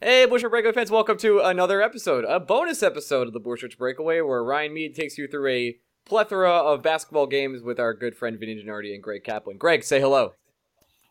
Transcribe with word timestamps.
Hey, 0.00 0.26
Bushwick 0.26 0.52
Breakaway 0.52 0.72
fans, 0.72 0.92
welcome 0.92 1.18
to 1.18 1.40
another 1.40 1.82
episode, 1.82 2.24
a 2.24 2.38
bonus 2.38 2.84
episode 2.84 3.26
of 3.26 3.32
the 3.32 3.40
Bushwick 3.40 3.76
Breakaway, 3.76 4.20
where 4.20 4.44
Ryan 4.44 4.72
Mead 4.72 4.94
takes 4.94 5.18
you 5.18 5.26
through 5.26 5.48
a 5.48 5.76
plethora 6.04 6.52
of 6.52 6.84
basketball 6.84 7.26
games 7.26 7.64
with 7.64 7.80
our 7.80 7.92
good 7.94 8.14
friend 8.14 8.38
Vinny 8.38 8.54
Gennardi 8.54 8.94
and 8.94 9.02
Greg 9.02 9.24
Kaplan. 9.24 9.56
Greg, 9.56 9.82
say 9.82 9.98
hello. 9.98 10.34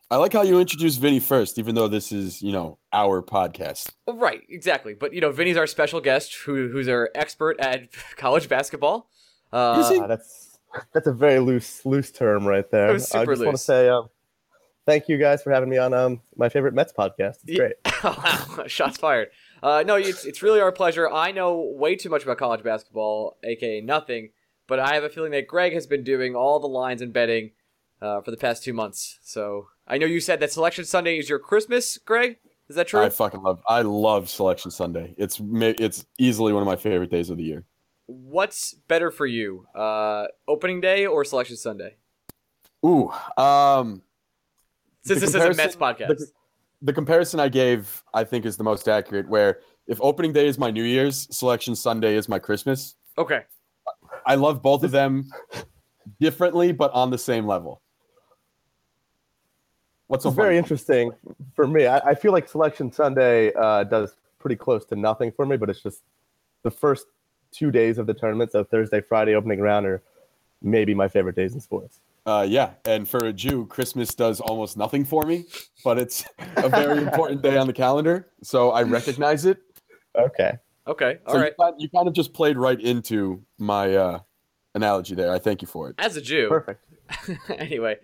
I 0.10 0.16
like 0.16 0.32
how 0.32 0.42
you 0.42 0.62
introduce 0.62 0.96
Vinny 0.96 1.20
first, 1.20 1.60
even 1.60 1.76
though 1.76 1.90
this 1.90 2.14
is, 2.14 2.42
you 2.42 2.54
know, 2.54 2.78
our 2.94 3.22
podcast. 3.22 3.90
Well, 4.06 4.16
right, 4.16 4.44
exactly. 4.48 4.94
But 4.94 5.14
you 5.14 5.20
know, 5.20 5.34
Vinny's 5.34 5.58
our 5.58 5.68
special 5.68 6.00
guest, 6.00 6.34
who, 6.46 6.70
who's 6.70 6.88
our 6.88 7.10
expert 7.14 7.60
at 7.60 7.90
college 8.16 8.48
basketball. 8.48 9.10
Uh, 9.52 9.82
uh, 9.82 10.08
that's 10.08 10.60
that's 10.94 11.08
a 11.08 11.14
very 11.14 11.40
loose 11.40 11.86
loose 11.86 12.10
term 12.10 12.48
right 12.48 12.72
there. 12.72 12.92
I 12.92 12.94
just 12.94 13.14
loose. 13.14 13.40
want 13.40 13.58
to 13.58 13.62
say 13.62 13.90
um, 13.90 14.08
thank 14.88 15.08
you 15.08 15.20
guys 15.20 15.44
for 15.44 15.52
having 15.52 15.70
me 15.70 15.78
on 15.78 15.94
um, 15.94 16.22
my 16.36 16.50
favorite 16.50 16.74
Mets 16.74 16.92
podcast. 16.92 17.38
It's 17.46 17.58
great. 17.58 17.76
Shots 18.72 18.98
fired. 18.98 19.30
Uh, 19.62 19.84
no, 19.86 19.96
it's 19.96 20.26
it's 20.26 20.42
really 20.42 20.60
our 20.60 20.72
pleasure. 20.72 21.12
I 21.12 21.32
know 21.32 21.72
way 21.76 21.96
too 21.96 22.10
much 22.10 22.24
about 22.24 22.40
college 22.40 22.64
basketball, 22.64 23.38
aka 23.44 23.82
nothing, 23.82 24.30
but 24.66 24.80
I 24.80 24.96
have 24.96 25.04
a 25.04 25.10
feeling 25.10 25.32
that 25.32 25.48
Greg 25.48 25.74
has 25.74 25.86
been 25.86 26.04
doing 26.04 26.36
all 26.36 26.60
the 26.60 26.68
lines 26.68 27.02
and 27.02 27.14
betting 27.14 27.52
uh, 28.02 28.22
for 28.22 28.32
the 28.32 28.38
past 28.38 28.64
two 28.64 28.74
months. 28.74 29.20
So 29.22 29.68
I 29.88 29.98
know 29.98 30.08
you 30.08 30.20
said 30.20 30.40
that 30.40 30.52
Selection 30.52 30.86
Sunday 30.86 31.20
is 31.20 31.30
your 31.30 31.40
Christmas, 31.40 31.98
Greg. 31.98 32.38
Is 32.70 32.76
that 32.76 32.88
true? 32.88 33.02
I 33.02 33.10
fucking 33.10 33.42
love. 33.42 33.62
I 33.68 33.82
love 33.82 34.30
Selection 34.30 34.72
Sunday. 34.72 35.14
It's 35.18 35.40
it's 35.42 36.06
easily 36.18 36.54
one 36.54 36.62
of 36.62 36.68
my 36.68 36.76
favorite 36.76 37.12
days 37.12 37.30
of 37.30 37.38
the 37.38 37.44
year. 37.44 37.64
What's 38.06 38.74
better 38.74 39.12
for 39.12 39.26
you, 39.26 39.68
uh, 39.76 40.28
opening 40.48 40.80
day 40.80 41.06
or 41.06 41.26
Selection 41.26 41.58
Sunday? 41.58 41.98
Ooh, 42.86 43.12
um, 43.38 44.02
since 45.08 45.22
this 45.22 45.34
is 45.34 45.36
a 45.36 45.54
Mets 45.54 45.76
podcast. 45.76 46.08
The, 46.08 46.28
the 46.82 46.94
comparison 46.94 47.40
I 47.40 47.50
gave, 47.50 48.04
I 48.14 48.24
think, 48.24 48.46
is 48.46 48.58
the 48.58 48.64
most 48.64 48.88
accurate. 48.88 49.28
Where 49.28 49.60
if 49.88 50.00
opening 50.02 50.34
day 50.34 50.48
is 50.48 50.58
my 50.58 50.72
New 50.72 50.84
Year's, 50.84 51.28
Selection 51.36 51.76
Sunday 51.76 52.16
is 52.16 52.28
my 52.28 52.40
Christmas. 52.40 52.96
Okay. 53.18 53.44
I 54.26 54.36
love 54.36 54.62
both 54.62 54.84
of 54.84 54.92
them 54.92 55.30
differently, 56.20 56.72
but 56.72 56.92
on 56.92 57.10
the 57.10 57.18
same 57.18 57.48
level. 57.48 57.82
What's 60.08 60.24
so 60.24 60.30
very 60.30 60.58
interesting 60.58 61.12
for 61.54 61.68
me? 61.68 61.86
I, 61.86 61.98
I, 62.00 62.16
feel 62.16 62.32
like 62.32 62.48
Selection 62.48 62.92
Sunday 62.92 63.54
uh, 63.54 63.84
does 63.84 64.16
pretty 64.40 64.56
close 64.56 64.86
to 64.86 64.96
nothing 64.96 65.32
for 65.32 65.46
me, 65.46 65.58
but 65.58 65.70
it's 65.70 65.82
just 65.82 66.04
the 66.64 66.72
first 66.72 67.08
two 67.52 67.72
days 67.72 67.98
of 67.98 68.08
the 68.08 68.14
tournament, 68.14 68.52
so 68.52 68.64
Thursday, 68.64 69.02
Friday 69.02 69.36
opening 69.36 69.60
round, 69.60 69.86
are 69.86 70.02
maybe 70.62 70.94
my 70.94 71.08
favorite 71.08 71.36
days 71.36 71.54
in 71.54 71.60
sports. 71.60 72.00
Uh, 72.28 72.46
yeah, 72.48 72.74
and 72.84 73.08
for 73.08 73.20
a 73.20 73.32
Jew, 73.32 73.66
Christmas 73.68 74.14
does 74.14 74.42
almost 74.42 74.76
nothing 74.76 75.06
for 75.06 75.24
me, 75.24 75.46
but 75.86 75.98
it's 75.98 76.26
a 76.58 76.68
very 76.68 76.98
important 76.98 77.42
day 77.42 77.56
on 77.58 77.68
the 77.68 77.74
calendar, 77.74 78.28
so 78.44 78.72
I 78.72 78.84
recognize 78.84 79.46
it. 79.46 79.60
Okay. 80.14 80.58
Okay. 80.86 81.20
All 81.26 81.36
so 81.36 81.40
right. 81.40 81.54
you, 81.58 81.64
kind, 81.64 81.76
you, 81.80 81.90
kind 81.90 82.08
of 82.10 82.14
just 82.14 82.34
played 82.34 82.58
right 82.58 82.80
into 82.82 83.44
my 83.58 83.96
uh, 83.96 84.20
analogy 84.76 85.16
there. 85.16 85.32
I 85.32 85.40
thank 85.40 85.62
you 85.62 85.70
for 85.70 85.90
it. 85.90 85.96
As 86.00 86.18
a 86.18 86.22
Jew. 86.22 86.50
Perfect. 86.50 86.86
anyway, 87.50 87.96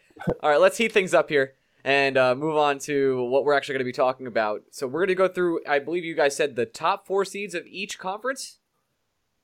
all 0.42 0.50
right, 0.50 0.60
let's 0.60 0.78
heat 0.78 0.94
things 0.94 1.14
up 1.14 1.28
here 1.28 1.56
and 1.84 2.18
uh, 2.18 2.34
move 2.34 2.56
on 2.56 2.80
to 2.80 3.26
what 3.26 3.44
we're 3.44 3.54
actually 3.54 3.74
going 3.74 3.86
to 3.86 3.86
be 3.86 3.92
talking 3.92 4.26
about. 4.26 4.64
So 4.72 4.88
we're 4.88 5.02
going 5.02 5.08
to 5.10 5.16
go 5.16 5.28
through. 5.28 5.60
I 5.68 5.80
believe 5.80 6.06
you 6.06 6.16
guys 6.16 6.34
said 6.34 6.56
the 6.56 6.66
top 6.66 7.06
four 7.06 7.26
seeds 7.26 7.54
of 7.54 7.66
each 7.68 8.00
conference. 8.00 8.60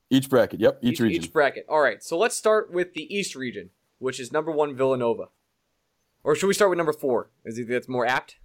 Each 0.08 0.30
bracket. 0.30 0.60
Yep. 0.60 0.78
Each, 0.80 0.92
each 0.92 1.00
region. 1.00 1.24
Each 1.24 1.32
bracket. 1.32 1.66
All 1.68 1.80
right. 1.80 2.02
So 2.02 2.16
let's 2.16 2.34
start 2.34 2.72
with 2.72 2.94
the 2.94 3.14
East 3.14 3.36
region, 3.36 3.70
which 4.00 4.18
is 4.18 4.32
number 4.32 4.50
one 4.50 4.74
Villanova. 4.74 5.28
Or 6.24 6.34
should 6.34 6.48
we 6.48 6.54
start 6.54 6.70
with 6.70 6.76
number 6.78 6.92
four? 6.92 7.30
Is 7.44 7.58
it 7.58 7.68
that's 7.68 7.88
more 7.88 8.06
apt? 8.06 8.36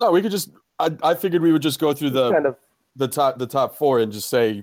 No, 0.00 0.12
we 0.12 0.22
could 0.22 0.30
just. 0.30 0.50
I, 0.78 0.96
I 1.02 1.14
figured 1.14 1.42
we 1.42 1.50
would 1.50 1.62
just 1.62 1.80
go 1.80 1.92
through 1.92 2.10
the 2.10 2.30
kind 2.30 2.46
of 2.46 2.56
the 2.94 3.08
top 3.08 3.38
the 3.38 3.46
top 3.46 3.76
four 3.76 3.98
and 3.98 4.12
just 4.12 4.28
say 4.30 4.62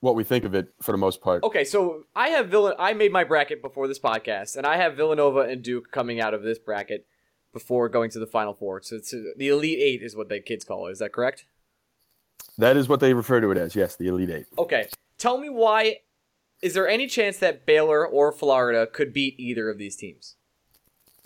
what 0.00 0.14
we 0.14 0.22
think 0.22 0.44
of 0.44 0.54
it 0.54 0.68
for 0.80 0.92
the 0.92 0.98
most 0.98 1.20
part. 1.20 1.42
Okay, 1.42 1.64
so 1.64 2.04
I 2.14 2.28
have 2.28 2.46
Villan. 2.46 2.76
I 2.78 2.92
made 2.92 3.12
my 3.12 3.24
bracket 3.24 3.60
before 3.60 3.88
this 3.88 3.98
podcast, 3.98 4.56
and 4.56 4.66
I 4.66 4.76
have 4.76 4.96
Villanova 4.96 5.40
and 5.40 5.62
Duke 5.62 5.90
coming 5.90 6.20
out 6.20 6.34
of 6.34 6.42
this 6.42 6.58
bracket 6.58 7.06
before 7.52 7.88
going 7.88 8.10
to 8.10 8.18
the 8.18 8.26
Final 8.26 8.54
Four. 8.54 8.82
So 8.82 8.96
it's 8.96 9.12
uh, 9.12 9.18
the 9.36 9.48
Elite 9.48 9.80
Eight 9.80 10.02
is 10.02 10.14
what 10.14 10.28
the 10.28 10.40
kids 10.40 10.64
call 10.64 10.86
it. 10.86 10.92
Is 10.92 10.98
that 11.00 11.12
correct? 11.12 11.46
That 12.56 12.76
is 12.76 12.88
what 12.88 13.00
they 13.00 13.14
refer 13.14 13.40
to 13.40 13.50
it 13.50 13.58
as. 13.58 13.74
Yes, 13.74 13.96
the 13.96 14.06
Elite 14.08 14.30
Eight. 14.30 14.46
Okay, 14.56 14.88
tell 15.18 15.38
me 15.38 15.48
why. 15.48 15.98
Is 16.60 16.74
there 16.74 16.88
any 16.88 17.06
chance 17.06 17.38
that 17.38 17.66
Baylor 17.66 18.06
or 18.06 18.32
Florida 18.32 18.86
could 18.86 19.12
beat 19.12 19.38
either 19.38 19.70
of 19.70 19.78
these 19.78 19.96
teams? 19.96 20.36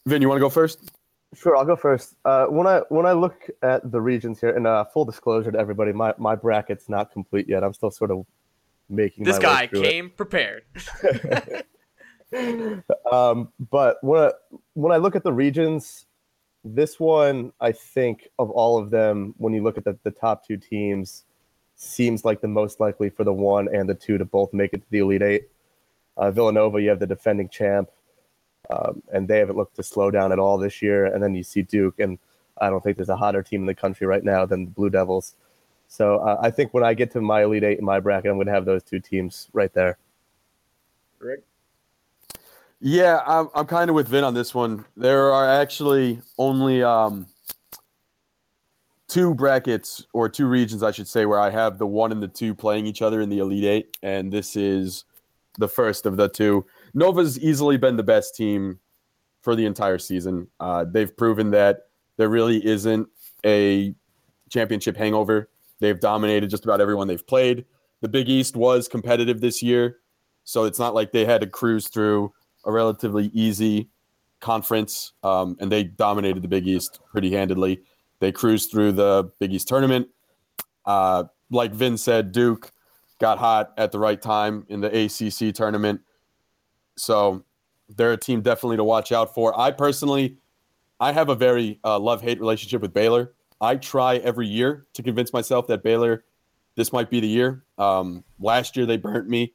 Vin, 0.07 0.21
you 0.21 0.29
want 0.29 0.39
to 0.39 0.43
go 0.43 0.51
first? 0.51 0.91
Sure, 1.35 1.57
I'll 1.57 1.65
go 1.65 1.77
first. 1.77 2.15
Uh, 2.25 2.47
when 2.47 2.67
I 2.67 2.83
when 2.91 3.07
I 3.07 3.13
look 3.13 3.49
at 3.63 3.91
the 3.91 4.01
regions 4.01 4.41
here, 4.41 4.55
and 4.55 4.67
uh, 4.67 4.85
full 4.85 5.07
disclosure 5.07 5.51
to 5.51 5.59
everybody, 5.59 5.93
my, 5.93 6.13
my 6.19 6.35
bracket's 6.35 6.91
not 6.91 7.11
complete 7.11 7.49
yet. 7.49 7.65
I'm 7.65 7.73
still 7.73 7.91
sort 7.91 8.11
of 8.11 8.27
making. 8.91 9.25
This 9.25 9.39
guy 9.39 9.67
came 9.67 10.07
it. 10.07 10.17
prepared. 10.19 10.65
um, 13.11 13.51
but 13.71 13.97
when 14.03 14.21
I, 14.21 14.31
when 14.75 14.93
I 14.93 14.99
look 14.99 15.17
at 15.17 15.25
the 15.25 15.33
regions, 15.33 16.05
this 16.65 17.01
one 17.01 17.53
I 17.61 17.73
think 17.73 18.29
of 18.39 18.51
all 18.51 18.79
of 18.79 18.91
them, 18.91 19.35
when 19.39 19.55
you 19.55 19.63
look 19.63 19.79
at 19.79 19.85
the, 19.85 19.99
the 20.03 20.11
top 20.11 20.47
two 20.47 20.59
teams, 20.59 21.25
seems 21.83 22.25
like 22.25 22.41
the 22.41 22.49
most 22.49 22.81
likely 22.81 23.11
for 23.11 23.25
the 23.25 23.33
one 23.33 23.69
and 23.75 23.89
the 23.89 23.95
two 23.95 24.19
to 24.19 24.25
both 24.25 24.53
make 24.53 24.73
it 24.73 24.79
to 24.79 24.91
the 24.91 24.99
Elite 24.99 25.23
Eight. 25.23 25.49
Uh, 26.17 26.31
Villanova, 26.31 26.81
you 26.81 26.89
have 26.89 27.01
the 27.01 27.07
defending 27.07 27.49
champ 27.49 27.89
um, 28.71 29.03
and 29.13 29.27
they 29.27 29.39
haven't 29.39 29.57
looked 29.57 29.77
to 29.77 29.83
slow 29.83 30.11
down 30.11 30.33
at 30.33 30.39
all 30.39 30.59
this 30.59 30.83
year. 30.83 31.07
And 31.07 31.23
then 31.23 31.35
you 31.35 31.43
see 31.43 31.63
Duke, 31.63 31.99
and 31.99 32.19
I 32.61 32.71
don't 32.71 32.83
think 32.83 32.97
there's 32.97 33.09
a 33.09 33.17
hotter 33.17 33.43
team 33.43 33.63
in 33.63 33.67
the 33.67 33.75
country 33.75 34.07
right 34.07 34.25
now 34.25 34.47
than 34.47 34.67
the 34.67 34.71
Blue 34.71 34.91
Devils. 34.91 35.35
So 35.89 36.19
uh, 36.19 36.39
I 36.41 36.51
think 36.51 36.73
when 36.73 36.85
I 36.85 36.95
get 36.95 37.11
to 37.13 37.21
my 37.21 37.43
Elite 37.43 37.65
Eight 37.65 37.79
in 37.79 37.85
my 37.85 38.01
bracket, 38.01 38.31
I'm 38.31 38.37
going 38.37 38.47
to 38.47 38.53
have 38.53 38.65
those 38.65 38.83
two 38.83 39.01
teams 39.01 39.49
right 39.53 39.73
there. 39.75 39.99
Rick? 41.19 41.43
Yeah, 42.81 43.21
I'm, 43.27 43.49
I'm 43.55 43.67
kind 43.67 43.91
of 43.91 43.95
with 43.95 44.09
Vin 44.09 44.25
on 44.25 44.35
this 44.35 44.55
one. 44.55 44.85
There 44.97 45.33
are 45.33 45.49
actually 45.61 46.21
only 46.39 46.83
um, 46.83 47.27
two 49.13 49.35
brackets 49.35 50.07
or 50.15 50.27
two 50.27 50.47
regions, 50.47 50.83
I 50.83 50.91
should 50.91 51.07
say, 51.07 51.27
where 51.27 51.39
I 51.39 51.51
have 51.51 51.77
the 51.77 51.87
one 51.87 52.13
and 52.13 52.23
the 52.23 52.29
two 52.29 52.55
playing 52.55 52.87
each 52.87 53.03
other 53.03 53.21
in 53.21 53.29
the 53.29 53.41
Elite 53.41 53.65
Eight, 53.65 53.97
and 54.03 54.33
this 54.33 54.57
is 54.57 55.05
the 55.59 55.69
first 55.69 56.07
of 56.07 56.17
the 56.17 56.31
two. 56.31 56.65
Nova's 56.95 57.39
easily 57.39 57.77
been 57.77 57.97
the 57.97 58.03
best 58.03 58.35
team 58.35 58.79
for 59.43 59.55
the 59.55 59.67
entire 59.67 59.99
season. 59.99 60.49
Uh, 60.61 60.87
they've 60.91 61.15
proven 61.15 61.51
that 61.51 61.89
there 62.17 62.31
really 62.31 62.65
isn't 62.67 63.07
a 63.45 63.95
championship 64.49 64.97
hangover. 64.97 65.51
They've 65.81 66.01
dominated 66.01 66.49
just 66.49 66.65
about 66.65 66.81
everyone 66.81 67.07
they've 67.07 67.27
played. 67.27 67.67
The 68.01 68.09
Big 68.09 68.31
East 68.31 68.57
was 68.57 68.89
competitive 68.89 69.43
this 69.43 69.63
year, 69.63 69.99
so 70.45 70.65
it's 70.65 70.79
not 70.79 70.95
like 70.95 71.13
they 71.13 71.27
had 71.27 71.43
to 71.43 71.47
cruise 71.47 71.87
through 71.87 72.33
a 72.65 72.73
relatively 72.73 73.27
easy 73.35 73.91
conference, 74.41 75.13
um, 75.23 75.55
and 75.61 75.71
they 75.71 75.85
dominated 75.85 76.43
the 76.43 76.49
Big 76.49 76.67
East 76.67 77.01
pretty 77.11 77.31
handedly. 77.31 77.83
They 78.23 78.33
cruised 78.33 78.71
through 78.71 78.93
the 78.93 79.31
Big 79.39 79.53
East 79.53 79.69
tournament. 79.69 80.09
Uh, 80.87 81.25
like 81.51 81.73
Vin 81.73 81.99
said, 81.99 82.33
Duke 82.33 82.73
got 83.21 83.39
hot 83.39 83.75
at 83.77 83.93
the 83.93 83.99
right 83.99 84.23
time 84.23 84.65
in 84.71 84.81
the 84.81 85.05
ACC 85.05 85.55
tournament 85.55 86.01
so 86.97 87.45
they're 87.89 88.13
a 88.13 88.17
team 88.17 88.41
definitely 88.41 88.77
to 88.77 88.85
watch 88.85 89.13
out 89.13 89.35
for. 89.35 89.59
I 89.59 89.71
personally, 89.71 90.39
I 91.01 91.13
have 91.13 91.29
a 91.29 91.35
very 91.35 91.81
uh, 91.85 91.99
love 91.99 92.23
hate 92.23 92.41
relationship 92.41 92.81
with 92.81 92.93
Baylor. 92.93 93.33
I 93.61 93.77
try 93.77 94.17
every 94.17 94.47
year 94.47 94.87
to 94.95 95.03
convince 95.03 95.33
myself 95.33 95.67
that 95.69 95.83
Baylor, 95.83 96.25
this 96.75 96.93
might 96.93 97.11
be 97.11 97.21
the 97.21 97.29
year. 97.29 97.65
Um, 97.79 98.25
last 98.41 98.77
year 98.77 98.87
they 98.87 98.97
burnt 98.97 99.29
me. 99.29 99.53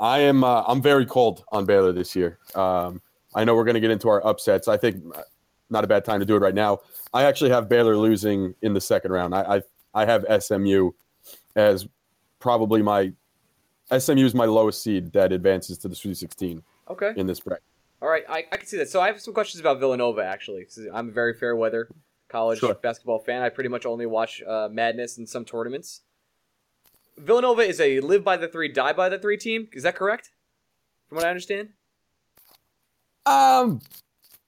I 0.00 0.20
am 0.20 0.42
uh, 0.42 0.64
I'm 0.66 0.82
very 0.82 1.06
cold 1.06 1.44
on 1.52 1.66
Baylor 1.66 1.92
this 1.92 2.16
year. 2.16 2.38
Um, 2.54 3.00
I 3.34 3.44
know 3.44 3.54
we're 3.54 3.64
going 3.64 3.74
to 3.74 3.80
get 3.80 3.90
into 3.90 4.08
our 4.08 4.24
upsets. 4.26 4.68
I 4.68 4.76
think 4.76 5.02
not 5.74 5.84
a 5.84 5.86
bad 5.86 6.04
time 6.06 6.20
to 6.20 6.24
do 6.26 6.34
it 6.36 6.38
right 6.40 6.54
now. 6.54 6.78
I 7.12 7.24
actually 7.24 7.50
have 7.50 7.68
Baylor 7.68 7.96
losing 7.98 8.54
in 8.62 8.72
the 8.72 8.80
second 8.80 9.12
round. 9.12 9.34
I 9.34 9.56
I, 9.56 9.62
I 10.02 10.04
have 10.06 10.24
SMU 10.42 10.92
as 11.54 11.86
probably 12.40 12.80
my 12.80 13.12
SMU 13.96 14.24
is 14.24 14.34
my 14.34 14.46
lowest 14.46 14.82
seed 14.82 15.12
that 15.12 15.32
advances 15.32 15.76
to 15.78 15.88
the 15.88 15.94
Sweet 15.94 16.16
16 16.16 16.62
Okay. 16.88 17.12
in 17.16 17.26
this 17.26 17.40
bracket. 17.40 17.62
All 18.00 18.08
right, 18.08 18.24
I, 18.28 18.44
I 18.52 18.56
can 18.56 18.66
see 18.66 18.76
that. 18.78 18.88
So 18.88 19.00
I 19.00 19.06
have 19.08 19.20
some 19.20 19.32
questions 19.34 19.60
about 19.60 19.78
Villanova 19.80 20.24
actually. 20.24 20.66
I'm 20.92 21.08
a 21.10 21.12
very 21.12 21.34
fair 21.34 21.54
weather 21.56 21.88
college 22.28 22.58
Sure. 22.60 22.74
basketball 22.74 23.18
fan. 23.18 23.42
I 23.42 23.48
pretty 23.50 23.68
much 23.68 23.84
only 23.86 24.06
watch 24.06 24.42
uh, 24.42 24.68
Madness 24.70 25.18
and 25.18 25.28
some 25.28 25.44
tournaments. 25.44 26.00
Villanova 27.16 27.62
is 27.62 27.80
a 27.80 28.00
live 28.00 28.24
by 28.24 28.36
the 28.36 28.48
three, 28.48 28.68
die 28.68 28.92
by 28.92 29.08
the 29.08 29.18
three 29.18 29.36
team. 29.36 29.68
Is 29.72 29.82
that 29.84 29.94
correct? 29.94 30.30
From 31.08 31.16
what 31.16 31.24
I 31.24 31.30
understand. 31.30 31.68
Um, 33.26 33.80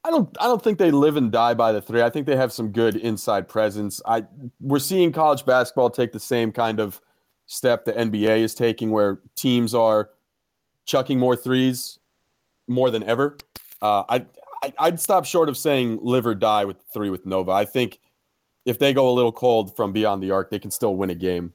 I 0.06 0.10
don't. 0.10 0.36
I 0.40 0.44
don't 0.44 0.62
think 0.62 0.78
they 0.78 0.92
live 0.92 1.16
and 1.16 1.32
die 1.32 1.54
by 1.54 1.72
the 1.72 1.82
three. 1.82 2.00
I 2.00 2.10
think 2.10 2.26
they 2.26 2.36
have 2.36 2.52
some 2.52 2.70
good 2.70 2.94
inside 2.94 3.48
presence. 3.48 4.00
I 4.06 4.24
we're 4.60 4.78
seeing 4.78 5.10
college 5.10 5.44
basketball 5.44 5.90
take 5.90 6.12
the 6.12 6.20
same 6.20 6.52
kind 6.52 6.78
of 6.78 7.00
step 7.46 7.84
the 7.84 7.92
NBA 7.92 8.38
is 8.38 8.54
taking, 8.54 8.92
where 8.92 9.18
teams 9.34 9.74
are 9.74 10.10
chucking 10.84 11.18
more 11.18 11.34
threes 11.34 11.98
more 12.68 12.92
than 12.92 13.02
ever. 13.02 13.36
Uh, 13.82 14.04
I, 14.08 14.26
I 14.62 14.72
I'd 14.78 15.00
stop 15.00 15.24
short 15.24 15.48
of 15.48 15.56
saying 15.56 15.98
live 16.00 16.24
or 16.24 16.36
die 16.36 16.64
with 16.64 16.76
three 16.92 17.10
with 17.10 17.26
Nova. 17.26 17.50
I 17.50 17.64
think 17.64 17.98
if 18.64 18.78
they 18.78 18.94
go 18.94 19.10
a 19.10 19.14
little 19.14 19.32
cold 19.32 19.74
from 19.74 19.92
beyond 19.92 20.22
the 20.22 20.30
arc, 20.30 20.50
they 20.50 20.60
can 20.60 20.70
still 20.70 20.94
win 20.94 21.10
a 21.10 21.16
game. 21.16 21.52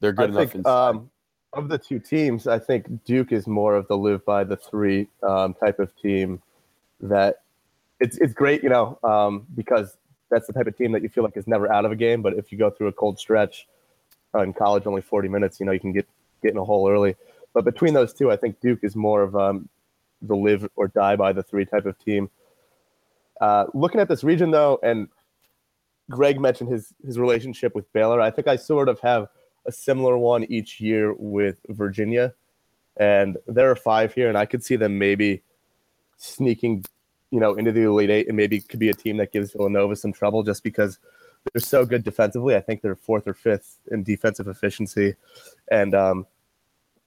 They're 0.00 0.12
good 0.12 0.30
I 0.30 0.40
enough. 0.40 0.50
think 0.50 0.66
um, 0.66 1.08
of 1.52 1.68
the 1.68 1.78
two 1.78 2.00
teams, 2.00 2.48
I 2.48 2.58
think 2.58 3.04
Duke 3.04 3.30
is 3.30 3.46
more 3.46 3.76
of 3.76 3.86
the 3.86 3.96
live 3.96 4.24
by 4.24 4.42
the 4.42 4.56
three 4.56 5.06
um, 5.22 5.54
type 5.54 5.78
of 5.78 5.94
team. 5.94 6.42
That 7.00 7.41
it's 8.02 8.16
it's 8.18 8.34
great, 8.34 8.62
you 8.62 8.68
know, 8.68 8.98
um, 9.02 9.46
because 9.54 9.96
that's 10.30 10.46
the 10.46 10.52
type 10.52 10.66
of 10.66 10.76
team 10.76 10.92
that 10.92 11.02
you 11.02 11.08
feel 11.08 11.24
like 11.24 11.36
is 11.36 11.46
never 11.46 11.72
out 11.72 11.84
of 11.84 11.92
a 11.92 11.96
game. 11.96 12.22
But 12.22 12.34
if 12.34 12.50
you 12.50 12.58
go 12.58 12.70
through 12.70 12.88
a 12.88 12.92
cold 12.92 13.18
stretch 13.18 13.66
in 14.34 14.52
college, 14.52 14.86
only 14.86 15.02
forty 15.02 15.28
minutes, 15.28 15.60
you 15.60 15.66
know, 15.66 15.72
you 15.72 15.80
can 15.80 15.92
get 15.92 16.06
get 16.42 16.52
in 16.52 16.58
a 16.58 16.64
hole 16.64 16.90
early. 16.90 17.14
But 17.54 17.64
between 17.64 17.94
those 17.94 18.12
two, 18.12 18.30
I 18.30 18.36
think 18.36 18.60
Duke 18.60 18.80
is 18.82 18.96
more 18.96 19.22
of 19.22 19.36
um, 19.36 19.68
the 20.22 20.34
live 20.34 20.68
or 20.76 20.88
die 20.88 21.16
by 21.16 21.32
the 21.32 21.42
three 21.42 21.64
type 21.64 21.86
of 21.86 21.98
team. 21.98 22.30
Uh, 23.40 23.66
looking 23.74 24.00
at 24.00 24.08
this 24.08 24.24
region 24.24 24.50
though, 24.50 24.78
and 24.82 25.08
Greg 26.10 26.40
mentioned 26.40 26.70
his 26.70 26.92
his 27.04 27.18
relationship 27.18 27.74
with 27.74 27.90
Baylor. 27.92 28.20
I 28.20 28.30
think 28.30 28.48
I 28.48 28.56
sort 28.56 28.88
of 28.88 29.00
have 29.00 29.28
a 29.66 29.72
similar 29.72 30.18
one 30.18 30.44
each 30.44 30.80
year 30.80 31.14
with 31.16 31.56
Virginia, 31.68 32.34
and 32.96 33.36
there 33.46 33.70
are 33.70 33.76
five 33.76 34.12
here, 34.14 34.28
and 34.28 34.36
I 34.36 34.46
could 34.46 34.64
see 34.64 34.76
them 34.76 34.98
maybe 34.98 35.42
sneaking, 36.16 36.84
you 37.32 37.40
know, 37.40 37.54
into 37.54 37.72
the 37.72 37.82
Elite 37.82 38.10
Eight, 38.10 38.28
and 38.28 38.36
maybe 38.36 38.60
could 38.60 38.78
be 38.78 38.90
a 38.90 38.94
team 38.94 39.16
that 39.16 39.32
gives 39.32 39.52
Villanova 39.52 39.96
some 39.96 40.12
trouble 40.12 40.44
just 40.44 40.62
because 40.62 41.00
they're 41.52 41.60
so 41.60 41.84
good 41.84 42.04
defensively. 42.04 42.54
I 42.54 42.60
think 42.60 42.82
they're 42.82 42.94
fourth 42.94 43.26
or 43.26 43.34
fifth 43.34 43.78
in 43.90 44.04
defensive 44.04 44.46
efficiency, 44.46 45.16
and 45.70 45.94
um, 45.94 46.26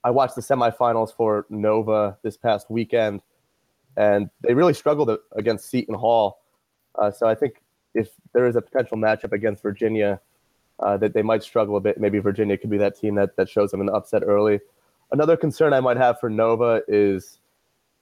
I 0.04 0.10
watched 0.10 0.34
the 0.34 0.42
semifinals 0.42 1.14
for 1.16 1.46
Nova 1.48 2.18
this 2.22 2.36
past 2.36 2.70
weekend, 2.70 3.22
and 3.96 4.28
they 4.42 4.52
really 4.52 4.74
struggled 4.74 5.16
against 5.32 5.70
Seton 5.70 5.94
Hall. 5.94 6.42
Uh, 6.96 7.10
so 7.10 7.26
I 7.26 7.34
think 7.34 7.62
if 7.94 8.10
there 8.34 8.46
is 8.46 8.56
a 8.56 8.60
potential 8.60 8.98
matchup 8.98 9.32
against 9.32 9.62
Virginia, 9.62 10.20
uh, 10.80 10.96
that 10.98 11.14
they 11.14 11.22
might 11.22 11.42
struggle 11.42 11.76
a 11.76 11.80
bit. 11.80 11.98
Maybe 11.98 12.18
Virginia 12.18 12.58
could 12.58 12.70
be 12.70 12.78
that 12.78 12.98
team 12.98 13.14
that, 13.14 13.36
that 13.36 13.48
shows 13.48 13.70
them 13.70 13.80
an 13.80 13.88
upset 13.88 14.22
early. 14.24 14.60
Another 15.12 15.36
concern 15.36 15.72
I 15.72 15.80
might 15.80 15.96
have 15.96 16.20
for 16.20 16.28
Nova 16.28 16.82
is 16.88 17.38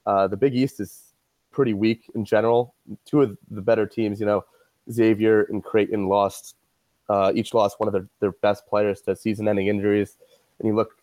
uh, 0.07 0.27
the 0.27 0.37
Big 0.37 0.55
East 0.55 0.81
is 0.81 1.14
pretty 1.55 1.73
weak 1.73 2.11
in 2.15 2.25
general. 2.25 2.75
Two 3.07 3.23
of 3.23 3.39
the 3.51 3.63
better 3.63 3.87
teams, 3.87 4.19
you 4.19 4.27
know, 4.27 4.45
Xavier 4.91 5.45
and 5.45 5.63
Creighton 5.63 6.09
lost, 6.09 6.57
uh, 7.09 7.33
each 7.35 7.55
lost 7.55 7.79
one 7.79 7.87
of 7.87 7.93
their, 7.93 8.07
their 8.21 8.33
best 8.33 8.67
players 8.67 9.01
to 9.03 9.15
season 9.15 9.49
ending 9.49 9.69
injuries. 9.69 10.17
And 10.59 10.69
you 10.69 10.75
look 10.75 10.97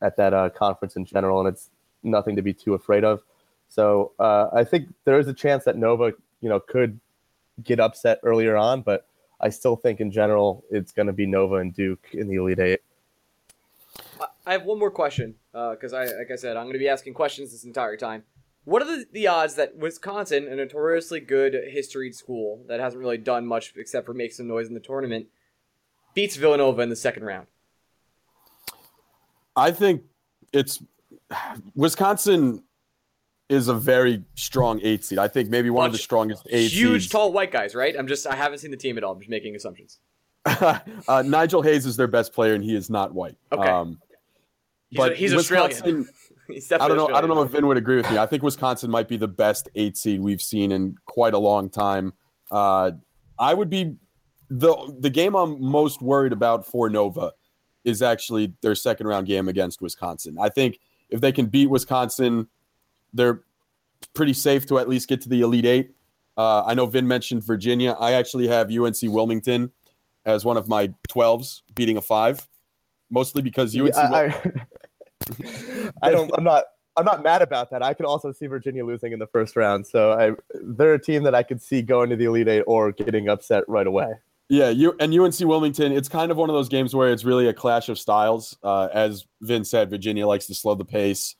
at 0.00 0.16
that 0.16 0.32
uh, 0.32 0.48
conference 0.50 0.96
in 0.96 1.04
general, 1.04 1.40
and 1.40 1.48
it's 1.48 1.70
nothing 2.02 2.36
to 2.36 2.42
be 2.42 2.54
too 2.54 2.74
afraid 2.74 3.04
of. 3.04 3.22
So 3.68 4.12
uh, 4.18 4.48
I 4.52 4.62
think 4.62 4.94
there 5.04 5.18
is 5.18 5.26
a 5.26 5.34
chance 5.34 5.64
that 5.64 5.76
Nova, 5.76 6.12
you 6.40 6.48
know, 6.48 6.60
could 6.60 7.00
get 7.64 7.80
upset 7.80 8.20
earlier 8.22 8.56
on, 8.56 8.82
but 8.82 9.06
I 9.40 9.48
still 9.50 9.76
think 9.76 10.00
in 10.00 10.10
general 10.12 10.64
it's 10.70 10.92
going 10.92 11.06
to 11.06 11.12
be 11.12 11.26
Nova 11.26 11.56
and 11.56 11.74
Duke 11.74 12.06
in 12.12 12.28
the 12.28 12.36
Elite 12.36 12.60
Eight. 12.60 12.80
I 14.46 14.52
have 14.52 14.64
one 14.64 14.78
more 14.78 14.90
question 14.90 15.34
because 15.52 15.92
I, 15.92 16.04
like 16.04 16.30
I 16.32 16.36
said, 16.36 16.56
I'm 16.56 16.64
going 16.64 16.74
to 16.74 16.78
be 16.78 16.88
asking 16.88 17.14
questions 17.14 17.50
this 17.50 17.64
entire 17.64 17.96
time. 17.96 18.22
What 18.66 18.82
are 18.82 18.84
the, 18.84 19.06
the 19.12 19.28
odds 19.28 19.54
that 19.54 19.76
Wisconsin, 19.76 20.48
a 20.48 20.56
notoriously 20.56 21.20
good 21.20 21.54
historied 21.68 22.16
school 22.16 22.64
that 22.66 22.80
hasn't 22.80 23.00
really 23.00 23.16
done 23.16 23.46
much 23.46 23.72
except 23.76 24.04
for 24.06 24.12
make 24.12 24.32
some 24.32 24.48
noise 24.48 24.66
in 24.66 24.74
the 24.74 24.80
tournament, 24.80 25.26
beats 26.14 26.34
Villanova 26.34 26.82
in 26.82 26.88
the 26.88 26.96
second 26.96 27.22
round? 27.22 27.46
I 29.54 29.70
think 29.70 30.02
it's 30.52 30.82
Wisconsin 31.76 32.64
is 33.48 33.68
a 33.68 33.74
very 33.74 34.24
strong 34.34 34.80
eight 34.82 35.04
seed. 35.04 35.20
I 35.20 35.28
think 35.28 35.48
maybe 35.48 35.70
one 35.70 35.86
of 35.86 35.92
the 35.92 35.98
strongest 35.98 36.42
eight 36.50 36.72
Huge, 36.72 37.02
seeds. 37.02 37.12
tall 37.12 37.32
white 37.32 37.52
guys, 37.52 37.72
right? 37.76 37.94
I'm 37.96 38.08
just 38.08 38.26
I 38.26 38.34
haven't 38.34 38.58
seen 38.58 38.72
the 38.72 38.76
team 38.76 38.98
at 38.98 39.04
all. 39.04 39.12
I'm 39.12 39.20
just 39.20 39.30
making 39.30 39.54
assumptions. 39.54 40.00
uh, 40.44 41.22
Nigel 41.24 41.62
Hayes 41.62 41.86
is 41.86 41.96
their 41.96 42.08
best 42.08 42.32
player, 42.32 42.54
and 42.54 42.64
he 42.64 42.74
is 42.74 42.90
not 42.90 43.14
white. 43.14 43.36
Okay. 43.52 43.68
Um, 43.68 44.00
He's, 44.88 44.96
but 44.98 45.16
he's 45.16 45.34
Australian. 45.34 45.70
Wisconsin- 45.70 46.08
I 46.80 46.88
don't 46.88 46.96
know. 46.96 47.08
I 47.14 47.20
don't 47.20 47.28
know 47.28 47.42
if 47.42 47.50
Vin 47.50 47.66
would 47.66 47.76
agree 47.76 47.96
with 47.96 48.10
me. 48.10 48.18
I 48.18 48.26
think 48.26 48.42
Wisconsin 48.42 48.90
might 48.90 49.08
be 49.08 49.16
the 49.16 49.28
best 49.28 49.68
eight 49.74 49.96
seed 49.96 50.20
we've 50.20 50.42
seen 50.42 50.72
in 50.72 50.96
quite 51.06 51.34
a 51.34 51.38
long 51.38 51.68
time. 51.70 52.12
Uh, 52.50 52.92
I 53.38 53.54
would 53.54 53.70
be 53.70 53.96
the 54.48 54.94
the 55.00 55.10
game 55.10 55.34
I'm 55.34 55.62
most 55.62 56.00
worried 56.00 56.32
about 56.32 56.66
for 56.66 56.88
Nova 56.88 57.32
is 57.84 58.02
actually 58.02 58.52
their 58.62 58.74
second 58.74 59.06
round 59.06 59.26
game 59.26 59.48
against 59.48 59.80
Wisconsin. 59.80 60.36
I 60.40 60.48
think 60.48 60.80
if 61.08 61.20
they 61.20 61.32
can 61.32 61.46
beat 61.46 61.66
Wisconsin, 61.66 62.48
they're 63.12 63.42
pretty 64.14 64.32
safe 64.32 64.66
to 64.66 64.78
at 64.78 64.88
least 64.88 65.08
get 65.08 65.20
to 65.22 65.28
the 65.28 65.40
Elite 65.40 65.66
Eight. 65.66 65.94
Uh, 66.36 66.62
I 66.64 66.74
know 66.74 66.86
Vin 66.86 67.08
mentioned 67.08 67.44
Virginia. 67.44 67.96
I 67.98 68.12
actually 68.12 68.48
have 68.48 68.70
UNC 68.70 68.98
Wilmington 69.04 69.70
as 70.26 70.44
one 70.44 70.56
of 70.56 70.68
my 70.68 70.92
12s 71.08 71.62
beating 71.74 71.96
a 71.96 72.02
five, 72.02 72.46
mostly 73.10 73.40
because 73.40 73.74
UNC. 73.74 73.94
Yeah, 73.94 74.10
I, 74.10 74.24
I, 74.24 74.52
I 76.02 76.10
don't. 76.10 76.30
I'm 76.36 76.44
not. 76.44 76.64
I'm 76.96 77.04
not 77.04 77.22
mad 77.22 77.42
about 77.42 77.70
that. 77.70 77.82
I 77.82 77.92
can 77.92 78.06
also 78.06 78.32
see 78.32 78.46
Virginia 78.46 78.84
losing 78.84 79.12
in 79.12 79.18
the 79.18 79.26
first 79.26 79.54
round. 79.54 79.86
So 79.86 80.12
I, 80.12 80.32
they're 80.62 80.94
a 80.94 81.02
team 81.02 81.24
that 81.24 81.34
I 81.34 81.42
could 81.42 81.60
see 81.60 81.82
going 81.82 82.08
to 82.08 82.16
the 82.16 82.24
Elite 82.24 82.48
Eight 82.48 82.62
or 82.62 82.90
getting 82.92 83.28
upset 83.28 83.64
right 83.68 83.86
away. 83.86 84.14
Yeah, 84.48 84.70
you 84.70 84.94
and 85.00 85.12
UNC 85.12 85.38
Wilmington. 85.40 85.92
It's 85.92 86.08
kind 86.08 86.30
of 86.30 86.36
one 86.36 86.48
of 86.48 86.54
those 86.54 86.68
games 86.68 86.94
where 86.94 87.10
it's 87.10 87.24
really 87.24 87.48
a 87.48 87.52
clash 87.52 87.88
of 87.88 87.98
styles. 87.98 88.56
Uh, 88.62 88.88
as 88.92 89.26
Vin 89.42 89.64
said, 89.64 89.90
Virginia 89.90 90.26
likes 90.26 90.46
to 90.46 90.54
slow 90.54 90.74
the 90.74 90.84
pace, 90.84 91.34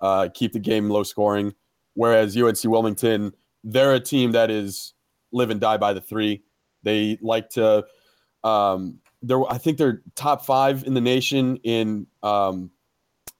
uh, 0.00 0.28
keep 0.32 0.52
the 0.52 0.58
game 0.58 0.90
low 0.90 1.02
scoring, 1.02 1.54
whereas 1.94 2.36
UNC 2.36 2.62
Wilmington, 2.64 3.32
they're 3.64 3.94
a 3.94 4.00
team 4.00 4.32
that 4.32 4.50
is 4.50 4.92
live 5.32 5.50
and 5.50 5.60
die 5.60 5.78
by 5.78 5.94
the 5.94 6.00
three. 6.00 6.42
They 6.82 7.18
like 7.22 7.50
to. 7.50 7.84
Um, 8.44 9.00
they're 9.22 9.42
I 9.50 9.58
think 9.58 9.78
they're 9.78 10.02
top 10.14 10.44
five 10.44 10.84
in 10.84 10.94
the 10.94 11.00
nation 11.00 11.56
in 11.62 12.06
um, 12.22 12.70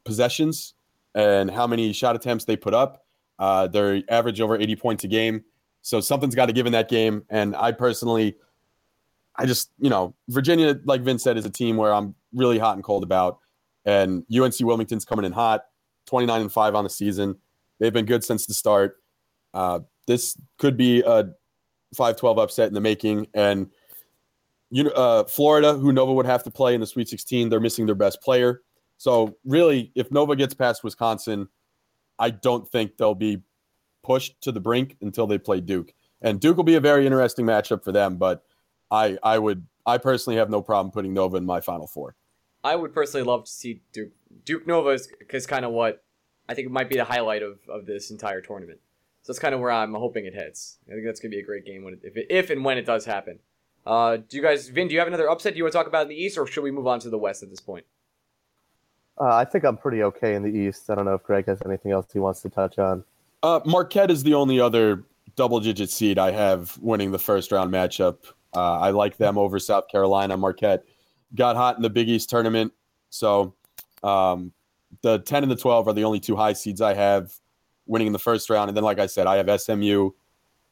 possessions 0.04 0.75
and 1.14 1.50
how 1.50 1.66
many 1.66 1.92
shot 1.92 2.16
attempts 2.16 2.45
they 2.45 2.57
put 2.57 2.75
up. 2.75 3.04
Uh, 3.38 3.66
they're 3.66 4.02
average 4.09 4.40
over 4.40 4.57
80 4.57 4.76
points 4.76 5.04
a 5.04 5.09
game. 5.09 5.45
So 5.83 6.00
something's 6.00 6.35
got 6.35 6.47
to 6.47 6.52
give 6.52 6.66
in 6.66 6.73
that 6.73 6.88
game. 6.88 7.25
And 7.30 7.57
I 7.57 7.73
personally, 7.73 8.37
I 9.37 9.47
just, 9.47 9.71
you 9.78 9.88
know, 9.88 10.14
Virginia, 10.28 10.78
like 10.85 11.02
Vince 11.02 11.23
said, 11.23 11.38
is 11.38 11.47
a 11.47 11.50
team 11.50 11.76
where 11.76 11.95
I'm 11.95 12.14
really 12.35 12.59
hot 12.59 12.76
and 12.76 12.85
cold 12.85 13.02
about. 13.02 13.38
And 13.87 14.25
UNC 14.35 14.61
Wilmington's 14.61 15.07
coming 15.07 15.25
in 15.25 15.33
hot, 15.33 15.64
29 16.07 16.42
and 16.42 16.52
5 16.52 16.75
on 16.75 16.85
the 16.85 16.90
season. 16.90 17.37
They've 17.78 17.92
been 17.92 18.04
good 18.04 18.23
since 18.23 18.47
the 18.47 18.52
start. 18.52 19.02
Uh, 19.54 19.80
this 20.07 20.37
could 20.59 20.76
be 20.76 21.00
a 21.00 21.30
5 21.95 22.16
12 22.16 22.38
upset 22.38 22.69
in 22.69 22.75
the 22.75 22.80
making. 22.80 23.26
And 23.33 23.71
you 24.71 24.85
know, 24.85 24.90
uh, 24.90 25.25
Florida, 25.25 25.75
who 25.75 25.92
Nova 25.92 26.12
would 26.12 26.26
have 26.26 26.45
to 26.45 26.50
play 26.50 26.75
in 26.75 26.80
the 26.80 26.87
Sweet 26.87 27.09
16, 27.09 27.49
they're 27.49 27.59
missing 27.59 27.87
their 27.87 27.95
best 27.95 28.21
player. 28.23 28.62
So, 29.00 29.38
really, 29.47 29.92
if 29.95 30.12
Nova 30.12 30.37
gets 30.37 30.52
past 30.52 30.85
Wisconsin, 30.85 31.49
I 32.19 32.28
don't 32.28 32.69
think 32.69 32.99
they'll 32.99 33.14
be 33.14 33.40
pushed 34.02 34.42
to 34.42 34.52
the 34.52 34.61
brink 34.61 34.99
until 35.00 35.26
they 35.26 35.38
play 35.38 35.62
Duke. 35.62 35.95
And 36.21 36.38
Duke 36.38 36.59
will 36.59 36.64
be 36.64 36.75
a 36.75 36.80
very 36.80 37.07
interesting 37.07 37.47
matchup 37.47 37.83
for 37.83 37.92
them, 37.92 38.16
but 38.16 38.45
I 38.90 39.16
I 39.23 39.38
would 39.38 39.66
I 39.87 39.97
personally 39.97 40.37
have 40.37 40.50
no 40.50 40.61
problem 40.61 40.92
putting 40.92 41.14
Nova 41.14 41.38
in 41.38 41.47
my 41.47 41.62
final 41.62 41.87
four. 41.87 42.14
I 42.62 42.76
would 42.76 42.92
personally 42.92 43.25
love 43.25 43.45
to 43.45 43.50
see 43.50 43.80
Duke 43.95 44.11
Duke 44.45 44.66
Nova 44.66 44.90
is, 44.90 45.11
is 45.30 45.47
kind 45.47 45.64
of 45.64 45.73
what 45.73 46.04
I 46.47 46.52
think 46.52 46.66
it 46.66 46.71
might 46.71 46.90
be 46.90 46.97
the 46.97 47.04
highlight 47.04 47.42
of, 47.42 47.59
of 47.71 47.87
this 47.87 48.11
entire 48.11 48.42
tournament. 48.42 48.80
So 49.23 49.33
that's 49.33 49.40
kind 49.40 49.54
of 49.54 49.62
where 49.62 49.71
I'm 49.71 49.95
hoping 49.95 50.26
it 50.26 50.35
heads. 50.35 50.76
I 50.88 50.92
think 50.92 51.07
that's 51.07 51.21
gonna 51.21 51.30
be 51.30 51.40
a 51.40 51.42
great 51.42 51.64
game 51.64 51.85
when 51.85 51.95
it, 51.95 52.00
if 52.02 52.19
it, 52.19 52.26
if 52.28 52.50
and 52.50 52.66
when 52.66 52.76
it 52.76 52.85
does 52.85 53.07
happen. 53.07 53.38
Uh, 53.87 54.19
do 54.19 54.37
you 54.37 54.42
guys, 54.42 54.69
Vin? 54.69 54.88
Do 54.88 54.92
you 54.92 54.99
have 54.99 55.09
another 55.09 55.30
upset 55.30 55.57
you 55.57 55.64
want 55.64 55.73
to 55.73 55.78
talk 55.78 55.87
about 55.87 56.02
in 56.02 56.09
the 56.09 56.23
East, 56.23 56.37
or 56.37 56.47
should 56.47 56.62
we 56.62 56.71
move 56.71 56.87
on 56.87 57.00
to 57.00 57.09
the 57.09 57.16
West 57.16 57.42
at 57.42 57.49
this 57.49 57.61
point? 57.61 57.87
Uh, 59.20 59.34
I 59.34 59.44
think 59.44 59.64
I'm 59.64 59.76
pretty 59.76 60.02
okay 60.02 60.34
in 60.34 60.42
the 60.42 60.48
East. 60.48 60.88
I 60.88 60.94
don't 60.94 61.04
know 61.04 61.14
if 61.14 61.22
Greg 61.22 61.46
has 61.46 61.60
anything 61.66 61.92
else 61.92 62.06
he 62.10 62.18
wants 62.18 62.40
to 62.42 62.48
touch 62.48 62.78
on. 62.78 63.04
Uh, 63.42 63.60
Marquette 63.66 64.10
is 64.10 64.22
the 64.22 64.34
only 64.34 64.58
other 64.58 65.04
double-digit 65.36 65.90
seed 65.90 66.18
I 66.18 66.30
have 66.30 66.76
winning 66.78 67.10
the 67.10 67.18
first 67.18 67.52
round 67.52 67.72
matchup. 67.72 68.16
Uh, 68.54 68.78
I 68.78 68.90
like 68.90 69.18
them 69.18 69.36
over 69.36 69.58
South 69.58 69.88
Carolina. 69.88 70.36
Marquette 70.36 70.84
got 71.34 71.54
hot 71.54 71.76
in 71.76 71.82
the 71.82 71.90
Big 71.90 72.08
East 72.08 72.30
tournament, 72.30 72.72
so 73.10 73.54
um, 74.02 74.52
the 75.02 75.18
10 75.18 75.42
and 75.42 75.52
the 75.52 75.56
12 75.56 75.88
are 75.88 75.92
the 75.92 76.04
only 76.04 76.18
two 76.18 76.34
high 76.34 76.54
seeds 76.54 76.80
I 76.80 76.94
have 76.94 77.32
winning 77.86 78.06
in 78.06 78.12
the 78.12 78.18
first 78.18 78.48
round. 78.48 78.68
And 78.68 78.76
then, 78.76 78.84
like 78.84 78.98
I 78.98 79.06
said, 79.06 79.26
I 79.26 79.36
have 79.36 79.60
SMU 79.60 80.10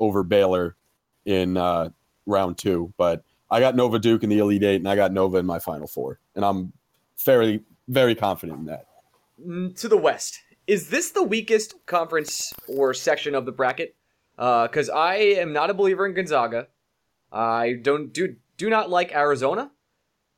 over 0.01 0.23
Baylor 0.23 0.77
in 1.27 1.57
uh, 1.57 1.91
round 2.27 2.57
two. 2.59 2.93
But 2.97 3.23
I 3.51 3.61
got 3.61 3.77
Nova 3.77 3.99
Duke 3.99 4.23
in 4.23 4.31
the 4.31 4.39
Elite 4.39 4.65
Eight, 4.65 4.77
and 4.77 4.89
I 4.89 4.97
got 4.97 5.13
Nova 5.13 5.37
in 5.37 5.47
my 5.47 5.59
Final 5.59 5.87
Four, 5.87 6.19
and 6.35 6.45
I'm 6.45 6.73
fairly 7.17 7.63
very 7.89 8.15
confident 8.15 8.61
in 8.61 8.67
that. 8.67 8.87
Mm, 9.45 9.79
to 9.81 9.89
the 9.89 9.97
West, 9.97 10.41
is 10.67 10.91
this 10.91 11.11
the 11.11 11.23
weakest 11.23 11.75
conference 11.87 12.53
or 12.69 12.95
section 12.95 13.35
of 13.35 13.47
the 13.47 13.53
bracket? 13.53 13.97
Because 14.37 14.89
uh, 14.89 14.95
I 14.95 15.15
am 15.17 15.53
not 15.53 15.71
a 15.71 15.75
believer 15.75 16.07
in 16.07 16.15
Gonzaga. 16.15 16.69
I 17.33 17.73
don't 17.83 18.13
do 18.13 18.37
do 18.57 18.71
not 18.71 18.91
like 18.91 19.15
Arizona. 19.15 19.71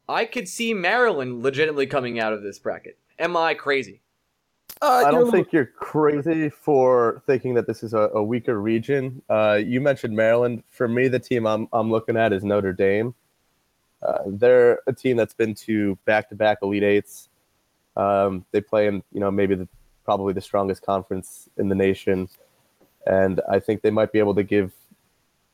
I 0.09 0.25
could 0.25 0.49
see 0.49 0.75
Maryland 0.75 1.43
legitimately 1.43 1.87
coming 1.87 2.19
out 2.19 2.33
of 2.33 2.43
this 2.43 2.59
bracket. 2.59 2.99
Am 3.19 3.37
I 3.37 3.55
crazy? 3.55 4.01
Uh, 4.83 5.05
I 5.07 5.11
don't 5.11 5.31
think 5.31 5.53
you're 5.53 5.67
crazy 5.67 6.49
for 6.49 7.23
thinking 7.27 7.55
that 7.55 7.67
this 7.67 7.83
is 7.83 7.95
a, 7.95 8.11
a 8.15 8.23
weaker 8.23 8.61
region. 8.61 9.23
Uh, 9.29 9.61
you 9.63 9.81
mentioned 9.81 10.17
Maryland. 10.17 10.65
For 10.71 10.89
me, 10.89 11.09
the 11.09 11.19
team 11.19 11.47
I'm, 11.47 11.69
I'm 11.73 11.91
looking 11.91 12.17
at 12.17 12.33
is 12.33 12.43
Notre 12.43 12.73
Dame. 12.73 13.15
Uh, 14.03 14.19
they're 14.27 14.81
a 14.87 14.93
team 14.93 15.17
that's 15.17 15.35
been 15.35 15.55
to 15.55 15.97
back-to-back 16.07 16.59
Elite 16.63 16.83
Eights. 16.83 17.29
Um, 17.97 18.45
they 18.53 18.61
play 18.61 18.87
in, 18.87 19.03
you 19.13 19.21
know, 19.21 19.31
maybe 19.31 19.55
the, 19.55 19.69
probably 20.05 20.33
the 20.33 20.41
strongest 20.41 20.83
conference 20.83 21.49
in 21.57 21.69
the 21.69 21.75
nation, 21.75 22.29
and 23.07 23.41
I 23.51 23.59
think 23.59 23.83
they 23.83 23.91
might 23.91 24.13
be 24.13 24.19
able 24.19 24.35
to 24.35 24.43
give 24.43 24.73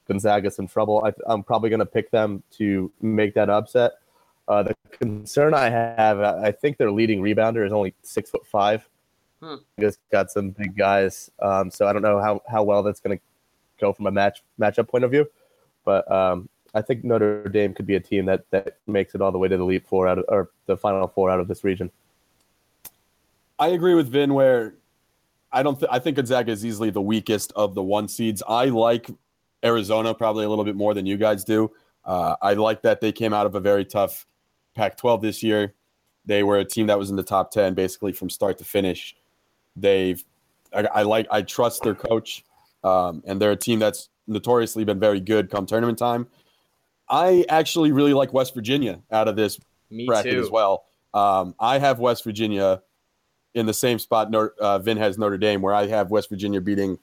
Gonzaga 0.07 0.51
some 0.51 0.67
trouble. 0.67 1.05
I, 1.05 1.13
I'm 1.31 1.43
probably 1.43 1.71
going 1.71 1.81
to 1.81 1.87
pick 1.87 2.11
them 2.11 2.43
to 2.53 2.93
make 3.01 3.35
that 3.35 3.51
upset. 3.51 3.93
Uh, 4.49 4.63
the 4.63 4.77
concern 4.91 5.55
I 5.55 5.71
have, 5.71 6.21
I 6.21 6.53
think 6.53 6.77
their 6.77 6.93
leading 6.93 7.21
rebounder 7.21 7.67
is 7.67 7.73
only 7.73 7.95
six 8.03 8.31
foot 8.31 8.47
five. 8.47 8.89
Hmm. 9.43 9.57
Just 9.81 9.99
got 10.11 10.31
some 10.31 10.51
big 10.51 10.77
guys, 10.77 11.31
um, 11.43 11.71
so 11.71 11.87
I 11.87 11.93
don't 11.93 12.03
know 12.03 12.21
how, 12.21 12.43
how 12.49 12.63
well 12.63 12.83
that's 12.83 13.01
going 13.01 13.19
to 13.19 13.23
go 13.81 13.93
from 13.93 14.07
a 14.07 14.11
match 14.11 14.43
matchup 14.59 14.89
point 14.89 15.05
of 15.05 15.11
view. 15.11 15.29
But 15.85 16.11
um, 16.11 16.49
I 16.75 16.83
think 16.83 17.05
Notre 17.05 17.49
Dame 17.49 17.75
could 17.75 17.87
be 17.87 17.97
a 17.97 18.01
team 18.01 18.27
that 18.27 18.45
that 18.51 18.79
makes 18.87 19.15
it 19.15 19.21
all 19.21 19.33
the 19.33 19.39
way 19.39 19.49
to 19.49 19.57
the 19.57 19.63
Elite 19.63 19.87
Four 19.87 20.09
out 20.09 20.19
of, 20.19 20.25
or 20.29 20.51
the 20.67 20.77
Final 20.77 21.09
Four 21.09 21.31
out 21.31 21.41
of 21.41 21.49
this 21.49 21.65
region. 21.65 21.91
I 23.59 23.69
agree 23.69 23.95
with 23.95 24.09
Vin. 24.09 24.35
Where 24.35 24.75
I 25.53 25.63
don't, 25.63 25.79
th- 25.79 25.91
I 25.91 25.99
think 25.99 26.17
Gonzaga 26.17 26.53
is 26.53 26.65
easily 26.65 26.91
the 26.91 27.03
weakest 27.03 27.53
of 27.57 27.75
the 27.75 27.83
one 27.83 28.09
seeds. 28.09 28.43
I 28.47 28.67
like 28.67 29.11
Arizona 29.65 30.15
probably 30.15 30.45
a 30.45 30.49
little 30.49 30.65
bit 30.65 30.77
more 30.77 30.95
than 30.95 31.07
you 31.07 31.17
guys 31.17 31.45
do. 31.45 31.71
Uh, 32.05 32.37
I 32.43 32.55
like 32.55 32.83
that 32.83 33.01
they 33.01 33.13
came 33.13 33.33
out 33.33 33.47
of 33.47 33.55
a 33.55 33.61
very 33.61 33.85
tough 33.85 34.27
Pac 34.75 34.97
12 34.97 35.23
this 35.23 35.43
year. 35.43 35.75
They 36.25 36.43
were 36.43 36.59
a 36.59 36.65
team 36.65 36.89
that 36.89 36.99
was 36.99 37.11
in 37.11 37.17
the 37.17 37.23
top 37.23 37.51
10 37.51 37.75
basically 37.75 38.13
from 38.13 38.31
start 38.31 38.59
to 38.59 38.65
finish. 38.65 39.17
They've, 39.77 40.23
I, 40.75 40.85
I 40.87 41.03
like, 41.03 41.27
I 41.31 41.43
trust 41.43 41.83
their 41.83 41.95
coach, 41.95 42.45
um, 42.85 43.23
and 43.27 43.41
they're 43.41 43.53
a 43.53 43.57
team 43.57 43.79
that's 43.79 44.09
notoriously 44.27 44.85
been 44.85 45.01
very 45.01 45.21
good 45.21 45.51
come 45.51 45.67
tournament 45.67 45.99
time. 45.99 46.27
I 47.09 47.45
actually 47.49 47.93
really 47.93 48.13
like 48.13 48.33
West 48.33 48.55
Virginia 48.55 49.01
out 49.13 49.29
of 49.29 49.37
this 49.37 49.59
Me 49.91 50.07
bracket 50.07 50.33
too. 50.33 50.41
as 50.41 50.51
well. 50.51 50.85
Um, 51.15 51.55
I 51.61 51.79
have 51.79 51.99
West 51.99 52.25
Virginia 52.25 52.83
in 53.57 53.65
the 53.65 53.75
same 53.75 53.99
spot 53.99 54.33
uh, 54.35 54.79
Vin 54.79 54.99
has 54.99 55.19
Notre 55.19 55.39
Dame, 55.39 55.63
where 55.63 55.75
I 55.75 55.87
have 55.87 56.11
West 56.11 56.29
Virginia 56.29 56.61
beating 56.61 56.99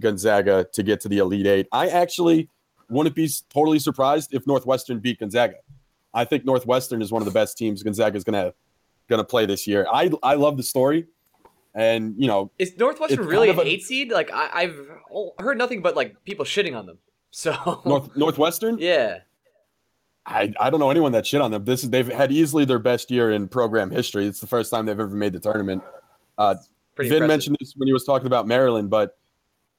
Gonzaga 0.00 0.64
to 0.72 0.82
get 0.84 1.00
to 1.00 1.08
the 1.08 1.18
Elite 1.18 1.46
Eight. 1.46 1.66
I 1.72 1.88
actually 1.88 2.48
wouldn't 2.88 3.16
be 3.16 3.28
totally 3.50 3.80
surprised 3.80 4.32
if 4.32 4.46
Northwestern 4.46 5.00
beat 5.00 5.18
Gonzaga. 5.18 5.56
I 6.14 6.24
think 6.24 6.44
Northwestern 6.44 7.02
is 7.02 7.10
one 7.10 7.20
of 7.20 7.26
the 7.26 7.32
best 7.32 7.58
teams 7.58 7.82
Gonzaga 7.82 8.16
is 8.16 8.24
gonna 8.24 8.54
gonna 9.08 9.24
play 9.24 9.44
this 9.44 9.66
year. 9.66 9.86
I 9.92 10.10
I 10.22 10.34
love 10.34 10.56
the 10.56 10.62
story, 10.62 11.06
and 11.74 12.14
you 12.16 12.28
know, 12.28 12.52
is 12.58 12.78
Northwestern 12.78 13.26
really 13.26 13.50
an 13.50 13.58
a, 13.58 13.62
eight 13.62 13.82
seed? 13.82 14.12
Like 14.12 14.30
I, 14.32 14.62
have 14.62 14.76
heard 15.40 15.58
nothing 15.58 15.82
but 15.82 15.96
like 15.96 16.24
people 16.24 16.44
shitting 16.44 16.78
on 16.78 16.86
them. 16.86 16.98
So 17.30 17.82
North, 17.84 18.16
Northwestern, 18.16 18.78
yeah. 18.78 19.18
I, 20.28 20.52
I 20.60 20.68
don't 20.68 20.78
know 20.78 20.90
anyone 20.90 21.12
that 21.12 21.26
shit 21.26 21.40
on 21.40 21.50
them. 21.50 21.64
This 21.64 21.82
is 21.82 21.90
they've 21.90 22.06
had 22.06 22.30
easily 22.30 22.66
their 22.66 22.78
best 22.78 23.10
year 23.10 23.32
in 23.32 23.48
program 23.48 23.90
history. 23.90 24.26
It's 24.26 24.40
the 24.40 24.46
first 24.46 24.70
time 24.70 24.84
they've 24.84 25.00
ever 25.00 25.08
made 25.08 25.32
the 25.32 25.40
tournament. 25.40 25.82
Uh, 26.36 26.54
Vin 26.96 27.06
impressive. 27.06 27.28
mentioned 27.28 27.56
this 27.60 27.74
when 27.76 27.86
he 27.86 27.92
was 27.92 28.04
talking 28.04 28.26
about 28.26 28.46
Maryland, 28.46 28.90
but 28.90 29.16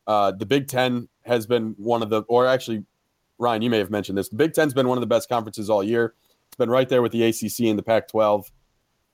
uh, 0.07 0.31
the 0.31 0.45
Big 0.45 0.67
Ten 0.67 1.07
has 1.23 1.45
been 1.45 1.75
one 1.77 2.01
of 2.01 2.09
the, 2.09 2.21
or 2.23 2.47
actually 2.47 2.83
Ryan, 3.37 3.61
you 3.61 3.69
may 3.69 3.77
have 3.77 3.91
mentioned 3.91 4.17
this. 4.17 4.29
The 4.29 4.37
Big 4.37 4.53
Ten's 4.53 4.73
been 4.73 4.87
one 4.87 4.97
of 4.97 5.01
the 5.01 5.07
best 5.07 5.29
conferences 5.29 5.69
all 5.69 5.83
year. 5.83 6.15
It's 6.47 6.57
been 6.57 6.69
right 6.69 6.89
there 6.89 7.03
with 7.03 7.11
the 7.11 7.23
ACC 7.23 7.67
and 7.67 7.77
the 7.77 7.83
Pac-12. 7.83 8.49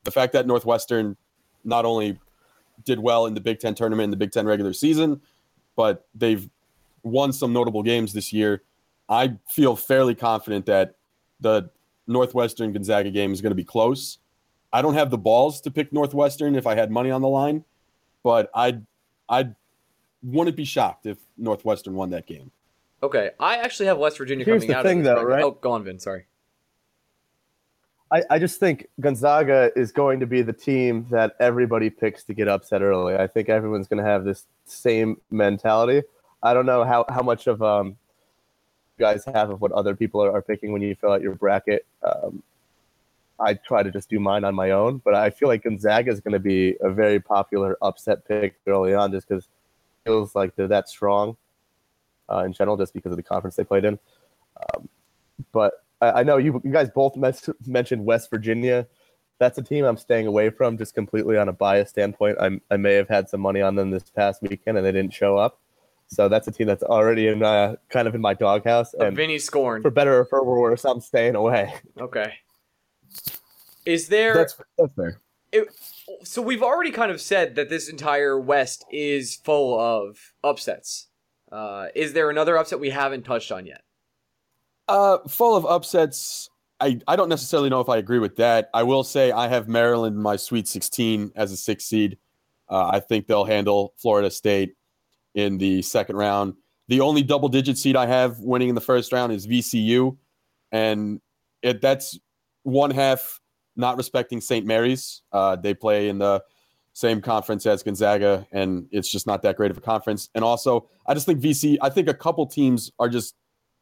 The 0.06 0.12
fact 0.12 0.32
that 0.34 0.48
Northwestern 0.48 1.18
not 1.66 1.84
only 1.84 2.18
did 2.86 3.00
well 3.00 3.26
in 3.26 3.34
the 3.34 3.42
Big 3.42 3.60
Ten 3.60 3.76
tournament 3.76 4.06
in 4.06 4.12
the 4.12 4.18
Big 4.18 4.32
Ten 4.32 4.46
regular 4.46 4.72
season, 4.72 5.20
but 5.76 6.08
they've 6.16 6.50
won 7.04 7.34
some 7.34 7.52
notable 7.52 7.84
games 7.84 8.14
this 8.14 8.32
year. 8.32 8.64
I 9.10 9.36
feel 9.50 9.76
fairly 9.76 10.16
confident 10.16 10.66
that 10.68 10.96
the 11.40 11.70
Northwestern 12.08 12.74
Gonzaga 12.74 13.12
game 13.12 13.34
is 13.34 13.42
going 13.42 13.52
to 13.52 13.56
be 13.56 13.64
close. 13.64 14.20
I 14.72 14.82
don't 14.82 14.96
have 14.96 15.10
the 15.10 15.18
balls 15.18 15.62
to 15.62 15.72
pick 15.72 15.94
Northwestern 15.94 16.56
if 16.56 16.68
I 16.68 16.76
had 16.76 16.92
money 16.92 17.12
on 17.12 17.22
the 17.22 17.28
line, 17.28 17.64
but 18.24 18.50
I'd 18.54 18.86
I 19.30 19.50
wouldn't 20.22 20.56
be 20.56 20.66
shocked 20.66 21.06
if 21.06 21.18
Northwestern 21.38 21.96
won 21.96 22.10
that 22.12 22.26
game. 22.26 22.52
Okay, 23.04 23.32
I 23.40 23.58
actually 23.58 23.86
have 23.88 23.98
West 23.98 24.18
Virginia 24.18 24.46
Here's 24.46 24.64
coming 24.64 24.70
the 24.70 24.78
out. 24.78 24.84
thing, 24.84 25.00
of 25.00 25.06
though, 25.06 25.24
right? 25.24 25.44
Oh, 25.44 25.52
go 25.52 25.72
on, 25.72 25.84
Vin. 25.84 26.00
Sorry. 26.00 26.26
I, 28.12 28.24
I 28.30 28.40
just 28.40 28.60
think 28.60 28.88
Gonzaga 29.00 29.72
is 29.76 29.92
going 29.92 30.20
to 30.20 30.28
be 30.28 30.42
the 30.42 30.54
team 30.54 31.08
that 31.10 31.36
everybody 31.40 31.90
picks 31.90 32.24
to 32.26 32.34
get 32.34 32.48
upset 32.48 32.82
early. 32.82 33.16
I 33.16 33.28
think 33.28 33.50
everyone's 33.50 33.88
going 33.88 34.04
to 34.04 34.10
have 34.10 34.24
this 34.24 34.46
same 34.66 35.18
mentality. 35.32 36.04
I 36.44 36.54
don't 36.54 36.66
know 36.66 36.84
how, 36.84 37.06
how 37.10 37.24
much 37.24 37.48
of 37.48 37.64
um, 37.64 37.88
you 37.88 37.96
guys 39.00 39.26
have 39.26 39.50
of 39.50 39.62
what 39.62 39.72
other 39.72 39.96
people 39.96 40.24
are, 40.24 40.32
are 40.32 40.42
picking 40.42 40.72
when 40.72 40.82
you 40.82 40.96
fill 40.96 41.12
out 41.12 41.22
your 41.22 41.36
bracket. 41.36 41.86
Um, 42.04 42.44
I 43.40 43.56
try 43.56 43.84
to 43.84 43.92
just 43.92 44.10
do 44.10 44.20
mine 44.20 44.44
on 44.44 44.56
my 44.56 44.72
own, 44.72 45.02
but 45.04 45.14
I 45.14 45.30
feel 45.30 45.50
like 45.50 45.64
Gonzaga 45.64 46.12
is 46.12 46.22
going 46.22 46.34
to 46.34 46.40
be 46.40 46.76
a 46.82 46.90
very 46.90 47.20
popular 47.20 47.78
upset 47.82 48.26
pick 48.28 48.56
early 48.66 48.94
on 48.94 49.12
just 49.12 49.28
because 49.28 49.44
it 49.44 50.10
feels 50.10 50.36
like 50.36 50.56
they're 50.56 50.70
that 50.70 50.88
strong 50.88 51.36
uh, 52.30 52.44
in 52.46 52.54
general, 52.54 52.78
just 52.78 52.94
because 52.94 53.12
of 53.12 53.18
the 53.18 53.24
conference 53.24 53.56
they 53.56 53.66
played 53.66 53.84
in. 53.84 54.00
Um, 54.74 54.88
but 55.52 55.84
I, 56.00 56.12
I, 56.12 56.24
know 56.24 56.38
you, 56.38 56.62
you 56.64 56.72
guys 56.72 56.90
both 56.90 57.18
mes- 57.18 57.50
mentioned 57.66 58.06
West 58.06 58.30
Virginia. 58.30 58.88
That's 59.38 59.58
a 59.58 59.62
team 59.62 59.84
I'm 59.84 59.98
staying 59.98 60.28
away 60.28 60.50
from 60.50 60.78
just 60.78 60.96
completely 60.96 61.38
on 61.38 61.50
a 61.50 61.54
bias 61.54 61.90
standpoint. 61.90 62.38
I'm, 62.40 62.62
I 62.72 62.78
may 62.78 62.94
have 62.94 63.10
had 63.10 63.28
some 63.28 63.42
money 63.42 63.62
on 63.62 63.76
them 63.76 63.92
this 63.92 64.04
past 64.04 64.42
weekend 64.42 64.78
and 64.78 64.88
they 64.88 64.94
didn't 64.94 65.14
show 65.14 65.38
up. 65.38 65.60
So 66.16 66.30
that's 66.30 66.48
a 66.48 66.52
team 66.52 66.68
that's 66.68 66.84
already 66.84 67.28
in 67.28 67.44
uh, 67.44 67.76
kind 67.90 68.08
of 68.08 68.16
in 68.16 68.22
my 68.22 68.34
doghouse. 68.34 68.94
And 68.94 69.16
Vinny 69.16 69.38
scorn. 69.38 69.82
For 69.82 69.92
better 69.92 70.20
or 70.20 70.26
for 70.26 70.44
worse, 70.44 70.86
I'm 70.86 71.02
staying 71.02 71.36
away. 71.36 71.74
Okay. 72.00 72.34
Is 73.86 74.08
there? 74.08 74.34
That's, 74.34 74.58
that's 74.78 74.94
fair. 74.96 75.20
It, 75.52 75.68
so 76.24 76.42
we've 76.42 76.64
already 76.64 76.92
kind 76.92 77.12
of 77.12 77.20
said 77.22 77.56
that 77.56 77.70
this 77.70 77.90
entire 77.90 78.40
West 78.40 78.86
is 78.92 79.36
full 79.36 79.80
of 79.80 80.18
upsets. 80.44 81.08
Uh, 81.52 81.88
is 81.96 82.14
there 82.14 82.30
another 82.30 82.58
upset 82.58 82.80
we 82.80 82.90
haven't 82.90 83.24
touched 83.24 83.52
on 83.52 83.66
yet? 83.66 83.82
Uh, 84.88 85.20
full 85.28 85.56
of 85.56 85.66
upsets. 85.66 86.50
I, 86.80 87.00
I 87.08 87.16
don't 87.16 87.30
necessarily 87.30 87.70
know 87.70 87.80
if 87.80 87.90
I 87.90 87.98
agree 87.98 88.20
with 88.20 88.36
that. 88.38 88.70
I 88.74 88.84
will 88.84 89.04
say 89.04 89.32
I 89.32 89.48
have 89.48 89.68
Maryland 89.68 90.16
in 90.16 90.22
my 90.22 90.36
Sweet 90.36 90.68
16 90.68 91.32
as 91.36 91.52
a 91.52 91.58
six 91.58 91.86
seed. 91.86 92.18
Uh, 92.70 92.88
I 92.88 93.00
think 93.00 93.28
they'll 93.28 93.46
handle 93.46 93.94
Florida 93.98 94.30
State 94.30 94.76
in 95.36 95.58
the 95.58 95.82
second 95.84 96.16
round. 96.16 96.56
The 96.88 97.02
only 97.02 97.22
double 97.22 97.50
digit 97.50 97.78
seed 97.78 97.96
I 97.96 98.08
have 98.08 98.40
winning 98.40 98.70
in 98.70 98.76
the 98.76 98.82
first 98.82 99.12
round 99.14 99.32
is 99.32 99.46
VCU. 99.46 100.18
And 100.72 101.22
it, 101.62 101.82
that's 101.82 102.18
one 102.64 102.92
half 102.92 103.40
not 103.76 103.98
respecting 103.98 104.42
St. 104.42 104.66
Mary's. 104.66 105.22
Uh, 105.32 105.56
they 105.56 105.74
play 105.74 106.10
in 106.10 106.18
the 106.18 106.44
same 106.94 107.22
conference 107.22 107.66
as 107.66 107.84
Gonzaga, 107.84 108.48
and 108.52 108.88
it's 108.92 109.12
just 109.12 109.28
not 109.28 109.42
that 109.42 109.58
great 109.58 109.70
of 109.70 109.78
a 109.78 109.82
conference. 109.82 110.30
And 110.34 110.46
also, 110.46 110.88
I 111.06 111.14
just 111.14 111.26
think 111.26 111.42
VC, 111.42 111.78
I 111.82 111.90
think 111.90 112.08
a 112.08 112.14
couple 112.14 112.46
teams 112.46 112.92
are 113.00 113.10
just 113.10 113.36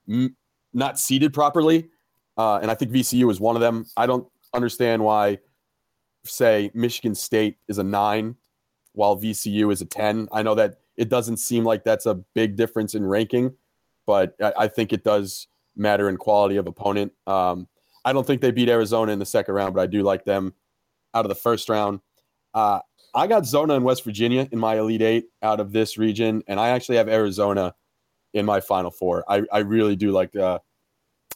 m- 0.10 0.36
not 0.74 0.98
seated 0.98 1.32
properly, 1.32 1.90
uh, 2.38 2.58
and 2.58 2.72
I 2.72 2.74
think 2.74 2.92
VCU 2.92 3.30
is 3.30 3.40
one 3.40 3.56
of 3.56 3.62
them. 3.62 3.86
I 3.96 4.08
don't 4.08 4.28
understand 4.54 5.04
why, 5.04 5.38
say, 6.26 6.72
Michigan 6.74 7.14
State 7.14 7.58
is 7.68 7.78
a 7.78 7.84
nine 7.84 8.36
while 8.94 9.16
VCU 9.16 9.72
is 9.72 9.82
a 9.82 9.86
10. 9.86 10.30
I 10.32 10.42
know 10.42 10.56
that 10.56 10.80
it 10.98 11.10
doesn't 11.10 11.38
seem 11.38 11.64
like 11.64 11.84
that's 11.84 12.06
a 12.06 12.16
big 12.36 12.56
difference 12.56 12.96
in 12.96 13.06
ranking, 13.06 13.54
but 14.06 14.36
I, 14.42 14.54
I 14.60 14.68
think 14.68 14.94
it 14.94 15.04
does 15.04 15.48
matter 15.76 16.10
in 16.10 16.18
quality 16.18 16.58
of 16.58 16.68
opponent. 16.68 17.14
Um, 17.26 17.68
I 18.06 18.14
don't 18.14 18.28
think 18.28 18.42
they 18.42 18.52
beat 18.52 18.70
Arizona 18.70 19.12
in 19.12 19.20
the 19.20 19.26
second 19.26 19.56
round, 19.56 19.74
but 19.74 19.82
I 19.82 19.88
do 19.88 20.04
like 20.04 20.26
them 20.26 20.54
out 21.14 21.26
of 21.26 21.30
the 21.30 21.36
first 21.36 21.70
round. 21.70 22.00
Uh, 22.54 22.80
I 23.16 23.28
got 23.28 23.46
Zona 23.46 23.76
and 23.76 23.86
West 23.86 24.04
Virginia 24.04 24.48
in 24.52 24.60
my 24.60 24.78
Elite 24.78 25.02
Eight 25.02 25.26
out 25.42 25.60
of 25.60 25.72
this 25.72 25.98
region, 25.98 26.44
and 26.48 26.60
I 26.60 26.70
actually 26.70 26.98
have 26.98 27.08
Arizona 27.08 27.76
in 28.34 28.46
my 28.46 28.60
Final 28.60 28.92
Four. 28.92 29.24
I, 29.28 29.44
I 29.52 29.60
really 29.60 29.96
do 29.96 30.12
like 30.12 30.36
uh, 30.36 30.60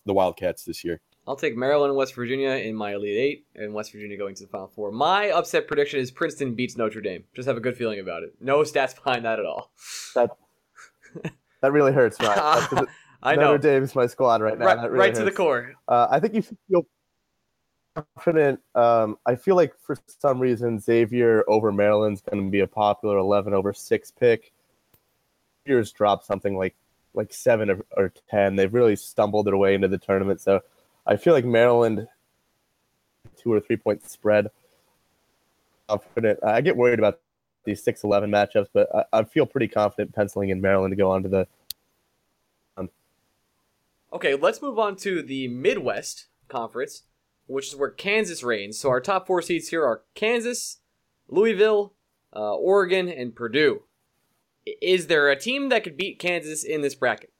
the 0.05 0.13
Wildcats 0.13 0.63
this 0.63 0.83
year. 0.83 1.01
I'll 1.27 1.35
take 1.35 1.57
Maryland 1.57 1.89
and 1.89 1.97
West 1.97 2.15
Virginia 2.15 2.51
in 2.51 2.73
my 2.73 2.93
Elite 2.93 3.17
Eight, 3.17 3.45
and 3.55 3.73
West 3.73 3.91
Virginia 3.91 4.17
going 4.17 4.33
to 4.35 4.43
the 4.43 4.49
Final 4.49 4.67
Four. 4.67 4.91
My 4.91 5.29
upset 5.29 5.67
prediction 5.67 5.99
is 5.99 6.09
Princeton 6.09 6.55
beats 6.55 6.77
Notre 6.77 7.01
Dame. 7.01 7.25
Just 7.33 7.47
have 7.47 7.57
a 7.57 7.59
good 7.59 7.75
feeling 7.75 7.99
about 7.99 8.23
it. 8.23 8.33
No 8.39 8.59
stats 8.63 8.95
behind 8.95 9.25
that 9.25 9.39
at 9.39 9.45
all. 9.45 9.71
That 10.15 10.31
that 11.61 11.71
really 11.73 11.91
hurts, 11.91 12.17
Ryan. 12.21 12.87
I 13.23 13.35
know. 13.35 13.41
Notre 13.41 13.57
know. 13.57 13.57
Dame's 13.57 13.95
my 13.95 14.07
squad 14.07 14.41
right 14.41 14.57
now. 14.57 14.65
Right, 14.65 14.83
really 14.83 14.97
right 14.97 15.15
to 15.15 15.25
the 15.25 15.31
core. 15.31 15.73
Uh, 15.87 16.07
I 16.09 16.19
think 16.21 16.33
you 16.33 16.41
should 16.41 16.57
feel 16.69 16.87
confident. 17.95 18.61
Um, 18.73 19.17
I 19.25 19.35
feel 19.35 19.55
like 19.55 19.73
for 19.81 19.97
some 20.19 20.39
reason 20.39 20.79
Xavier 20.79 21.43
over 21.49 21.71
Maryland's 21.71 22.21
going 22.21 22.45
to 22.45 22.49
be 22.49 22.61
a 22.61 22.67
popular 22.67 23.17
11 23.17 23.53
over 23.53 23.73
6 23.73 24.11
pick. 24.11 24.53
Xavier's 25.63 25.91
dropped 25.91 26.25
something 26.25 26.55
like 26.55 26.75
like 27.13 27.33
7 27.33 27.69
or, 27.69 27.85
or 27.97 28.13
10. 28.29 28.55
They've 28.55 28.73
really 28.73 28.95
stumbled 28.95 29.47
their 29.47 29.57
way 29.57 29.73
into 29.73 29.87
the 29.87 29.97
tournament. 29.97 30.39
So 30.39 30.61
I 31.07 31.15
feel 31.15 31.33
like 31.33 31.45
Maryland, 31.45 32.07
two 33.41 33.51
or 33.51 33.59
three 33.59 33.77
point 33.77 34.07
spread. 34.07 34.47
Confident. 35.87 36.39
I 36.43 36.61
get 36.61 36.75
worried 36.75 36.99
about 36.99 37.21
these 37.63 37.81
6 37.83 38.03
11 38.03 38.29
matchups, 38.29 38.67
but 38.73 38.89
I, 38.93 39.19
I 39.19 39.23
feel 39.23 39.45
pretty 39.45 39.69
confident 39.69 40.13
penciling 40.13 40.49
in 40.49 40.61
Maryland 40.61 40.91
to 40.91 40.95
go 40.95 41.11
on 41.11 41.23
to 41.23 41.29
the 41.29 41.47
Okay, 44.13 44.35
let's 44.35 44.61
move 44.61 44.79
on 44.79 44.95
to 44.97 45.21
the 45.21 45.49
Midwest 45.49 46.27
Conference, 46.47 47.03
which 47.45 47.67
is 47.67 47.75
where 47.75 47.91
Kansas 47.91 48.41
reigns. 48.41 48.77
So 48.77 48.89
our 48.89 49.01
top 49.01 49.27
four 49.27 49.41
seeds 49.41 49.67
here 49.67 49.83
are 49.83 50.03
Kansas, 50.15 50.77
Louisville, 51.27 51.93
uh, 52.33 52.55
Oregon, 52.55 53.09
and 53.09 53.35
Purdue. 53.35 53.83
Is 54.81 55.07
there 55.07 55.29
a 55.29 55.39
team 55.39 55.69
that 55.69 55.83
could 55.83 55.97
beat 55.97 56.19
Kansas 56.19 56.63
in 56.63 56.81
this 56.81 56.95
bracket? 56.95 57.33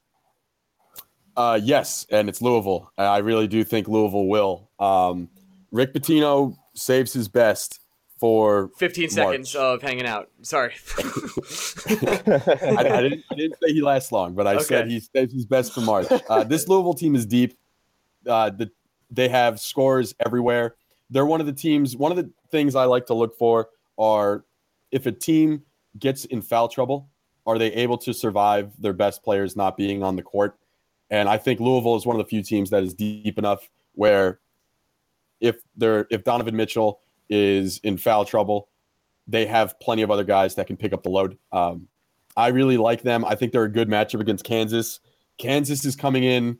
Uh, 1.37 1.59
yes, 1.61 2.05
and 2.09 2.27
it's 2.29 2.41
Louisville. 2.41 2.91
I 2.97 3.19
really 3.19 3.47
do 3.47 3.63
think 3.63 3.87
Louisville 3.87 4.25
will. 4.27 4.69
Um, 4.79 5.29
Rick 5.71 5.93
Pitino 5.93 6.57
saves 6.73 7.13
his 7.13 7.27
best 7.27 7.79
for 8.19 8.71
15 8.79 9.03
March. 9.03 9.11
seconds 9.13 9.55
of 9.55 9.81
hanging 9.83 10.07
out. 10.07 10.29
Sorry. 10.41 10.73
I, 10.97 12.87
I 12.89 13.01
didn't, 13.01 13.23
I 13.31 13.35
didn't 13.35 13.57
say 13.63 13.71
he 13.73 13.81
lasts 13.81 14.11
long, 14.11 14.33
but 14.33 14.47
I 14.47 14.57
said 14.57 14.85
Okay. 14.85 14.93
he 14.95 14.99
saves 14.99 15.31
his 15.33 15.45
best 15.45 15.73
for 15.73 15.81
March. 15.81 16.07
Uh, 16.27 16.43
this 16.43 16.67
Louisville 16.67 16.95
team 16.95 17.15
is 17.15 17.25
deep. 17.27 17.55
Uh, 18.27 18.49
the, 18.49 18.71
they 19.11 19.29
have 19.29 19.59
scores 19.59 20.15
everywhere. 20.25 20.75
They're 21.11 21.25
one 21.27 21.39
of 21.39 21.45
the 21.45 21.53
teams. 21.53 21.95
One 21.95 22.11
of 22.11 22.17
the 22.17 22.31
things 22.51 22.75
I 22.75 22.85
like 22.85 23.05
to 23.05 23.13
look 23.13 23.37
for 23.37 23.69
are 23.99 24.43
if 24.91 25.05
a 25.05 25.11
team 25.11 25.61
gets 25.99 26.25
in 26.25 26.41
foul 26.41 26.67
trouble, 26.67 27.09
are 27.45 27.57
they 27.59 27.71
able 27.73 27.97
to 27.99 28.13
survive 28.13 28.71
their 28.81 28.93
best 28.93 29.23
players 29.23 29.55
not 29.55 29.77
being 29.77 30.01
on 30.03 30.15
the 30.15 30.23
court? 30.23 30.57
And 31.09 31.29
I 31.29 31.37
think 31.37 31.59
Louisville 31.59 31.95
is 31.95 32.05
one 32.05 32.15
of 32.15 32.25
the 32.25 32.29
few 32.29 32.43
teams 32.43 32.69
that 32.69 32.83
is 32.83 32.93
deep 32.93 33.37
enough 33.37 33.69
where 33.93 34.39
if 35.39 35.57
they're 35.75 36.07
if 36.09 36.23
Donovan 36.23 36.55
Mitchell 36.55 36.99
is 37.29 37.79
in 37.79 37.97
foul 37.97 38.25
trouble, 38.25 38.69
they 39.27 39.45
have 39.45 39.79
plenty 39.79 40.01
of 40.01 40.11
other 40.11 40.23
guys 40.23 40.55
that 40.55 40.67
can 40.67 40.77
pick 40.77 40.93
up 40.93 41.03
the 41.03 41.09
load. 41.09 41.37
Um, 41.51 41.87
I 42.35 42.47
really 42.49 42.77
like 42.77 43.01
them. 43.01 43.25
I 43.25 43.35
think 43.35 43.51
they're 43.51 43.63
a 43.63 43.71
good 43.71 43.89
matchup 43.89 44.21
against 44.21 44.43
Kansas. 44.43 44.99
Kansas 45.37 45.85
is 45.85 45.95
coming 45.95 46.23
in 46.23 46.59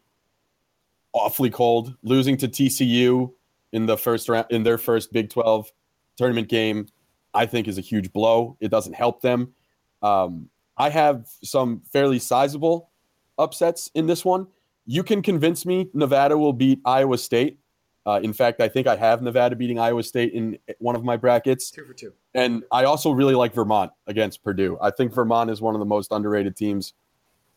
awfully 1.14 1.50
cold, 1.50 1.96
losing 2.04 2.38
to 2.38 2.48
TCU 2.48 3.32
in 3.72 3.86
the 3.86 3.98
first 3.98 4.30
round 4.30 4.48
in 4.50 4.64
their 4.64 4.78
first 4.78 5.12
Big 5.12 5.30
12 5.30 5.72
tournament 6.16 6.48
game. 6.48 6.88
I 7.34 7.46
think 7.46 7.68
is 7.68 7.78
a 7.78 7.82
huge 7.82 8.12
blow. 8.12 8.58
It 8.60 8.70
doesn't 8.70 8.94
help 8.94 9.22
them. 9.22 9.54
Um, 10.02 10.50
I 10.78 10.90
have 10.90 11.28
some 11.44 11.82
fairly 11.92 12.20
sizable 12.20 12.90
upsets 13.38 13.90
in 13.94 14.08
this 14.08 14.24
one. 14.26 14.48
You 14.86 15.04
can 15.04 15.22
convince 15.22 15.66
me 15.66 15.90
Nevada 15.94 16.38
will 16.38 16.54
beat 16.54 16.80
Iowa 16.86 17.18
State. 17.18 17.60
Uh, 18.06 18.22
in 18.24 18.32
fact, 18.32 18.62
I 18.62 18.70
think 18.70 18.88
I 18.88 18.96
have 18.96 19.22
Nevada 19.22 19.56
beating 19.56 19.80
Iowa 19.80 20.02
State 20.02 20.32
in 20.34 20.58
one 20.80 20.96
of 20.96 21.04
my 21.04 21.18
brackets. 21.18 21.70
two 21.72 21.84
for 21.84 21.94
two. 21.94 22.14
And 22.34 22.64
I 22.72 22.86
also 22.86 23.12
really 23.12 23.36
like 23.36 23.54
Vermont 23.54 23.92
against 24.08 24.44
Purdue. 24.44 24.78
I 24.82 24.92
think 24.92 25.14
Vermont 25.14 25.50
is 25.50 25.60
one 25.60 25.76
of 25.76 25.80
the 25.80 25.86
most 25.86 26.12
underrated 26.12 26.56
teams 26.56 26.94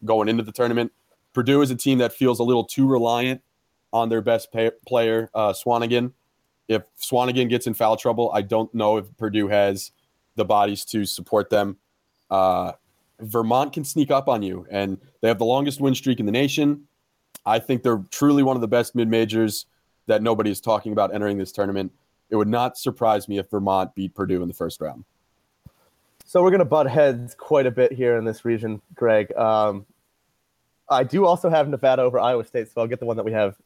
going 0.05 0.29
into 0.29 0.43
the 0.43 0.51
tournament. 0.51 0.90
Purdue 1.33 1.62
is 1.62 1.71
a 1.71 1.77
team 1.77 1.99
that 1.99 2.12
feels 2.12 2.40
a 2.40 2.43
little 2.43 2.64
too 2.64 2.88
reliant 2.88 3.43
on 3.93 4.09
their 4.09 4.23
best 4.23 4.53
pay- 4.53 4.73
player, 4.87 5.31
uh, 5.35 5.53
Swanigan. 5.53 6.12
If 6.66 6.83
Swanigan 7.01 7.49
gets 7.49 7.66
in 7.66 7.75
foul 7.75 7.97
trouble, 7.97 8.31
I 8.35 8.43
don't 8.43 8.73
know 8.75 8.97
if 8.97 9.07
Purdue 9.16 9.49
has 9.49 9.93
the 10.35 10.45
bodies 10.45 10.85
to 10.87 11.05
support 11.05 11.51
them. 11.51 11.77
Uh, 12.29 12.73
Vermont 13.22 13.72
can 13.72 13.85
sneak 13.85 14.11
up 14.11 14.28
on 14.28 14.42
you, 14.42 14.66
and 14.70 14.98
they 15.20 15.28
have 15.28 15.38
the 15.38 15.44
longest 15.44 15.80
win 15.80 15.94
streak 15.94 16.20
in 16.20 16.26
the 16.26 16.33
nation. 16.33 16.87
I 17.46 17.59
think 17.59 17.83
they're 17.83 18.02
truly 18.11 18.42
one 18.42 18.56
of 18.56 18.61
the 18.61 18.68
best 18.68 18.94
mid 18.94 19.09
majors 19.09 19.66
that 20.06 20.22
nobody 20.22 20.50
is 20.50 20.61
talking 20.61 20.92
about 20.92 21.14
entering 21.14 21.38
this 21.38 21.52
tournament. 21.52 21.92
It 22.30 22.37
would 22.37 22.48
not 22.48 22.78
surprise 22.78 23.28
me 23.28 23.38
if 23.38 23.50
Vermont 23.50 23.94
beat 23.94 24.14
Purdue 24.14 24.42
in 24.42 24.48
the 24.48 24.54
first 24.54 24.80
round. 24.80 25.04
So 26.24 26.42
we're 26.42 26.50
going 26.50 26.61
to 26.61 26.64
butt 26.64 26.87
heads 26.87 27.35
quite 27.35 27.66
a 27.66 27.70
bit 27.70 27.92
here 27.92 28.16
in 28.16 28.24
this 28.24 28.44
region, 28.44 28.80
Greg. 28.94 29.35
Um, 29.37 29.85
I 30.88 31.02
do 31.02 31.26
also 31.26 31.50
have 31.50 31.68
Nevada 31.68 32.02
over 32.02 32.18
Iowa 32.20 32.44
State, 32.44 32.68
so 32.68 32.80
I'll 32.80 32.87
get 32.87 33.00
the 33.00 33.06
one 33.06 33.16
that 33.16 33.24
we 33.24 33.33
have 33.33 33.56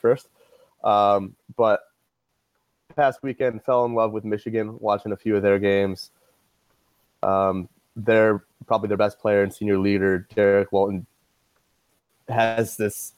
first. 0.00 0.28
Um, 0.84 1.34
but 1.56 1.80
past 2.96 3.22
weekend, 3.22 3.62
fell 3.62 3.84
in 3.84 3.94
love 3.94 4.12
with 4.12 4.24
Michigan, 4.24 4.76
watching 4.80 5.12
a 5.12 5.16
few 5.16 5.36
of 5.36 5.42
their 5.42 5.58
games. 5.58 6.10
Um, 7.22 7.68
they're 7.96 8.44
probably 8.66 8.88
their 8.88 8.96
best 8.96 9.18
player 9.18 9.42
and 9.42 9.52
senior 9.52 9.78
leader, 9.78 10.26
Derrick 10.34 10.72
Walton, 10.72 11.06
has 12.28 12.76
this 12.76 13.12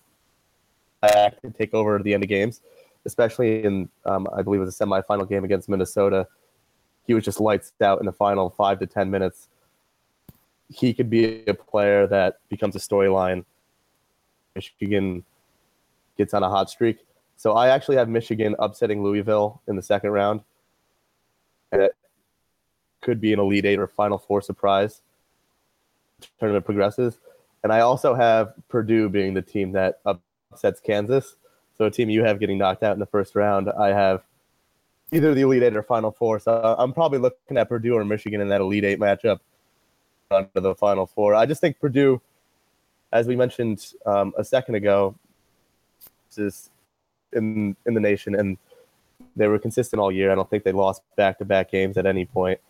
act 1.03 1.43
to 1.43 1.51
take 1.51 1.75
over 1.75 1.97
at 1.97 2.05
the 2.05 2.15
end 2.15 2.23
of 2.23 2.29
games, 2.29 2.61
especially 3.05 3.63
in, 3.65 3.89
um, 4.05 4.27
I 4.35 4.43
believe 4.43 4.61
it 4.61 4.65
was 4.65 4.81
a 4.81 4.85
semifinal 4.85 5.29
game 5.29 5.45
against 5.45 5.69
Minnesota 5.69 6.27
he 7.07 7.15
was 7.15 7.25
just 7.25 7.41
lights 7.41 7.73
out 7.83 8.01
in 8.01 8.07
the 8.07 8.13
final 8.13 8.51
five 8.51 8.79
to 8.81 8.87
ten 8.87 9.11
minutes. 9.11 9.49
He 10.69 10.95
could 10.95 11.11
be 11.11 11.45
a 11.47 11.55
player 11.55 12.07
that 12.07 12.39
becomes 12.49 12.75
a 12.75 12.79
storyline. 12.79 13.45
Michigan 14.55 15.25
gets 16.17 16.33
on 16.33 16.43
a 16.43 16.49
hot 16.49 16.71
streak. 16.71 16.99
So 17.37 17.53
I 17.53 17.69
actually 17.69 17.97
have 17.97 18.09
Michigan 18.09 18.57
upsetting 18.59 19.03
Louisville 19.03 19.61
in 19.67 19.77
the 19.77 19.83
second 19.83 20.11
round. 20.11 20.41
Could 23.05 23.21
be 23.21 23.35
an 23.35 23.38
Elite 23.38 23.67
Eight 23.67 23.79
or 23.79 23.87
Final 23.87 24.19
Four 24.19 24.40
surprise. 24.40 25.03
Tournament 26.40 26.64
progresses. 26.64 27.19
And 27.62 27.73
I 27.73 27.81
also 27.81 28.14
have 28.14 28.55
Purdue 28.69 29.11
being 29.11 29.35
the 29.35 29.43
team 29.43 29.73
that 29.73 30.01
upsets 30.07 30.81
Kansas. 30.81 31.37
So 31.77 31.85
a 31.85 31.90
team 31.90 32.09
you 32.09 32.25
have 32.25 32.40
getting 32.40 32.57
knocked 32.57 32.83
out 32.83 32.95
in 32.95 33.01
the 33.01 33.07
first 33.07 33.35
round. 33.35 33.69
I 33.69 33.88
have 33.88 34.23
either 35.12 35.35
the 35.35 35.43
Elite 35.43 35.62
Eight 35.62 35.77
or 35.77 35.83
Final 35.83 36.12
Four. 36.12 36.38
So 36.38 36.75
I'm 36.79 36.95
probably 36.95 37.19
looking 37.19 37.59
at 37.59 37.69
Purdue 37.69 37.95
or 37.95 38.05
Michigan 38.07 38.40
in 38.40 38.49
that 38.49 38.62
Elite 38.62 38.85
Eight 38.85 38.99
matchup 38.99 39.40
under 40.31 40.61
the 40.61 40.75
Final 40.75 41.07
Four. 41.07 41.35
I 41.35 41.45
just 41.45 41.61
think 41.61 41.79
Purdue, 41.79 42.23
as 43.12 43.27
we 43.27 43.37
mentioned 43.37 43.93
um, 44.07 44.33
a 44.38 44.45
second 44.45 44.77
ago, 44.77 45.14
is 46.37 46.71
in 47.33 47.77
in 47.87 47.95
the 47.95 48.01
nation, 48.01 48.35
and 48.35 48.57
they 49.37 49.47
were 49.47 49.59
consistent 49.59 50.01
all 50.01 50.11
year. 50.11 50.33
I 50.33 50.35
don't 50.35 50.49
think 50.49 50.64
they 50.64 50.73
lost 50.73 51.03
back 51.17 51.38
to 51.38 51.45
back 51.45 51.71
games 51.71 51.97
at 51.97 52.07
any 52.07 52.25
point. 52.25 52.61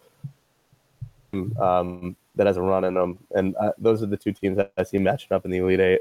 Um, 1.60 2.16
that 2.36 2.48
has 2.48 2.56
a 2.56 2.62
run 2.62 2.82
in 2.84 2.94
them, 2.94 3.18
and 3.30 3.54
uh, 3.56 3.70
those 3.78 4.02
are 4.02 4.06
the 4.06 4.16
two 4.16 4.32
teams 4.32 4.56
that 4.56 4.72
I 4.76 4.82
see 4.82 4.98
matching 4.98 5.32
up 5.32 5.44
in 5.44 5.52
the 5.52 5.58
Elite 5.58 5.80
Eight. 5.80 6.00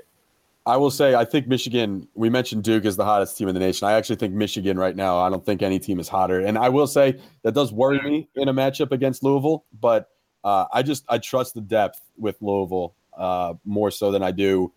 I 0.65 0.77
will 0.77 0.91
say, 0.91 1.13
I 1.13 1.25
think 1.25 1.47
Michigan, 1.47 2.07
we 2.15 2.29
mentioned 2.29 2.63
Duke 2.63 2.85
is 2.85 2.95
the 2.95 3.03
hottest 3.03 3.37
team 3.37 3.49
in 3.49 3.53
the 3.53 3.59
nation. 3.59 3.87
I 3.87 3.93
actually 3.93 4.15
think 4.15 4.33
Michigan 4.33 4.79
right 4.79 4.95
now, 4.95 5.19
I 5.19 5.29
don't 5.29 5.45
think 5.45 5.61
any 5.61 5.77
team 5.77 5.99
is 5.99 6.07
hotter. 6.07 6.39
And 6.39 6.57
I 6.57 6.69
will 6.69 6.87
say 6.87 7.19
that 7.43 7.53
does 7.53 7.73
worry 7.73 8.01
me 8.01 8.29
in 8.35 8.47
a 8.47 8.53
matchup 8.53 8.91
against 8.91 9.23
Louisville, 9.23 9.65
but 9.81 10.09
uh, 10.43 10.65
I 10.73 10.81
just, 10.81 11.03
I 11.09 11.17
trust 11.17 11.53
the 11.53 11.61
depth 11.61 11.99
with 12.17 12.37
Louisville 12.41 12.95
uh, 13.17 13.55
more 13.65 13.91
so 13.91 14.09
than 14.11 14.23
I 14.23 14.31
do 14.31 14.71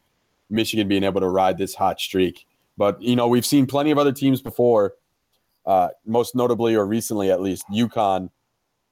Michigan 0.51 0.89
being 0.89 1.05
able 1.05 1.21
to 1.21 1.29
ride 1.29 1.57
this 1.57 1.75
hot 1.75 2.01
streak. 2.01 2.47
But, 2.77 3.01
you 3.01 3.15
know, 3.15 3.29
we've 3.29 3.47
seen 3.47 3.65
plenty 3.67 3.93
of 3.93 3.99
other 3.99 4.13
teams 4.13 4.43
before, 4.43 4.95
uh, 5.67 5.91
most 6.05 6.35
notably 6.35 6.75
or 6.75 6.85
recently 6.85 7.31
at 7.31 7.41
least, 7.41 7.65
UConn 7.73 8.31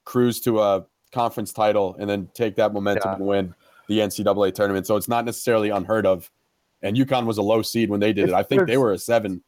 cruise 0.04 0.40
to 0.42 0.60
a 0.60 0.86
conference 1.14 1.52
title 1.52 1.96
and 1.98 2.10
then 2.10 2.28
take 2.34 2.56
that 2.56 2.72
momentum 2.72 3.08
Yeah. 3.10 3.16
and 3.16 3.26
win 3.26 3.54
the 3.88 4.00
NCAA 4.00 4.52
tournament. 4.54 4.86
So 4.86 4.96
it's 4.96 5.08
not 5.08 5.24
necessarily 5.24 5.70
unheard 5.70 6.04
of 6.06 6.30
and 6.82 6.96
UConn 6.98 7.24
was 7.24 7.38
a 7.38 7.42
low 7.42 7.62
seed 7.62 7.88
when 7.88 8.00
they 8.00 8.12
did 8.12 8.24
If 8.24 8.30
it. 8.30 8.34
I 8.34 8.42
think 8.42 8.66
they 8.66 8.76
were 8.76 8.92
a 8.92 8.98
seven. 8.98 9.42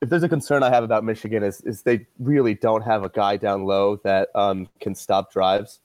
if 0.00 0.08
there's 0.08 0.22
a 0.22 0.28
concern 0.28 0.62
I 0.62 0.70
have 0.70 0.84
about 0.84 1.04
Michigan 1.04 1.42
is 1.42 1.60
is 1.62 1.82
they 1.82 2.06
really 2.18 2.54
don't 2.54 2.82
have 2.82 3.04
a 3.04 3.08
guy 3.10 3.36
down 3.36 3.64
low 3.64 3.96
that 4.04 4.28
um, 4.34 4.68
can 4.80 4.94
stop 4.94 5.30
drives. 5.32 5.80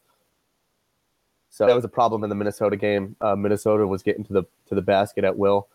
So 1.50 1.66
that 1.66 1.76
was 1.76 1.84
a 1.84 1.90
problem 1.90 2.24
in 2.24 2.30
the 2.30 2.36
Minnesota 2.36 2.78
game. 2.78 3.16
Uh, 3.20 3.36
Minnesota 3.36 3.86
was 3.88 4.04
getting 4.04 4.24
to 4.26 4.34
the 4.34 4.44
to 4.68 4.76
the 4.76 4.82
basket 4.82 5.24
at 5.26 5.38
will. 5.38 5.68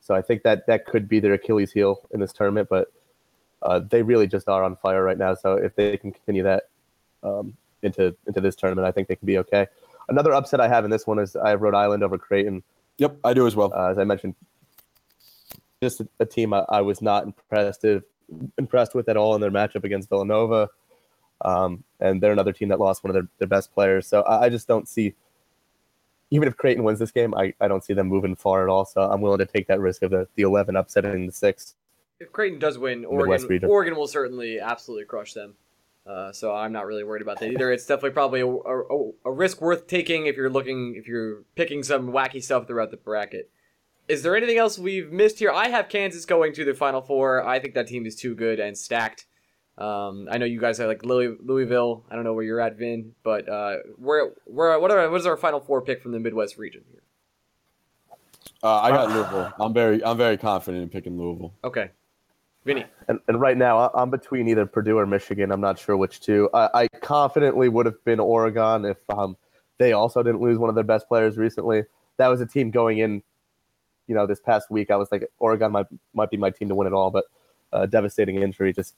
So 0.00 0.14
I 0.14 0.22
think 0.22 0.42
that 0.44 0.66
that 0.66 0.86
could 0.86 1.08
be 1.08 1.20
their 1.20 1.34
Achilles 1.34 1.72
heel 1.72 2.00
in 2.10 2.20
this 2.20 2.32
tournament, 2.32 2.68
but 2.70 2.92
uh, 3.62 3.80
they 3.80 4.02
really 4.02 4.26
just 4.26 4.48
are 4.48 4.64
on 4.64 4.76
fire 4.76 5.02
right 5.04 5.18
now. 5.18 5.34
So 5.34 5.54
if 5.54 5.74
they 5.76 5.96
can 5.98 6.10
continue 6.12 6.42
that 6.44 6.64
um, 7.22 7.56
into 7.82 8.14
into 8.26 8.40
this 8.40 8.56
tournament, 8.56 8.86
I 8.86 8.92
think 8.92 9.08
they 9.08 9.16
can 9.16 9.26
be 9.26 9.38
okay. 9.38 9.66
Another 10.08 10.32
upset 10.32 10.60
I 10.60 10.68
have 10.68 10.84
in 10.84 10.90
this 10.90 11.06
one 11.06 11.18
is 11.18 11.36
I 11.36 11.50
have 11.50 11.60
Rhode 11.60 11.74
Island 11.74 12.02
over 12.02 12.16
Creighton. 12.16 12.62
Yep, 12.98 13.18
I 13.24 13.34
do 13.34 13.46
as 13.46 13.54
well. 13.54 13.72
Uh, 13.74 13.90
as 13.90 13.98
I 13.98 14.04
mentioned, 14.04 14.34
just 15.82 16.00
a, 16.00 16.08
a 16.20 16.26
team 16.26 16.52
I, 16.52 16.64
I, 16.68 16.80
was 16.80 17.02
not 17.02 17.24
impressed 17.24 17.82
with, 17.82 18.04
impressed 18.58 18.94
with 18.94 19.08
at 19.08 19.16
all 19.16 19.34
in 19.34 19.40
their 19.40 19.50
matchup 19.50 19.84
against 19.84 20.08
Villanova. 20.08 20.68
Um, 21.42 21.84
and 22.00 22.20
they're 22.20 22.32
another 22.32 22.52
team 22.52 22.68
that 22.68 22.80
lost 22.80 23.04
one 23.04 23.10
of 23.10 23.14
their, 23.14 23.28
their 23.38 23.48
best 23.48 23.72
players. 23.72 24.06
So 24.06 24.22
I, 24.22 24.46
I, 24.46 24.48
just 24.48 24.66
don't 24.66 24.88
see, 24.88 25.14
even 26.30 26.48
if 26.48 26.56
Creighton 26.56 26.82
wins 26.82 26.98
this 26.98 27.12
game, 27.12 27.32
I, 27.34 27.54
I 27.60 27.68
don't 27.68 27.84
see 27.84 27.94
them 27.94 28.08
moving 28.08 28.34
far 28.34 28.64
at 28.64 28.68
all. 28.68 28.84
So 28.84 29.02
I'm 29.02 29.20
willing 29.20 29.38
to 29.38 29.46
take 29.46 29.68
that 29.68 29.78
risk 29.78 30.02
of 30.02 30.10
the, 30.10 30.26
the 30.34 30.42
11 30.42 30.74
upsetting 30.74 31.26
the 31.26 31.32
six. 31.32 31.76
If 32.18 32.32
Creighton 32.32 32.58
does 32.58 32.78
win, 32.78 33.04
Oregon, 33.04 33.64
Oregon 33.64 33.94
will 33.94 34.08
certainly 34.08 34.58
absolutely 34.58 35.04
crush 35.04 35.34
them. 35.34 35.54
Uh, 36.08 36.32
so 36.32 36.54
I'm 36.54 36.72
not 36.72 36.86
really 36.86 37.04
worried 37.04 37.20
about 37.20 37.38
that 37.40 37.52
either. 37.52 37.70
It's 37.70 37.84
definitely 37.84 38.12
probably 38.12 38.40
a, 38.40 38.46
a, 38.46 39.10
a, 39.26 39.30
risk 39.30 39.60
worth 39.60 39.86
taking 39.86 40.24
if 40.24 40.36
you're 40.36 40.48
looking 40.48 40.94
if 40.96 41.06
you're 41.06 41.42
picking 41.54 41.82
some 41.82 42.12
wacky 42.12 42.42
stuff 42.42 42.66
throughout 42.66 42.90
the 42.90 42.96
bracket. 42.96 43.50
Is 44.08 44.22
there 44.22 44.34
anything 44.34 44.56
else 44.56 44.78
we've 44.78 45.12
missed 45.12 45.38
here? 45.38 45.50
I 45.50 45.68
have 45.68 45.90
Kansas 45.90 46.24
going 46.24 46.54
to 46.54 46.64
the 46.64 46.72
Final 46.72 47.02
Four. 47.02 47.46
I 47.46 47.58
think 47.58 47.74
that 47.74 47.88
team 47.88 48.06
is 48.06 48.16
too 48.16 48.34
good 48.34 48.58
and 48.58 48.76
stacked. 48.76 49.26
Um, 49.76 50.28
I 50.30 50.38
know 50.38 50.46
you 50.46 50.58
guys 50.58 50.80
are 50.80 50.86
like 50.86 51.04
Louis, 51.04 51.36
Louisville. 51.44 52.04
I 52.10 52.14
don't 52.14 52.24
know 52.24 52.32
where 52.32 52.44
you're 52.44 52.60
at, 52.60 52.78
Vin, 52.78 53.12
but 53.22 53.46
uh, 53.46 53.76
where 53.96 54.32
where 54.46 54.80
what 54.80 54.90
are 54.90 55.10
what 55.10 55.20
is 55.20 55.26
our 55.26 55.36
Final 55.36 55.60
Four 55.60 55.82
pick 55.82 56.00
from 56.00 56.12
the 56.12 56.20
Midwest 56.20 56.56
region 56.56 56.84
here? 56.90 57.02
Uh, 58.62 58.80
I 58.80 58.90
got 58.90 59.10
Louisville. 59.10 59.52
I'm 59.60 59.74
very 59.74 60.02
I'm 60.02 60.16
very 60.16 60.38
confident 60.38 60.82
in 60.82 60.88
picking 60.88 61.18
Louisville. 61.18 61.52
Okay, 61.62 61.90
Vinny. 62.68 62.84
And, 63.08 63.18
and 63.26 63.40
right 63.40 63.56
now, 63.56 63.90
I'm 63.94 64.10
between 64.10 64.46
either 64.46 64.66
Purdue 64.66 64.98
or 64.98 65.06
Michigan. 65.06 65.50
I'm 65.50 65.60
not 65.60 65.78
sure 65.78 65.96
which 65.96 66.20
two. 66.20 66.48
I, 66.52 66.68
I 66.82 66.88
confidently 67.00 67.68
would 67.68 67.86
have 67.86 68.04
been 68.04 68.20
Oregon 68.20 68.84
if 68.84 68.98
um, 69.08 69.36
they 69.78 69.92
also 69.92 70.22
didn't 70.22 70.40
lose 70.40 70.58
one 70.58 70.68
of 70.68 70.74
their 70.74 70.84
best 70.84 71.08
players 71.08 71.38
recently. 71.38 71.84
That 72.18 72.28
was 72.28 72.40
a 72.40 72.46
team 72.46 72.70
going 72.70 72.98
in, 72.98 73.22
you 74.06 74.14
know, 74.14 74.26
this 74.26 74.38
past 74.38 74.70
week. 74.70 74.90
I 74.90 74.96
was 74.96 75.10
like, 75.10 75.28
Oregon 75.38 75.72
might 75.72 75.86
might 76.12 76.30
be 76.30 76.36
my 76.36 76.50
team 76.50 76.68
to 76.68 76.74
win 76.74 76.86
it 76.86 76.92
all, 76.92 77.10
but 77.10 77.24
uh, 77.72 77.86
devastating 77.86 78.42
injury 78.42 78.72
just 78.72 78.94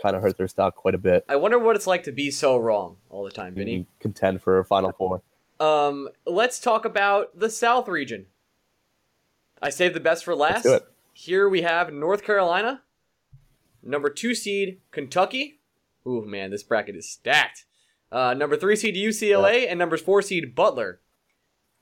kind 0.00 0.16
of 0.16 0.22
hurt 0.22 0.36
their 0.36 0.48
stock 0.48 0.76
quite 0.76 0.94
a 0.94 0.98
bit. 0.98 1.24
I 1.28 1.36
wonder 1.36 1.58
what 1.58 1.76
it's 1.76 1.86
like 1.86 2.04
to 2.04 2.12
be 2.12 2.30
so 2.30 2.56
wrong 2.56 2.96
all 3.10 3.24
the 3.24 3.30
time, 3.30 3.54
Vinny. 3.54 3.86
Contend 4.00 4.42
for 4.42 4.58
a 4.58 4.64
Final 4.64 4.92
Four. 4.92 5.22
Um, 5.58 6.08
let's 6.26 6.58
talk 6.60 6.84
about 6.84 7.38
the 7.38 7.50
South 7.50 7.88
region. 7.88 8.26
I 9.60 9.70
saved 9.70 9.94
the 9.94 10.00
best 10.00 10.24
for 10.24 10.34
last. 10.34 10.66
Here 11.14 11.48
we 11.48 11.62
have 11.62 11.92
North 11.92 12.24
Carolina, 12.24 12.82
number 13.82 14.10
two 14.10 14.34
seed 14.34 14.80
Kentucky. 14.90 15.60
Ooh 16.06 16.24
man, 16.24 16.50
this 16.50 16.62
bracket 16.62 16.96
is 16.96 17.08
stacked. 17.08 17.64
Uh, 18.10 18.34
number 18.34 18.56
three 18.56 18.76
seed 18.76 18.94
UCLA 18.94 19.62
yeah. 19.62 19.70
and 19.70 19.78
number 19.78 19.96
four 19.96 20.22
seed 20.22 20.54
Butler. 20.54 21.00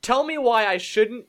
Tell 0.02 0.24
me 0.24 0.38
why 0.38 0.66
I 0.66 0.78
shouldn't 0.78 1.26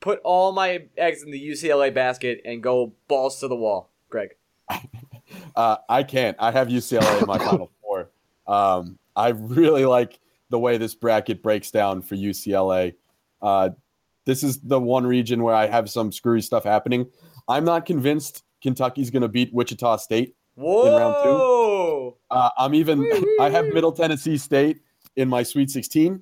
put 0.00 0.20
all 0.24 0.52
my 0.52 0.84
eggs 0.96 1.22
in 1.22 1.30
the 1.30 1.48
UCLA 1.48 1.92
basket 1.92 2.40
and 2.44 2.62
go 2.62 2.94
balls 3.08 3.40
to 3.40 3.48
the 3.48 3.56
wall, 3.56 3.90
Greg. 4.08 4.30
uh, 5.56 5.76
I 5.88 6.02
can't. 6.02 6.36
I 6.38 6.50
have 6.50 6.68
UCLA 6.68 7.20
in 7.20 7.26
my 7.26 7.38
final 7.38 7.70
four. 7.82 8.10
Um, 8.46 8.98
I 9.14 9.28
really 9.30 9.84
like 9.84 10.18
the 10.50 10.58
way 10.58 10.78
this 10.78 10.94
bracket 10.94 11.42
breaks 11.42 11.70
down 11.70 12.02
for 12.02 12.16
UCLA. 12.16 12.94
Uh, 13.42 13.70
this 14.24 14.42
is 14.42 14.60
the 14.60 14.80
one 14.80 15.06
region 15.06 15.42
where 15.42 15.54
I 15.54 15.66
have 15.66 15.90
some 15.90 16.12
screwy 16.12 16.40
stuff 16.40 16.64
happening. 16.64 17.10
I'm 17.48 17.64
not 17.64 17.86
convinced 17.86 18.44
Kentucky's 18.62 19.10
going 19.10 19.22
to 19.22 19.28
beat 19.28 19.52
Wichita 19.52 19.96
State 19.96 20.34
Whoa. 20.54 20.86
in 20.86 20.92
round 20.94 21.16
two. 21.22 22.16
Uh, 22.30 22.50
I'm 22.58 22.74
even. 22.74 23.08
I 23.40 23.50
have 23.50 23.66
Middle 23.66 23.92
Tennessee 23.92 24.38
State 24.38 24.80
in 25.16 25.28
my 25.28 25.42
Sweet 25.42 25.70
16 25.70 26.20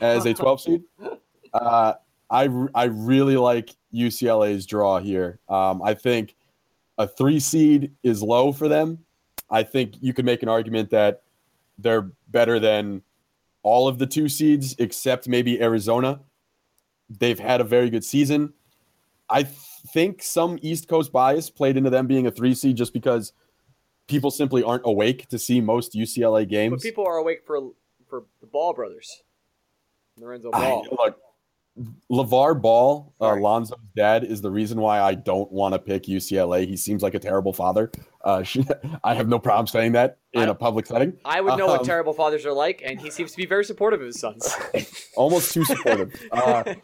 as 0.00 0.26
a 0.26 0.34
12 0.34 0.60
seed. 0.60 0.82
Uh, 1.54 1.92
I 2.30 2.48
I 2.74 2.84
really 2.84 3.36
like 3.36 3.76
UCLA's 3.92 4.64
draw 4.64 4.98
here. 4.98 5.38
Um, 5.50 5.82
I 5.82 5.92
think 5.92 6.34
a 6.96 7.06
three 7.06 7.38
seed 7.38 7.92
is 8.02 8.22
low 8.22 8.52
for 8.52 8.68
them. 8.68 9.00
I 9.50 9.62
think 9.62 9.96
you 10.00 10.14
could 10.14 10.24
make 10.24 10.42
an 10.42 10.48
argument 10.48 10.88
that 10.90 11.24
they're 11.76 12.10
better 12.28 12.58
than 12.58 13.02
all 13.62 13.86
of 13.86 13.98
the 13.98 14.06
two 14.06 14.30
seeds 14.30 14.74
except 14.78 15.28
maybe 15.28 15.60
Arizona. 15.60 16.20
They've 17.10 17.38
had 17.38 17.60
a 17.60 17.64
very 17.64 17.90
good 17.90 18.04
season. 18.04 18.54
I 19.28 19.46
think 19.88 20.22
some 20.22 20.58
East 20.62 20.88
Coast 20.88 21.12
bias 21.12 21.50
played 21.50 21.76
into 21.76 21.90
them 21.90 22.06
being 22.06 22.26
a 22.26 22.30
three 22.30 22.54
seed 22.54 22.76
just 22.76 22.92
because 22.92 23.32
people 24.06 24.30
simply 24.30 24.62
aren't 24.62 24.84
awake 24.84 25.28
to 25.28 25.38
see 25.38 25.60
most 25.60 25.94
UCLA 25.94 26.48
games. 26.48 26.72
But 26.72 26.82
people 26.82 27.06
are 27.06 27.16
awake 27.16 27.42
for 27.46 27.70
for 28.08 28.24
the 28.40 28.46
Ball 28.46 28.74
brothers, 28.74 29.22
Lorenzo 30.18 30.50
Ball. 30.50 30.86
I, 30.90 31.04
look, 31.04 31.18
LeVar 32.10 32.60
Ball, 32.60 33.14
uh, 33.20 33.34
Lonzo's 33.36 33.78
dad, 33.96 34.24
is 34.24 34.42
the 34.42 34.50
reason 34.50 34.78
why 34.78 35.00
I 35.00 35.14
don't 35.14 35.50
want 35.50 35.72
to 35.72 35.78
pick 35.78 36.04
UCLA. 36.04 36.66
He 36.66 36.76
seems 36.76 37.02
like 37.02 37.14
a 37.14 37.18
terrible 37.18 37.54
father. 37.54 37.90
Uh, 38.22 38.44
I 39.04 39.14
have 39.14 39.28
no 39.28 39.38
problem 39.38 39.66
saying 39.66 39.92
that 39.92 40.18
in 40.34 40.42
I, 40.42 40.48
a 40.48 40.54
public 40.54 40.86
setting. 40.86 41.14
I 41.24 41.40
would 41.40 41.56
know 41.56 41.64
um, 41.64 41.78
what 41.78 41.84
terrible 41.84 42.12
fathers 42.12 42.44
are 42.44 42.52
like, 42.52 42.82
and 42.84 43.00
he 43.00 43.10
seems 43.10 43.30
to 43.30 43.38
be 43.38 43.46
very 43.46 43.64
supportive 43.64 44.00
of 44.00 44.06
his 44.06 44.20
sons. 44.20 44.54
almost 45.16 45.52
too 45.52 45.64
supportive. 45.64 46.12
Uh, 46.32 46.74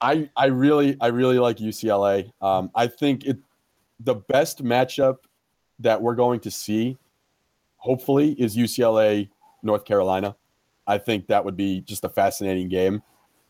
I 0.00 0.28
I 0.36 0.46
really 0.46 0.96
I 1.00 1.08
really 1.08 1.38
like 1.38 1.58
UCLA. 1.58 2.30
Um, 2.40 2.70
I 2.74 2.86
think 2.86 3.24
it 3.24 3.38
the 4.00 4.16
best 4.16 4.62
matchup 4.62 5.18
that 5.78 6.00
we're 6.00 6.14
going 6.14 6.40
to 6.40 6.50
see, 6.50 6.98
hopefully, 7.76 8.32
is 8.32 8.56
UCLA 8.56 9.28
North 9.62 9.84
Carolina. 9.84 10.36
I 10.86 10.98
think 10.98 11.28
that 11.28 11.44
would 11.44 11.56
be 11.56 11.80
just 11.80 12.04
a 12.04 12.08
fascinating 12.08 12.68
game, 12.68 13.02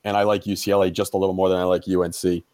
and 0.05 0.17
I 0.17 0.23
like 0.23 0.45
UCLA 0.45 0.93
just 0.93 1.15
a 1.15 1.17
little 1.17 1.35
more 1.35 1.49
than 1.49 1.59
I 1.59 1.65
like 1.65 1.85
UNC. 1.89 2.45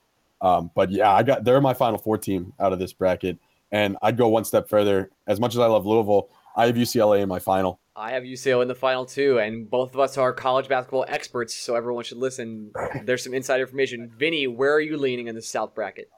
Um, 0.40 0.70
but 0.74 0.90
yeah, 0.90 1.12
I 1.12 1.22
got 1.22 1.44
they're 1.44 1.60
my 1.60 1.74
Final 1.74 1.98
Four 1.98 2.18
team 2.18 2.52
out 2.60 2.72
of 2.72 2.78
this 2.78 2.92
bracket, 2.92 3.38
and 3.72 3.96
I'd 4.02 4.16
go 4.16 4.28
one 4.28 4.44
step 4.44 4.68
further. 4.68 5.10
As 5.26 5.40
much 5.40 5.54
as 5.54 5.60
I 5.60 5.66
love 5.66 5.84
Louisville, 5.86 6.28
I 6.56 6.66
have 6.66 6.76
UCLA 6.76 7.20
in 7.20 7.28
my 7.28 7.38
final. 7.38 7.80
I 7.98 8.12
have 8.12 8.22
UCLA 8.22 8.62
in 8.62 8.68
the 8.68 8.76
final 8.76 9.04
two, 9.04 9.40
and 9.40 9.68
both 9.68 9.92
of 9.92 9.98
us 9.98 10.16
are 10.16 10.32
college 10.32 10.68
basketball 10.68 11.04
experts, 11.08 11.52
so 11.54 11.74
everyone 11.74 12.04
should 12.04 12.18
listen. 12.18 12.70
There's 13.04 13.24
some 13.24 13.34
inside 13.34 13.60
information. 13.60 14.08
Vinny, 14.16 14.46
where 14.46 14.72
are 14.72 14.80
you 14.80 14.96
leaning 14.96 15.26
in 15.26 15.34
the 15.34 15.42
South 15.42 15.74
bracket? 15.74 16.08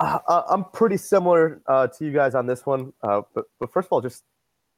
Uh, 0.00 0.18
uh, 0.26 0.42
I'm 0.48 0.64
pretty 0.64 0.96
similar 0.96 1.60
uh, 1.66 1.86
to 1.88 2.04
you 2.04 2.12
guys 2.12 2.34
on 2.34 2.46
this 2.46 2.64
one, 2.64 2.94
uh, 3.02 3.22
but 3.34 3.44
but 3.60 3.72
first 3.72 3.86
of 3.86 3.92
all, 3.92 4.00
just 4.00 4.24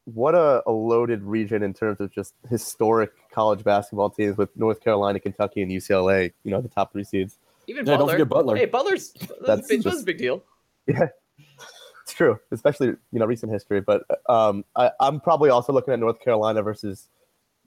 what 0.05 0.35
a, 0.35 0.63
a, 0.67 0.73
loaded 0.73 1.23
region 1.23 1.63
in 1.63 1.73
terms 1.73 2.01
of 2.01 2.13
just 2.13 2.35
historic 2.51 3.13
college 3.31 3.65
basketball 3.65 4.11
teams 4.11 4.37
with 4.37 4.55
North 4.57 4.81
Carolina, 4.81 5.21
Kentucky, 5.21 5.63
and 5.63 5.71
UCLA. 5.71 6.33
You 6.43 6.51
know, 6.51 6.61
the 6.61 6.69
top 6.69 6.93
three 6.93 7.05
seeds. 7.05 7.39
Even 7.69 7.87
yeah, 7.87 7.97
Butler. 7.97 8.25
Butler. 8.25 8.57
Hey, 8.57 8.67
Butler's 8.67 9.13
that's, 9.13 9.33
that's, 9.47 9.69
big, 9.69 9.83
just, 9.83 9.95
that's 9.95 10.03
a 10.03 10.07
big 10.07 10.19
deal. 10.19 10.43
Yeah, 10.87 11.05
it's 11.05 11.13
true, 12.17 12.41
especially 12.51 12.89
you 12.89 13.19
know 13.19 13.27
recent 13.27 13.53
history. 13.53 13.81
But 13.81 14.03
um, 14.29 14.65
I, 14.75 14.91
I'm 15.01 15.21
probably 15.21 15.51
also 15.51 15.73
looking 15.73 15.93
at 15.93 16.01
North 16.01 16.21
Carolina 16.21 16.63
versus 16.63 17.09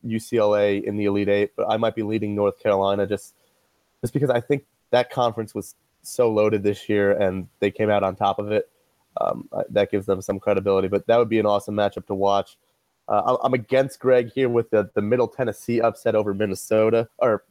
UCLA 0.06 0.84
in 0.84 0.98
the 0.98 1.06
Elite 1.06 1.30
Eight, 1.30 1.52
but 1.56 1.68
I 1.70 1.78
might 1.78 1.96
be 1.96 2.04
leading 2.04 2.36
North 2.36 2.60
Carolina 2.62 3.08
just 3.08 3.36
just 4.02 4.14
because 4.14 4.30
I 4.30 4.40
think 4.40 4.66
that 4.92 5.12
conference 5.12 5.54
was 5.54 5.76
so 6.02 6.32
loaded 6.32 6.64
this 6.64 6.90
year 6.90 7.12
and 7.12 7.48
they 7.60 7.72
came 7.72 7.90
out 7.90 8.04
on 8.04 8.16
top 8.16 8.40
of 8.40 8.52
it. 8.52 8.70
Um, 9.20 9.50
that 9.70 9.92
gives 9.92 10.06
them 10.06 10.22
some 10.22 10.40
credibility, 10.40 10.88
but 10.88 11.06
that 11.08 11.18
would 11.18 11.30
be 11.30 11.40
an 11.40 11.46
awesome 11.46 11.76
matchup 11.76 12.06
to 12.08 12.16
watch. 12.16 12.58
Uh, 13.08 13.38
I'm 13.44 13.54
against 13.54 14.00
Greg 14.00 14.32
here 14.32 14.48
with 14.48 14.70
the, 14.70 14.90
the 14.94 15.02
Middle 15.02 15.28
Tennessee 15.28 15.82
upset 15.82 16.16
over 16.16 16.34
Minnesota, 16.34 17.10
or 17.18 17.44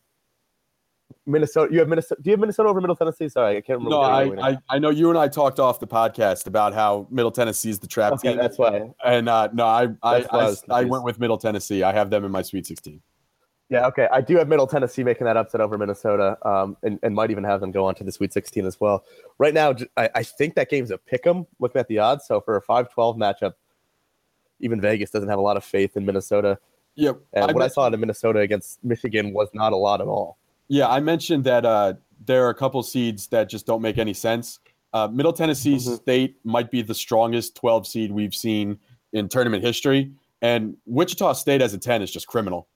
Minnesota. 1.29 1.73
You 1.73 1.79
have 1.81 1.89
Minnesota. 1.89 2.21
Do 2.21 2.31
you 2.31 2.33
have 2.33 2.41
Minnesota 2.41 2.69
over 2.69 2.81
Middle 2.81 2.97
Tennessee? 2.97 3.29
Sorry, 3.29 3.57
I 3.57 3.61
can't 3.61 3.79
remember. 3.79 3.91
No, 3.91 4.01
I, 4.01 4.51
I, 4.51 4.59
I 4.71 4.79
know 4.79 4.91
you 4.91 5.11
and 5.11 5.19
I 5.19 5.29
talked 5.29 5.61
off 5.61 5.79
the 5.79 5.87
podcast 5.87 6.47
about 6.47 6.75
how 6.75 7.07
Middle 7.11 7.31
Tennessee 7.31 7.71
is 7.71 7.79
the 7.79 7.87
trap 7.87 8.15
okay, 8.15 8.31
team. 8.31 8.39
That's 8.39 8.59
why. 8.59 8.91
And 9.05 9.29
uh, 9.29 9.49
no, 9.53 9.67
I 9.67 9.89
I, 10.03 10.25
I, 10.33 10.55
I, 10.71 10.85
went 10.85 11.05
with 11.05 11.21
Middle 11.21 11.39
Tennessee. 11.39 11.83
I 11.83 11.93
have 11.93 12.11
them 12.11 12.25
in 12.25 12.33
my 12.33 12.43
Sweet 12.43 12.67
16. 12.67 13.01
Yeah, 13.71 13.87
okay. 13.87 14.09
I 14.11 14.23
do 14.23 14.37
have 14.39 14.49
Middle 14.49 14.67
Tennessee 14.67 15.05
making 15.05 15.27
that 15.27 15.37
upset 15.37 15.61
over 15.61 15.77
Minnesota, 15.77 16.39
um, 16.49 16.77
and, 16.83 16.99
and 17.03 17.15
might 17.15 17.31
even 17.31 17.45
have 17.45 17.61
them 17.61 17.71
go 17.71 17.85
on 17.85 17.95
to 17.97 18.05
the 18.05 18.13
Sweet 18.13 18.33
16 18.33 18.65
as 18.65 18.81
well. 18.81 19.05
Right 19.37 19.53
now, 19.53 19.75
I, 19.99 20.09
I 20.15 20.23
think 20.23 20.55
that 20.55 20.71
game's 20.71 20.91
a 20.91 20.97
pick 20.97 21.27
'em. 21.27 21.47
Looking 21.59 21.79
at 21.79 21.89
the 21.89 21.99
odds, 21.99 22.27
so 22.27 22.41
for 22.41 22.57
a 22.57 22.63
5-12 22.63 23.19
matchup, 23.19 23.53
even 24.61 24.81
Vegas 24.81 25.11
doesn't 25.11 25.29
have 25.29 25.39
a 25.39 25.43
lot 25.43 25.59
of 25.59 25.65
faith 25.65 25.97
in 25.97 26.07
Minnesota. 26.07 26.59
Yep. 26.95 27.21
And 27.35 27.51
I 27.51 27.53
what 27.53 27.63
I 27.63 27.69
saw 27.69 27.87
in 27.87 28.01
Minnesota 28.01 28.41
against 28.41 28.83
Michigan 28.83 29.33
was 29.33 29.49
not 29.53 29.73
a 29.73 29.77
lot 29.77 30.01
at 30.01 30.09
all. 30.09 30.39
Yeah, 30.69 30.89
I 30.89 31.01
mentioned 31.01 31.45
that 31.45 31.65
uh, 31.65 31.95
there 32.25 32.47
are 32.47 32.51
a 32.51 32.55
couple 32.55 32.83
seeds 32.83 33.27
that 33.29 33.49
just 33.49 33.67
don't 33.67 33.83
make 33.83 33.99
any 33.99 34.15
sense. 34.15 34.61
Uh, 34.93 35.09
Middle 35.09 35.33
Tennessee 35.33 35.77
mm-hmm. 35.77 35.95
State 35.95 36.37
might 36.45 36.71
be 36.71 36.83
the 36.83 36.95
strongest 36.95 37.57
12 37.57 37.87
seed 37.87 38.13
we've 38.13 38.35
seen 38.35 38.79
in 39.13 39.29
tournament 39.29 39.65
history, 39.65 40.13
and 40.43 40.77
Wichita 40.87 41.33
State 41.35 41.63
as 41.63 41.75
a 41.75 41.79
10 41.79 42.03
is 42.03 42.11
just 42.11 42.27
criminal. 42.27 42.69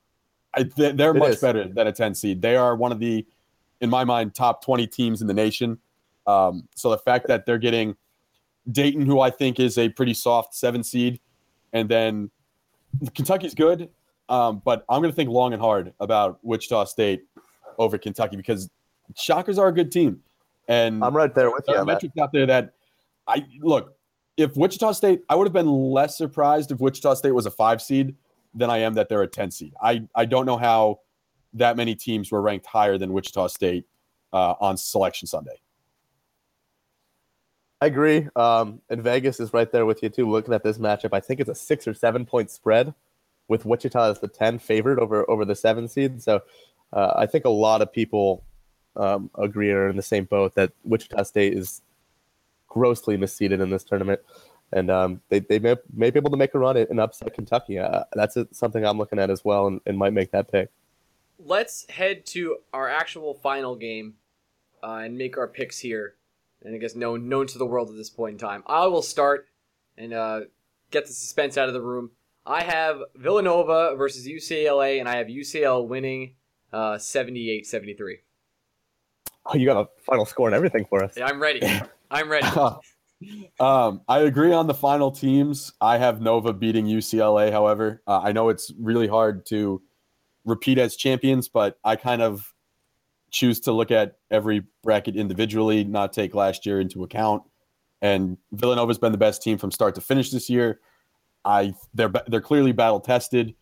I, 0.55 0.65
they- 0.65 0.93
they're 0.93 1.15
It 1.15 1.19
much 1.19 1.35
is. 1.35 1.41
better 1.41 1.69
than 1.69 1.87
a 1.87 1.93
10 1.93 2.15
seed. 2.15 2.43
They 2.43 2.57
are 2.57 2.77
one 2.77 2.93
of 2.93 2.99
the, 2.99 3.27
in 3.81 3.91
my 3.91 4.05
mind, 4.05 4.35
top 4.35 4.65
20 4.65 4.87
teams 4.87 5.21
in 5.21 5.27
the 5.27 5.35
nation. 5.35 5.79
Um, 6.27 6.69
so 6.75 6.91
the 6.91 6.99
fact 6.99 7.27
that 7.29 7.47
they're 7.47 7.59
getting 7.59 7.97
Dayton, 8.71 9.07
who 9.07 9.21
I 9.21 9.31
think 9.31 9.59
is 9.59 9.77
a 9.77 9.89
pretty 9.89 10.15
soft 10.15 10.55
seven 10.55 10.83
seed, 10.83 11.21
and 11.73 11.89
then 11.89 12.31
Kentucky's 13.15 13.55
good, 13.55 13.89
um, 14.29 14.63
but 14.65 14.85
I'm 14.89 15.01
going 15.01 15.11
to 15.11 15.17
think 15.17 15.31
long 15.31 15.53
and 15.53 15.61
hard 15.61 15.93
about 15.99 16.39
Wichita 16.43 16.85
State 16.85 17.25
over 17.83 17.99
Kentucky 17.99 18.37
because 18.37 18.71
Shockers 19.17 19.59
are 19.59 19.69
a 19.69 19.73
good 19.73 19.93
team, 19.93 20.23
and 20.69 21.05
I'm 21.05 21.15
right 21.17 21.35
there 21.35 21.51
with 21.51 21.65
you 21.69 21.75
there 21.75 21.85
that. 21.85 21.93
metrics 21.93 22.17
out 22.19 22.33
there 22.33 22.47
that 22.47 22.75
I 23.27 23.45
look. 23.61 23.97
If 24.37 24.57
Wichita 24.57 24.93
State, 24.93 25.23
I 25.29 25.35
would 25.35 25.47
have 25.47 25.53
been 25.53 25.69
less 25.69 26.17
surprised 26.17 26.73
if 26.73 26.81
Wichita 26.81 27.15
State 27.15 27.33
was 27.33 27.47
a 27.47 27.51
five 27.51 27.83
seed 27.83 28.15
than 28.55 28.71
I 28.71 28.79
am 28.79 28.95
that 28.95 29.09
they're 29.09 29.23
a 29.23 29.27
ten 29.29 29.51
seed. 29.51 29.75
I 29.83 30.09
I 30.15 30.25
don't 30.25 30.47
know 30.47 30.57
how 30.57 31.01
that 31.55 31.77
many 31.77 31.95
teams 31.95 32.31
were 32.31 32.41
ranked 32.41 32.67
higher 32.67 32.97
than 32.97 33.13
Wichita 33.13 33.49
State 33.49 33.87
uh, 34.33 34.55
on 34.61 34.77
Selection 34.77 35.27
Sunday. 35.29 35.61
I 37.83 37.87
agree. 37.87 38.29
Um, 38.37 38.81
and 38.89 39.03
Vegas 39.03 39.41
is 39.41 39.53
right 39.53 39.71
there 39.71 39.85
with 39.85 40.03
you 40.03 40.09
too. 40.09 40.31
Looking 40.31 40.55
at 40.55 40.63
this 40.63 40.79
matchup, 40.79 41.11
I 41.13 41.21
think 41.21 41.41
it's 41.41 41.51
a 41.51 41.55
six 41.55 41.87
or 41.87 41.93
seven 41.93 42.25
point 42.25 42.51
spread, 42.51 42.95
with 43.49 43.67
Wichita 43.67 44.11
as 44.11 44.21
the 44.21 44.29
ten 44.29 44.59
favorite 44.59 44.99
over 44.99 45.29
over 45.29 45.45
the 45.45 45.55
seven 45.55 45.89
seed. 45.89 46.23
So 46.23 46.41
uh, 46.93 47.15
I 47.17 47.27
think 47.27 47.45
a 47.45 47.51
lot 47.51 47.83
of 47.83 47.93
people 47.93 48.45
um, 48.97 49.31
agree 49.37 49.71
or 49.71 49.85
are 49.85 49.89
in 49.89 49.97
the 49.97 50.03
same 50.03 50.25
boat 50.25 50.55
that 50.55 50.73
Wichita 50.85 51.23
State 51.25 51.55
is 51.55 51.83
grossly 52.69 53.17
misseeded 53.17 53.61
in 53.61 53.71
this 53.71 53.85
tournament, 53.85 54.21
and 54.73 54.91
um, 54.91 55.21
they 55.29 55.41
they 55.41 55.59
may, 55.59 55.77
may 55.93 56.11
be 56.11 56.19
able 56.19 56.31
to 56.31 56.37
make 56.37 56.55
a 56.55 56.59
run 56.59 56.77
and 56.77 57.01
upset 57.01 57.35
Kentucky. 57.35 57.79
Uh, 57.79 58.05
that's 58.13 58.37
something 58.53 58.85
I'm 58.85 58.99
looking 58.99 59.19
at 59.19 59.31
as 59.31 59.45
well, 59.45 59.67
and, 59.67 59.81
and 59.87 59.97
might 59.97 60.13
make 60.13 60.31
that 60.33 60.51
pick. 60.51 60.71
Let's 61.39 61.89
head 61.91 62.27
to 62.27 62.59
our 62.73 62.89
actual 62.89 63.35
final 63.35 63.75
game 63.75 64.15
uh, 64.83 65.01
and 65.05 65.17
make 65.17 65.37
our 65.37 65.49
picks 65.49 65.79
here. 65.79 66.15
And 66.65 66.75
I 66.75 66.79
guess 66.79 66.95
known 66.95 67.29
known 67.29 67.47
to 67.49 67.59
the 67.59 67.67
world 67.67 67.91
at 67.91 67.97
this 67.97 68.11
point 68.11 68.35
in 68.35 68.39
time. 68.39 68.63
I 68.67 68.87
will 68.87 69.03
start 69.03 69.49
and 69.99 70.13
uh, 70.13 70.41
get 70.91 71.07
the 71.07 71.13
suspense 71.13 71.59
out 71.59 71.69
of 71.69 71.75
the 71.75 71.81
room. 71.81 72.11
I 72.47 72.63
have 72.63 72.99
Villanova 73.17 73.95
versus 73.97 74.27
UCLA, 74.27 75.01
and 75.01 75.09
I 75.09 75.17
have 75.17 75.27
UCL 75.27 75.87
winning 75.87 76.35
uh, 76.73 76.97
78-73. 76.97 78.15
Oh, 79.47 79.57
you 79.57 79.67
got 79.67 79.77
a 79.77 79.89
final 80.05 80.25
score 80.25 80.49
and 80.49 80.55
everything 80.55 80.85
for 80.89 81.03
us. 81.03 81.17
Yeah, 81.17 81.27
I'm 81.27 81.41
ready. 81.41 81.61
I'm 82.11 82.31
ready. 82.31 82.47
um, 83.61 84.03
I 84.09 84.21
agree 84.21 84.53
on 84.53 84.67
the 84.67 84.75
final 84.75 85.11
teams. 85.11 85.73
I 85.81 85.99
have 85.99 86.21
Nova 86.21 86.53
beating 86.53 86.87
UCLA. 86.87 87.51
However, 87.51 88.03
uh, 88.07 88.21
I 88.21 88.33
know 88.33 88.49
it's 88.49 88.73
really 88.79 89.09
hard 89.09 89.47
to 89.47 89.83
repeat 90.45 90.79
as 90.79 90.97
champions, 90.97 91.49
but 91.49 91.79
I 91.85 91.97
kind 91.97 92.23
of 92.23 92.53
choose 93.31 93.61
to 93.61 93.73
look 93.73 93.91
at 93.91 94.19
every 94.31 94.65
bracket 94.83 95.17
individually, 95.17 95.85
not 95.85 96.13
take 96.13 96.35
last 96.35 96.67
year 96.67 96.81
into 96.81 97.03
account. 97.03 97.43
And 98.01 98.37
Villanova's 98.53 98.99
been 98.99 99.13
the 99.13 99.19
best 99.19 99.43
team 99.43 99.59
from 99.59 99.71
start 99.71 99.95
to 99.95 100.01
finish 100.01 100.31
this 100.31 100.51
year. 100.51 100.81
I 101.45 101.75
they're 101.95 102.13
they're 102.29 102.41
clearly 102.41 102.73
battle 102.73 103.01
tested. 103.01 103.55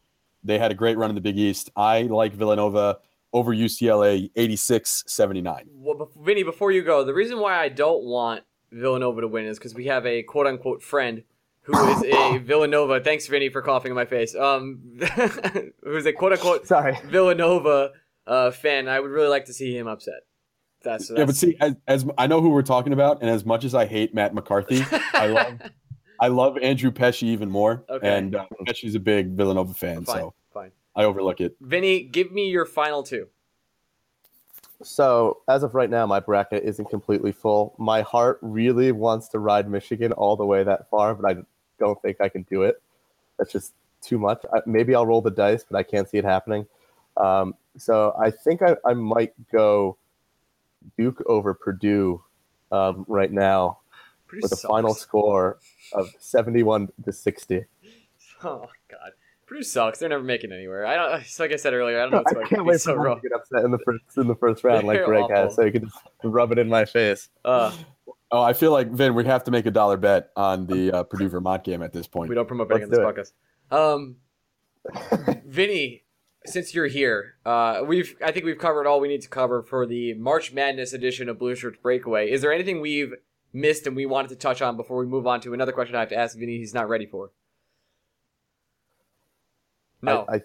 They 0.42 0.59
had 0.59 0.70
a 0.70 0.74
great 0.74 0.96
run 0.96 1.11
in 1.11 1.14
the 1.14 1.20
Big 1.20 1.38
East. 1.38 1.70
I 1.76 2.03
like 2.03 2.33
Villanova 2.33 2.98
over 3.33 3.55
UCLA 3.55 4.31
86-79. 4.35 5.64
Well, 5.72 5.94
bef- 5.96 6.24
Vinny, 6.24 6.42
before 6.42 6.72
you 6.72 6.83
go, 6.83 7.05
the 7.05 7.14
reason 7.14 7.38
why 7.38 7.59
I 7.59 7.68
don't 7.68 8.05
want 8.05 8.42
Villanova 8.72 9.20
to 9.20 9.29
win 9.29 9.44
is 9.44 9.59
because 9.59 9.74
we 9.74 9.87
have 9.87 10.07
a 10.07 10.22
quote 10.22 10.46
unquote 10.46 10.83
friend 10.83 11.22
who 11.62 11.88
is 11.90 12.05
a 12.05 12.38
Villanova. 12.42 13.00
Thanks, 13.00 13.26
Vinny, 13.26 13.48
for 13.48 13.62
coughing 13.62 13.90
in 13.90 13.96
my 13.96 14.05
face. 14.07 14.35
Um, 14.35 14.81
who's 15.85 16.07
a 16.07 16.12
quote 16.12 16.33
unquote 16.33 16.66
Sorry. 16.66 16.98
Villanova 17.07 17.90
uh, 18.26 18.50
fan. 18.50 18.88
I 18.88 19.00
would 19.00 19.11
really 19.11 19.29
like 19.29 19.46
to 19.46 19.53
see 19.53 19.76
him 19.76 19.87
upset. 19.87 20.20
That's, 20.83 21.09
that's 21.09 21.18
Yeah, 21.18 21.24
but 21.26 21.37
see, 21.37 21.57
as, 21.61 21.76
as 21.87 22.07
I 22.16 22.26
know 22.26 22.40
who 22.40 22.50
we're 22.50 22.62
talking 22.62 22.92
about, 22.92 23.20
and 23.20 23.31
as 23.31 23.44
much 23.44 23.64
as 23.64 23.74
I 23.74 23.85
hate 23.87 24.14
Matt 24.14 24.35
McCarthy, 24.35 24.83
I 25.12 25.26
love 25.26 25.59
I 26.20 26.28
love 26.28 26.59
Andrew 26.59 26.90
Pesci 26.90 27.24
even 27.24 27.50
more. 27.50 27.83
Okay. 27.88 28.18
And 28.18 28.37
uh, 28.37 28.46
Pesci's 28.68 28.94
a 28.94 29.00
big 29.00 29.30
Villanova 29.30 29.72
fan, 29.74 30.04
fine, 30.04 30.16
so 30.16 30.35
fine. 30.52 30.70
I 30.94 31.04
overlook 31.04 31.40
it. 31.40 31.56
Vinny, 31.61 32.02
give 32.02 32.30
me 32.30 32.50
your 32.50 32.66
final 32.66 33.02
two. 33.02 33.28
So 34.83 35.40
as 35.48 35.62
of 35.62 35.74
right 35.74 35.90
now, 35.90 36.06
my 36.06 36.20
bracket 36.20 36.64
isn't 36.64 36.88
completely 36.90 37.33
full. 37.33 37.74
My 37.78 38.02
heart 38.02 38.38
really 38.42 38.92
wants 38.92 39.28
to 39.28 39.38
ride 39.38 39.68
Michigan 39.68 40.12
all 40.12 40.37
the 40.37 40.46
way 40.46 40.62
that 40.62 40.88
far, 40.90 41.14
but 41.14 41.30
I 41.30 41.42
don't 41.78 42.00
think 42.02 42.20
I 42.20 42.28
can 42.28 42.42
do 42.42 42.62
it. 42.62 42.80
That's 43.38 43.52
just 43.52 43.74
too 44.02 44.18
much. 44.18 44.44
I, 44.52 44.61
maybe 44.66 44.94
I'll 44.94 45.06
roll 45.06 45.22
the 45.22 45.30
dice, 45.30 45.64
but 45.68 45.76
I 45.76 45.83
can't 45.83 46.09
see 46.09 46.18
it 46.18 46.24
happening. 46.24 46.66
Um, 47.16 47.54
so 47.76 48.14
I 48.18 48.30
think 48.30 48.62
I, 48.62 48.76
I 48.85 48.94
might 48.94 49.33
go 49.50 49.96
Duke 50.96 51.22
over 51.26 51.52
Purdue 51.54 52.22
um, 52.72 53.04
right 53.09 53.33
now 53.33 53.78
Pretty 54.30 54.42
with 54.42 54.52
a 54.52 54.56
final 54.68 54.94
score 54.94 55.58
of 55.92 56.08
seventy-one 56.20 56.88
to 57.04 57.12
sixty. 57.12 57.64
Oh 58.42 58.66
God, 58.90 59.10
Purdue 59.46 59.62
sucks. 59.62 59.98
They're 59.98 60.08
never 60.08 60.22
making 60.22 60.50
anywhere. 60.52 60.86
I 60.86 60.94
don't. 60.96 61.20
It's 61.20 61.38
like 61.38 61.52
I 61.52 61.56
said 61.56 61.74
earlier. 61.74 61.98
I 61.98 62.02
don't 62.08 62.12
know 62.12 62.22
what's 62.24 62.34
I 62.34 62.48
can't 62.48 62.64
wait 62.64 62.80
so 62.80 62.94
for 62.94 63.08
them 63.08 63.20
to 63.20 63.28
get 63.28 63.36
upset 63.36 63.64
in 63.64 63.70
the 63.70 63.78
first 63.84 64.02
in 64.16 64.28
the 64.28 64.34
first 64.36 64.64
round, 64.64 64.86
like 64.86 64.96
They're 64.98 65.04
Greg 65.04 65.24
awful. 65.24 65.36
has, 65.36 65.54
so 65.56 65.64
you 65.64 65.72
can 65.72 65.84
just 65.84 65.98
rub 66.22 66.50
it 66.52 66.58
in 66.58 66.68
my 66.68 66.84
face. 66.86 67.28
Uh, 67.44 67.70
Oh, 68.32 68.40
I 68.40 68.52
feel 68.52 68.70
like 68.70 68.88
Vin, 68.92 69.14
we 69.14 69.24
have 69.24 69.42
to 69.44 69.50
make 69.50 69.66
a 69.66 69.72
dollar 69.72 69.96
bet 69.96 70.30
on 70.36 70.66
the 70.68 70.92
uh, 70.92 71.02
Purdue 71.02 71.28
Vermont 71.28 71.64
game 71.64 71.82
at 71.82 71.92
this 71.92 72.06
point. 72.06 72.28
we 72.28 72.36
don't 72.36 72.46
promote 72.46 72.68
betting 72.68 72.84
on 72.84 72.90
Let's 72.90 73.18
this 73.18 73.32
podcast. 73.70 73.76
Um, 73.76 74.16
Vinny, 75.44 76.04
since 76.46 76.74
you're 76.74 76.86
here, 76.86 77.34
uh, 77.44 77.82
we've 77.84 78.14
I 78.24 78.30
think 78.32 78.44
we've 78.46 78.58
covered 78.58 78.86
all 78.86 79.00
we 79.00 79.08
need 79.08 79.22
to 79.22 79.28
cover 79.28 79.62
for 79.62 79.84
the 79.84 80.14
March 80.14 80.52
Madness 80.52 80.92
edition 80.92 81.28
of 81.28 81.38
Blue 81.38 81.54
Shirts 81.54 81.78
Breakaway. 81.82 82.30
Is 82.30 82.40
there 82.40 82.52
anything 82.52 82.80
we've 82.80 83.14
missed 83.52 83.86
and 83.86 83.96
we 83.96 84.06
wanted 84.06 84.28
to 84.28 84.36
touch 84.36 84.62
on 84.62 84.76
before 84.76 84.98
we 84.98 85.06
move 85.06 85.26
on 85.26 85.40
to 85.42 85.54
another 85.54 85.72
question 85.72 85.96
I 85.96 86.00
have 86.00 86.08
to 86.10 86.16
ask 86.16 86.36
Vinny? 86.38 86.58
He's 86.58 86.74
not 86.74 86.88
ready 86.88 87.06
for. 87.06 87.30
No, 90.02 90.24
I, 90.28 90.36
I, 90.36 90.40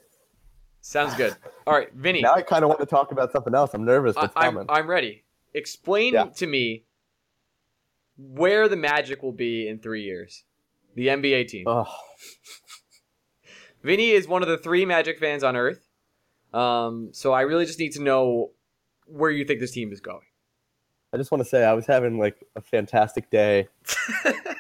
sounds 0.82 1.16
good. 1.16 1.36
All 1.66 1.74
right, 1.74 1.92
Vinny. 1.94 2.22
now 2.22 2.34
I 2.34 2.42
kind 2.42 2.64
of 2.64 2.68
want 2.70 2.82
to 2.82 2.86
talk 2.86 3.12
about 3.12 3.32
something 3.32 3.56
else. 3.56 3.74
I'm 3.74 3.86
nervous. 3.86 4.18
I, 4.18 4.22
What's 4.22 4.34
I'm. 4.36 4.66
I'm 4.70 4.88
ready. 4.90 5.24
Explain 5.54 6.14
Yeah. 6.14 6.26
to 6.26 6.48
me 6.48 6.84
where 8.18 8.68
the 8.68 8.76
Magic 8.76 9.24
will 9.24 9.32
be 9.32 9.68
in 9.68 9.80
three 9.80 10.04
years. 10.04 10.44
The 10.96 11.08
NBA 11.08 11.48
team. 11.48 11.68
Ugh. 11.68 11.88
Vinny 13.84 14.12
is 14.12 14.28
one 14.28 14.42
of 14.42 14.48
the 14.48 14.58
three 14.58 14.86
Magic 14.86 15.20
fans 15.20 15.44
on 15.44 15.56
Earth. 15.56 15.88
Um, 16.54 17.10
so 17.12 17.34
I 17.34 17.42
really 17.42 17.66
just 17.66 17.80
need 17.80 17.92
to 17.94 18.02
know 18.02 18.52
where 19.06 19.30
you 19.30 19.46
think 19.46 19.60
this 19.60 19.72
team 19.72 19.92
is 19.92 20.00
going. 20.00 20.22
I 21.16 21.18
just 21.18 21.32
want 21.32 21.42
to 21.42 21.50
say 21.50 21.64
I 21.64 21.72
was 21.72 21.86
having 21.86 22.20
like 22.20 22.44
a 22.58 22.62
fantastic 22.62 23.30
day. 23.30 23.70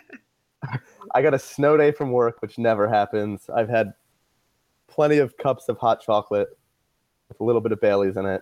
I 1.13 1.22
got 1.22 1.34
a 1.34 1.39
snow 1.39 1.76
day 1.76 1.91
from 1.91 2.13
work, 2.13 2.41
which 2.41 2.58
never 2.58 2.88
happens. 2.88 3.50
I've 3.54 3.68
had 3.68 3.94
plenty 4.88 5.18
of 5.18 5.36
cups 5.36 5.68
of 5.68 5.78
hot 5.78 6.02
chocolate 6.02 6.58
with 7.28 7.41
a 7.41 7.44
little 7.44 7.60
bit 7.60 7.74
of 7.74 7.82
Bailey's 7.82 8.15
in 8.15 8.26
it. 8.26 8.41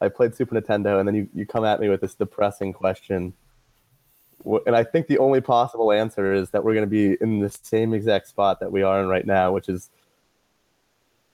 I 0.00 0.08
played 0.08 0.36
Super 0.36 0.54
Nintendo, 0.54 1.00
and 1.00 1.08
then 1.08 1.16
you, 1.16 1.28
you 1.34 1.46
come 1.46 1.64
at 1.64 1.80
me 1.80 1.88
with 1.88 2.00
this 2.00 2.14
depressing 2.14 2.72
question. 2.74 3.34
And 4.44 4.76
I 4.76 4.84
think 4.84 5.08
the 5.08 5.18
only 5.18 5.40
possible 5.40 5.90
answer 5.90 6.32
is 6.32 6.50
that 6.50 6.62
we're 6.62 6.74
going 6.74 6.86
to 6.86 6.88
be 6.88 7.16
in 7.20 7.40
the 7.40 7.50
same 7.50 7.92
exact 7.92 8.28
spot 8.28 8.60
that 8.60 8.70
we 8.70 8.82
are 8.82 9.00
in 9.02 9.08
right 9.08 9.26
now, 9.26 9.50
which 9.50 9.68
is 9.68 9.90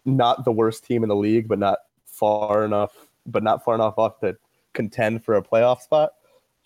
not 0.07 0.47
the 0.47 0.53
worst 0.53 0.87
team 0.87 1.03
in 1.03 1.11
the 1.11 1.17
league, 1.17 1.49
but 1.49 1.59
not 1.59 1.81
far 2.07 2.65
enough, 2.65 2.95
but 3.27 3.43
not 3.43 3.63
far 3.63 3.75
enough 3.75 3.99
off 3.99 4.21
to 4.21 4.39
contend 4.75 5.25
for 5.25 5.37
a 5.37 5.43
playoff 5.43 5.81
spot 5.81 6.15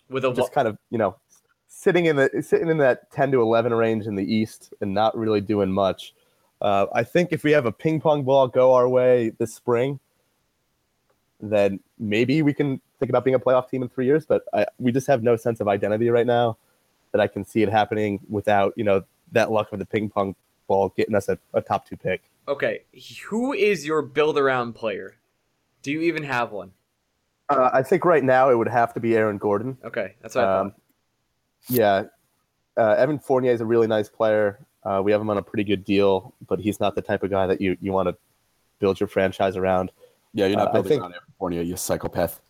With 0.09 0.25
a 0.25 0.33
just 0.33 0.53
kind 0.53 0.67
of 0.67 0.79
you 0.91 0.99
know 0.99 1.17
sitting 1.69 2.07
in 2.07 2.17
the 2.17 2.43
sitting 2.43 2.69
in 2.69 2.79
that 2.79 3.11
10 3.13 3.33
to 3.33 3.41
11 3.41 3.73
range 3.73 4.07
in 4.07 4.15
the 4.17 4.35
east 4.35 4.73
and 4.81 4.93
not 4.93 5.17
really 5.17 5.41
doing 5.41 5.71
much 5.71 6.15
uh, 6.61 6.87
i 6.95 7.05
think 7.05 7.33
if 7.33 7.45
we 7.45 7.53
have 7.53 7.67
a 7.67 7.73
ping 7.73 8.01
pong 8.01 8.25
ball 8.25 8.49
go 8.49 8.75
our 8.75 8.89
way 8.89 9.31
this 9.39 9.55
spring 9.55 10.01
then 11.41 11.79
maybe 11.99 12.43
we 12.43 12.53
can 12.53 12.81
think 12.99 13.11
about 13.11 13.25
being 13.25 13.37
a 13.37 13.39
playoff 13.39 13.69
team 13.69 13.83
in 13.83 13.89
three 13.89 14.07
years 14.07 14.27
but 14.27 14.43
I, 14.53 14.67
we 14.79 14.91
just 14.91 15.07
have 15.07 15.23
no 15.23 15.37
sense 15.37 15.61
of 15.61 15.69
identity 15.69 16.11
right 16.11 16.27
now 16.27 16.57
that 17.13 17.21
i 17.21 17.27
can 17.27 17.45
see 17.45 17.63
it 17.63 17.69
happening 17.69 18.19
without 18.29 18.73
you 18.77 18.85
know 18.85 19.05
that 19.33 19.53
luck 19.53 19.73
of 19.73 19.79
the 19.79 19.87
ping 19.87 20.09
pong 20.09 20.35
ball 20.67 20.93
getting 20.97 21.15
us 21.15 21.29
a, 21.29 21.39
a 21.55 21.61
top 21.61 21.87
two 21.87 21.97
pick 21.97 22.23
okay, 22.49 22.85
who 23.29 23.53
is 23.53 23.87
your 23.87 24.03
build 24.03 24.39
around 24.39 24.73
player? 24.73 25.17
Do 25.83 25.93
you 25.93 26.01
even 26.01 26.25
have 26.25 26.51
one? 26.51 26.73
Uh, 27.51 27.71
i 27.73 27.83
think 27.83 28.05
right 28.05 28.25
now 28.25 28.51
it 28.51 28.55
would 28.57 28.69
have 28.69 28.93
to 28.95 29.01
be 29.01 29.17
aaron 29.17 29.39
gordon 29.39 29.77
Okay, 29.85 30.15
that's 30.21 30.35
what 30.35 30.45
I 30.45 30.59
Um, 30.59 30.71
thought. 30.71 30.81
yeah, 31.69 32.03
uh, 32.77 32.95
Evan 32.99 33.19
Fournier 33.19 33.53
is 33.53 33.61
a 33.61 33.67
really 33.67 33.87
nice 33.87 34.09
player. 34.09 34.59
Uh, 34.85 35.01
we 35.05 35.11
have 35.13 35.21
him 35.21 35.29
on 35.31 35.37
a 35.39 35.43
pretty 35.43 35.65
good 35.65 35.85
deal, 35.85 36.33
but 36.47 36.61
he's 36.61 36.79
not 36.81 36.95
the 36.95 37.03
type 37.03 37.23
of 37.25 37.31
guy 37.31 37.47
that 37.47 37.61
you, 37.61 37.77
you 37.81 37.93
want 37.93 38.09
to 38.09 38.17
build 38.79 39.01
your 39.01 39.09
franchise 39.09 39.57
around. 39.57 39.91
Yeah, 40.33 40.47
you're 40.47 40.57
not 40.57 40.69
Uh, 40.69 40.71
I 40.71 40.73
building 40.75 40.91
think- 40.91 41.03
on 41.03 41.13
California, 41.13 41.63
you 41.63 41.77
psychopath. 41.77 42.41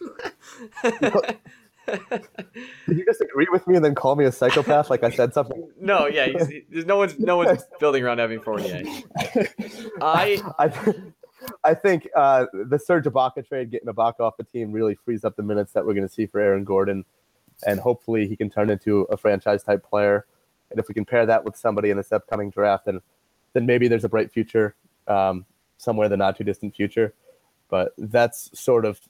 Did 1.86 2.98
you 2.98 3.04
just 3.04 3.20
agree 3.20 3.48
with 3.50 3.66
me 3.66 3.74
and 3.76 3.84
then 3.84 3.94
call 3.94 4.14
me 4.14 4.24
a 4.24 4.30
psychopath 4.32 4.90
like 4.90 5.02
I 5.02 5.10
said 5.10 5.32
something? 5.34 5.68
no, 5.80 6.06
yeah, 6.06 6.26
he's, 6.26 6.62
there's 6.70 6.86
no 6.86 6.96
one's 6.96 7.18
no 7.18 7.36
one's 7.36 7.62
building 7.80 8.04
around 8.04 8.20
Evan 8.20 8.40
Fournier. 8.40 8.82
I 10.00 10.40
I, 10.58 10.94
I 11.64 11.74
think 11.74 12.08
uh, 12.14 12.46
the 12.52 12.78
Serge 12.78 13.04
Ibaka 13.04 13.46
trade, 13.46 13.70
getting 13.70 13.88
Ibaka 13.88 14.20
off 14.20 14.36
the 14.36 14.44
team, 14.44 14.72
really 14.72 14.94
frees 14.94 15.24
up 15.24 15.36
the 15.36 15.42
minutes 15.42 15.72
that 15.72 15.84
we're 15.84 15.94
going 15.94 16.06
to 16.06 16.12
see 16.12 16.26
for 16.26 16.40
Aaron 16.40 16.64
Gordon, 16.64 17.04
and 17.66 17.80
hopefully 17.80 18.26
he 18.28 18.36
can 18.36 18.50
turn 18.50 18.70
into 18.70 19.02
a 19.02 19.16
franchise 19.16 19.62
type 19.62 19.84
player. 19.84 20.26
And 20.70 20.78
if 20.78 20.88
we 20.88 20.94
can 20.94 21.04
pair 21.04 21.26
that 21.26 21.44
with 21.44 21.56
somebody 21.56 21.90
in 21.90 21.96
this 21.96 22.12
upcoming 22.12 22.50
draft, 22.50 22.86
then 22.86 23.00
then 23.52 23.66
maybe 23.66 23.88
there's 23.88 24.04
a 24.04 24.08
bright 24.08 24.30
future 24.30 24.76
um, 25.08 25.44
somewhere 25.76 26.04
in 26.04 26.10
the 26.10 26.16
not 26.16 26.36
too 26.36 26.44
distant 26.44 26.74
future. 26.74 27.14
But 27.68 27.92
that's 27.98 28.58
sort 28.58 28.84
of 28.84 29.00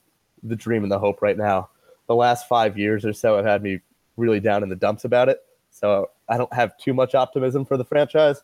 the 0.43 0.55
dream 0.55 0.83
and 0.83 0.91
the 0.91 0.99
hope 0.99 1.21
right 1.21 1.37
now. 1.37 1.69
The 2.07 2.15
last 2.15 2.47
five 2.47 2.77
years 2.77 3.05
or 3.05 3.13
so 3.13 3.35
have 3.37 3.45
had 3.45 3.63
me 3.63 3.81
really 4.17 4.39
down 4.39 4.63
in 4.63 4.69
the 4.69 4.75
dumps 4.75 5.05
about 5.05 5.29
it. 5.29 5.43
So 5.71 6.09
I 6.27 6.37
don't 6.37 6.51
have 6.53 6.77
too 6.77 6.93
much 6.93 7.15
optimism 7.15 7.65
for 7.65 7.77
the 7.77 7.85
franchise, 7.85 8.43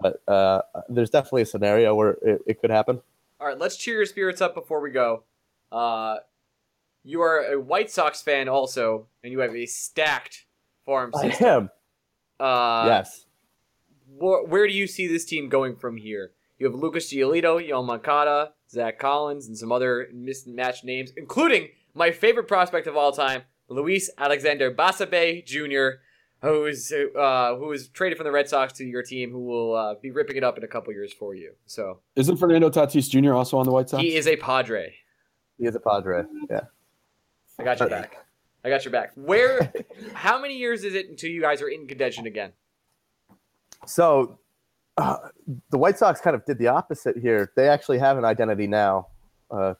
but 0.00 0.22
uh, 0.28 0.62
there's 0.88 1.10
definitely 1.10 1.42
a 1.42 1.46
scenario 1.46 1.94
where 1.94 2.10
it, 2.22 2.42
it, 2.46 2.60
could 2.60 2.70
happen. 2.70 3.00
All 3.42 3.48
right, 3.48 3.58
let's 3.58 3.76
cheer 3.76 3.96
your 3.96 4.06
spirits 4.06 4.40
up 4.40 4.54
before 4.54 4.80
we 4.80 4.92
go. 4.92 5.24
Uh, 5.72 6.18
you 7.02 7.22
are 7.22 7.54
a 7.54 7.60
White 7.60 7.90
Sox 7.90 8.22
fan 8.22 8.48
also, 8.48 9.08
and 9.24 9.32
you 9.32 9.40
have 9.40 9.52
a 9.52 9.66
stacked 9.66 10.46
farm 10.86 11.12
system. 11.12 11.68
I 12.40 12.44
am. 12.44 12.46
Uh, 12.46 12.86
yes. 12.86 13.26
Wh- 14.16 14.48
where 14.48 14.68
do 14.68 14.72
you 14.72 14.86
see 14.86 15.08
this 15.08 15.24
team 15.24 15.48
going 15.48 15.74
from 15.74 15.96
here? 15.96 16.30
You 16.60 16.66
have 16.70 16.76
Lucas 16.76 17.12
Giolito, 17.12 17.84
Moncada, 17.84 18.52
Zack 18.70 19.00
Collins, 19.00 19.48
and 19.48 19.58
some 19.58 19.72
other 19.72 20.06
mismatched 20.14 20.84
names, 20.84 21.10
including 21.16 21.70
my 21.94 22.12
favorite 22.12 22.46
prospect 22.46 22.86
of 22.86 22.96
all 22.96 23.10
time, 23.10 23.42
Luis 23.66 24.08
Alexander 24.18 24.72
Basabe 24.72 25.44
Jr., 25.44 25.98
who 26.42 26.66
is 26.66 26.92
uh, 26.92 27.54
who 27.56 27.66
was 27.66 27.88
traded 27.88 28.18
from 28.18 28.24
the 28.24 28.32
Red 28.32 28.48
Sox 28.48 28.72
to 28.74 28.84
your 28.84 29.02
team, 29.02 29.30
who 29.30 29.44
will 29.44 29.74
uh, 29.74 29.94
be 29.94 30.10
ripping 30.10 30.36
it 30.36 30.44
up 30.44 30.58
in 30.58 30.64
a 30.64 30.68
couple 30.68 30.92
years 30.92 31.12
for 31.12 31.34
you. 31.34 31.52
So 31.66 32.00
isn't 32.16 32.36
Fernando 32.36 32.68
Tatis 32.68 33.08
Jr. 33.08 33.32
also 33.32 33.58
on 33.58 33.66
the 33.66 33.72
White 33.72 33.88
Sox? 33.88 34.02
He 34.02 34.16
is 34.16 34.26
a 34.26 34.36
Padre. 34.36 34.94
He 35.58 35.66
is 35.66 35.74
a 35.74 35.80
Padre. 35.80 36.24
Yeah, 36.50 36.62
I 37.58 37.64
got 37.64 37.78
your 37.78 37.88
back. 37.88 38.16
I 38.64 38.68
got 38.68 38.84
your 38.84 38.92
back. 38.92 39.12
Where? 39.14 39.72
how 40.14 40.40
many 40.40 40.56
years 40.56 40.84
is 40.84 40.94
it 40.94 41.08
until 41.08 41.30
you 41.30 41.40
guys 41.40 41.62
are 41.62 41.68
in 41.68 41.86
contention 41.86 42.26
again? 42.26 42.52
So 43.86 44.38
uh, 44.96 45.16
the 45.70 45.78
White 45.78 45.98
Sox 45.98 46.20
kind 46.20 46.34
of 46.34 46.44
did 46.44 46.58
the 46.58 46.68
opposite 46.68 47.16
here. 47.18 47.52
They 47.56 47.68
actually 47.68 47.98
have 47.98 48.18
an 48.18 48.24
identity 48.24 48.66
now, 48.66 49.08
uh, 49.50 49.74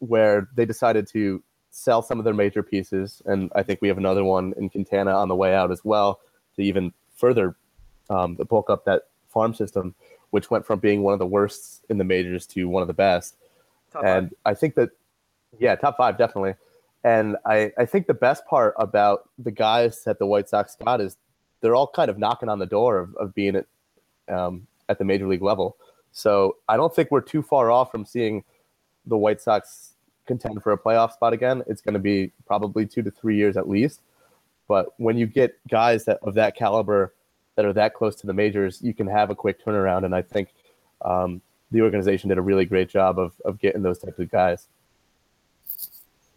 where 0.00 0.48
they 0.56 0.64
decided 0.64 1.08
to 1.12 1.42
sell 1.70 2.02
some 2.02 2.18
of 2.18 2.24
their 2.24 2.34
major 2.34 2.62
pieces, 2.62 3.22
and 3.26 3.50
I 3.54 3.62
think 3.62 3.80
we 3.80 3.88
have 3.88 3.98
another 3.98 4.24
one 4.24 4.54
in 4.56 4.70
Quintana 4.70 5.12
on 5.12 5.28
the 5.28 5.36
way 5.36 5.54
out 5.54 5.70
as 5.70 5.84
well 5.84 6.20
to 6.56 6.62
even 6.62 6.92
further 7.16 7.56
um, 8.10 8.34
bulk 8.34 8.70
up 8.70 8.84
that 8.84 9.02
farm 9.28 9.54
system, 9.54 9.94
which 10.30 10.50
went 10.50 10.66
from 10.66 10.78
being 10.78 11.02
one 11.02 11.12
of 11.12 11.18
the 11.18 11.26
worst 11.26 11.84
in 11.88 11.98
the 11.98 12.04
majors 12.04 12.46
to 12.46 12.68
one 12.68 12.82
of 12.82 12.88
the 12.88 12.94
best. 12.94 13.36
Top 13.92 14.04
and 14.04 14.30
five. 14.30 14.38
I 14.44 14.54
think 14.54 14.74
that, 14.74 14.90
yeah, 15.58 15.74
top 15.76 15.96
five 15.96 16.18
definitely. 16.18 16.54
And 17.04 17.36
I, 17.46 17.72
I 17.78 17.86
think 17.86 18.06
the 18.06 18.14
best 18.14 18.44
part 18.46 18.74
about 18.78 19.28
the 19.38 19.50
guys 19.50 20.02
that 20.04 20.18
the 20.18 20.26
White 20.26 20.48
Sox 20.48 20.76
got 20.76 21.00
is 21.00 21.16
they're 21.60 21.74
all 21.74 21.86
kind 21.86 22.10
of 22.10 22.18
knocking 22.18 22.48
on 22.48 22.58
the 22.58 22.66
door 22.66 22.98
of, 22.98 23.14
of 23.16 23.34
being 23.34 23.56
at 23.56 23.66
um, 24.28 24.66
at 24.88 24.98
the 24.98 25.04
major 25.04 25.26
league 25.26 25.42
level. 25.42 25.76
So 26.12 26.56
I 26.68 26.76
don't 26.76 26.94
think 26.94 27.10
we're 27.10 27.20
too 27.20 27.42
far 27.42 27.70
off 27.70 27.90
from 27.90 28.04
seeing 28.04 28.44
the 29.06 29.16
White 29.16 29.40
Sox 29.40 29.94
contend 30.28 30.62
for 30.62 30.72
a 30.72 30.78
playoff 30.78 31.12
spot 31.12 31.32
again. 31.32 31.64
It's 31.66 31.80
going 31.80 31.94
to 31.94 32.00
be 32.00 32.30
probably 32.46 32.86
two 32.86 33.02
to 33.02 33.10
three 33.10 33.36
years 33.36 33.56
at 33.56 33.68
least. 33.68 34.00
But 34.68 34.88
when 34.98 35.16
you 35.16 35.26
get 35.26 35.58
guys 35.68 36.04
that 36.04 36.18
of 36.22 36.34
that 36.34 36.54
caliber 36.54 37.14
that 37.56 37.64
are 37.64 37.72
that 37.72 37.94
close 37.94 38.14
to 38.16 38.26
the 38.28 38.34
majors, 38.34 38.80
you 38.82 38.94
can 38.94 39.08
have 39.08 39.30
a 39.30 39.34
quick 39.34 39.64
turnaround. 39.64 40.04
And 40.04 40.14
I 40.14 40.22
think 40.22 40.50
um, 41.02 41.40
the 41.72 41.82
organization 41.82 42.28
did 42.28 42.38
a 42.38 42.42
really 42.42 42.66
great 42.66 42.88
job 42.88 43.18
of 43.18 43.32
of 43.44 43.58
getting 43.58 43.82
those 43.82 43.98
types 43.98 44.18
of 44.18 44.30
guys. 44.30 44.68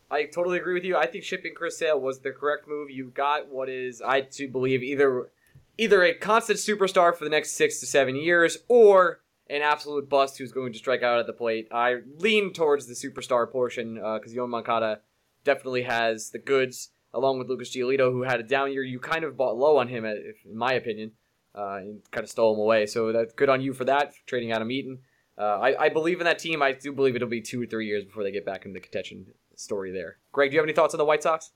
I 0.09 0.25
totally 0.25 0.57
agree 0.57 0.73
with 0.73 0.83
you. 0.83 0.97
I 0.97 1.05
think 1.05 1.23
shipping 1.23 1.53
Chris 1.55 1.77
Sale 1.77 1.99
was 1.99 2.19
the 2.19 2.31
correct 2.31 2.67
move. 2.67 2.89
You 2.89 3.05
got 3.05 3.47
what 3.47 3.69
is 3.69 4.01
I 4.01 4.21
to 4.21 4.47
believe 4.47 4.81
either 4.81 5.29
either 5.77 6.03
a 6.03 6.13
constant 6.13 6.59
superstar 6.59 7.15
for 7.15 7.23
the 7.23 7.29
next 7.29 7.51
six 7.51 7.79
to 7.79 7.85
seven 7.85 8.15
years 8.15 8.57
or 8.67 9.21
an 9.51 9.61
absolute 9.61 10.09
bust 10.09 10.37
who's 10.37 10.51
going 10.51 10.71
to 10.73 10.79
strike 10.79 11.03
out 11.03 11.19
at 11.19 11.27
the 11.27 11.33
plate. 11.33 11.67
I 11.71 11.97
lean 12.17 12.53
towards 12.53 12.87
the 12.87 12.93
superstar 12.93 13.51
portion 13.51 13.95
because 13.95 14.33
uh, 14.33 14.35
Yoan 14.35 14.49
Moncada 14.49 15.01
definitely 15.43 15.83
has 15.83 16.29
the 16.29 16.39
goods, 16.39 16.89
along 17.13 17.39
with 17.39 17.49
Lucas 17.49 17.75
Giolito, 17.75 18.11
who 18.11 18.23
had 18.23 18.39
a 18.39 18.43
down 18.43 18.71
year. 18.71 18.83
You 18.83 18.99
kind 18.99 19.23
of 19.23 19.35
bought 19.35 19.57
low 19.57 19.77
on 19.77 19.89
him, 19.89 20.05
in 20.05 20.33
my 20.53 20.73
opinion, 20.73 21.11
uh, 21.53 21.77
and 21.81 22.01
kind 22.11 22.23
of 22.23 22.29
stole 22.29 22.53
him 22.53 22.61
away. 22.61 22.85
So 22.85 23.11
that's 23.11 23.33
good 23.33 23.49
on 23.49 23.61
you 23.61 23.73
for 23.73 23.85
that, 23.85 24.15
for 24.15 24.21
trading 24.25 24.51
Adam 24.51 24.71
Eaton. 24.71 24.99
Uh, 25.37 25.59
I, 25.59 25.85
I, 25.85 25.89
believe 25.89 26.19
in 26.19 26.25
that 26.25 26.39
team. 26.39 26.61
I 26.61 26.73
do 26.73 26.91
believe 26.91 27.15
it'll 27.15 27.27
be 27.27 27.41
two 27.41 27.63
or 27.63 27.65
three 27.65 27.87
years 27.87 28.03
before 28.03 28.21
they 28.23 28.31
get 28.31 28.45
back 28.45 28.65
into 28.65 28.73
the 28.73 28.81
contention 28.81 29.25
story 29.55 29.91
there. 29.91 30.17
Greg, 30.31 30.51
do 30.51 30.55
you 30.55 30.59
have 30.59 30.65
any 30.65 30.73
thoughts 30.73 30.93
on 30.93 30.97
the 30.97 31.05
White 31.05 31.23
Sox? 31.23 31.51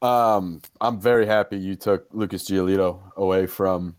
Um, 0.00 0.62
I'm 0.80 1.00
very 1.00 1.26
happy 1.26 1.58
you 1.58 1.76
took 1.76 2.06
Lucas 2.12 2.48
Giolito 2.48 3.00
away 3.16 3.46
from 3.46 3.96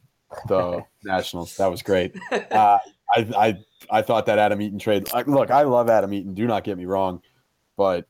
the 0.47 0.83
Nationals. 1.03 1.55
That 1.57 1.69
was 1.71 1.81
great. 1.81 2.15
Uh, 2.31 2.79
I, 3.15 3.27
I, 3.37 3.97
I 3.99 4.01
thought 4.01 4.25
that 4.27 4.39
Adam 4.39 4.61
Eaton 4.61 4.79
trade. 4.79 5.11
Like, 5.13 5.27
look, 5.27 5.51
I 5.51 5.63
love 5.63 5.89
Adam 5.89 6.13
Eaton. 6.13 6.33
Do 6.33 6.47
not 6.47 6.63
get 6.63 6.77
me 6.77 6.85
wrong, 6.85 7.21
but 7.75 8.07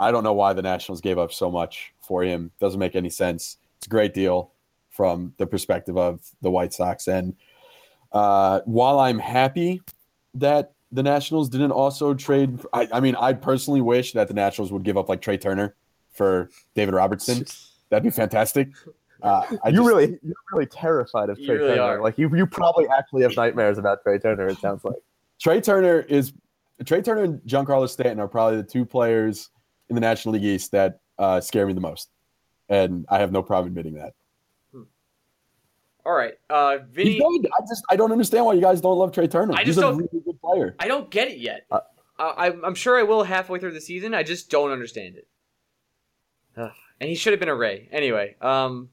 I 0.00 0.10
don't 0.10 0.24
know 0.24 0.32
why 0.32 0.52
the 0.52 0.62
Nationals 0.62 1.00
gave 1.00 1.18
up 1.18 1.32
so 1.32 1.50
much 1.50 1.92
for 2.00 2.22
him. 2.22 2.50
Doesn't 2.60 2.78
make 2.78 2.94
any 2.94 3.10
sense. 3.10 3.56
It's 3.78 3.86
a 3.86 3.90
great 3.90 4.14
deal 4.14 4.52
from 4.90 5.32
the 5.38 5.46
perspective 5.46 5.96
of 5.96 6.20
the 6.42 6.50
White 6.50 6.72
Sox. 6.72 7.08
And 7.08 7.34
uh, 8.12 8.60
while 8.64 8.98
I'm 8.98 9.18
happy 9.18 9.82
that 10.34 10.72
the 10.92 11.02
Nationals 11.02 11.48
didn't 11.48 11.72
also 11.72 12.14
trade. 12.14 12.60
I, 12.72 12.88
I, 12.92 13.00
mean, 13.00 13.14
I 13.16 13.32
personally 13.32 13.80
wish 13.80 14.12
that 14.12 14.28
the 14.28 14.34
Nationals 14.34 14.72
would 14.72 14.84
give 14.84 14.96
up 14.96 15.08
like 15.08 15.20
Trea 15.20 15.38
Turner 15.38 15.74
for 16.12 16.50
David 16.74 16.94
Robertson. 16.94 17.44
That'd 17.90 18.04
be 18.04 18.10
fantastic. 18.10 18.68
Uh, 19.22 19.44
you 19.50 19.72
just, 19.72 19.86
really, 19.86 20.18
you're 20.22 20.34
really 20.52 20.66
terrified 20.66 21.28
of 21.28 21.36
Trea 21.38 21.54
really 21.54 21.68
Turner. 21.70 21.82
Are. 21.82 22.02
Like 22.02 22.18
you, 22.18 22.34
you 22.36 22.46
probably 22.46 22.86
actually 22.96 23.22
have 23.22 23.36
nightmares 23.36 23.78
about 23.78 24.02
Trea 24.02 24.18
Turner. 24.18 24.46
It 24.46 24.58
sounds 24.58 24.84
like 24.84 24.96
Trea 25.40 25.60
Turner 25.60 26.00
is 26.00 26.32
Trea 26.84 27.02
Turner 27.02 27.24
and 27.24 27.40
Giancarlo 27.40 27.88
Stanton 27.88 28.20
are 28.20 28.28
probably 28.28 28.58
the 28.58 28.68
two 28.68 28.84
players 28.84 29.50
in 29.88 29.94
the 29.94 30.00
National 30.00 30.34
League 30.34 30.44
East 30.44 30.70
that 30.72 31.00
uh, 31.18 31.40
scare 31.40 31.66
me 31.66 31.72
the 31.72 31.80
most, 31.80 32.10
and 32.68 33.06
I 33.08 33.18
have 33.18 33.32
no 33.32 33.42
problem 33.42 33.68
admitting 33.68 33.94
that. 33.94 34.14
All 36.06 36.14
right, 36.14 36.34
uh, 36.48 36.78
Vinny. 36.90 37.12
He's 37.12 37.22
good. 37.22 37.48
I 37.48 37.60
just 37.68 37.82
I 37.90 37.96
don't 37.96 38.12
understand 38.12 38.46
why 38.46 38.54
you 38.54 38.62
guys 38.62 38.80
don't 38.80 38.96
love 38.96 39.12
Trea 39.12 39.28
Turner. 39.28 39.52
I 39.54 39.64
just 39.64 39.66
He's 39.66 39.76
don't, 39.76 39.94
a 39.94 39.96
really 39.96 40.24
good 40.24 40.40
player. 40.40 40.76
I 40.78 40.88
don't 40.88 41.10
get 41.10 41.28
it 41.28 41.38
yet. 41.38 41.66
Uh, 41.70 41.80
I, 42.18 42.52
I'm 42.64 42.74
sure 42.74 42.98
I 42.98 43.02
will 43.02 43.22
halfway 43.24 43.58
through 43.58 43.72
the 43.72 43.80
season. 43.80 44.14
I 44.14 44.22
just 44.22 44.50
don't 44.50 44.70
understand 44.70 45.16
it. 45.16 45.28
Ugh. 46.56 46.72
And 47.00 47.08
he 47.08 47.14
should 47.14 47.32
have 47.32 47.40
been 47.40 47.48
a 47.48 47.54
Ray. 47.54 47.88
Anyway, 47.92 48.34
um, 48.40 48.88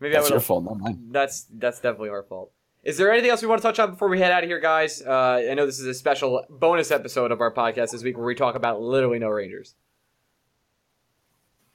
maybe 0.00 0.14
that's 0.14 0.30
your 0.30 0.40
fault, 0.40 0.64
not 0.64 0.78
mine. 0.78 1.08
That's 1.10 1.46
that's 1.52 1.80
definitely 1.80 2.10
our 2.10 2.22
fault. 2.22 2.52
Is 2.84 2.96
there 2.96 3.12
anything 3.12 3.30
else 3.30 3.42
we 3.42 3.48
want 3.48 3.60
to 3.60 3.68
touch 3.68 3.78
on 3.78 3.90
before 3.90 4.08
we 4.08 4.20
head 4.20 4.30
out 4.32 4.44
of 4.44 4.48
here, 4.48 4.60
guys? 4.60 5.02
Uh, 5.02 5.46
I 5.50 5.54
know 5.54 5.66
this 5.66 5.80
is 5.80 5.86
a 5.86 5.94
special 5.94 6.44
bonus 6.48 6.90
episode 6.90 7.32
of 7.32 7.40
our 7.40 7.52
podcast 7.52 7.90
this 7.90 8.02
week 8.02 8.16
where 8.16 8.26
we 8.26 8.34
talk 8.34 8.54
about 8.54 8.80
literally 8.80 9.18
no 9.18 9.28
Rangers. 9.28 9.74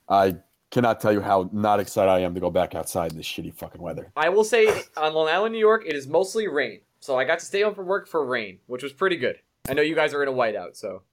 I 0.07 0.37
cannot 0.71 0.99
tell 0.99 1.13
you 1.13 1.21
how 1.21 1.49
not 1.53 1.79
excited 1.79 2.09
I 2.09 2.19
am 2.21 2.33
to 2.33 2.39
go 2.39 2.49
back 2.49 2.73
outside 2.73 3.11
in 3.11 3.17
this 3.17 3.27
shitty 3.27 3.53
fucking 3.53 3.81
weather. 3.81 4.11
I 4.15 4.29
will 4.29 4.43
say 4.43 4.83
on 4.97 5.13
Long 5.13 5.27
Island, 5.27 5.53
New 5.53 5.59
York, 5.59 5.83
it 5.85 5.95
is 5.95 6.07
mostly 6.07 6.47
rain. 6.47 6.81
So 6.99 7.17
I 7.17 7.25
got 7.25 7.39
to 7.39 7.45
stay 7.45 7.61
home 7.61 7.75
from 7.75 7.85
work 7.85 8.07
for 8.07 8.25
rain, 8.25 8.59
which 8.67 8.81
was 8.81 8.93
pretty 8.93 9.17
good. 9.17 9.39
I 9.67 9.73
know 9.73 9.81
you 9.81 9.93
guys 9.93 10.13
are 10.13 10.23
in 10.23 10.29
a 10.29 10.33
whiteout, 10.33 10.75
so. 10.75 11.03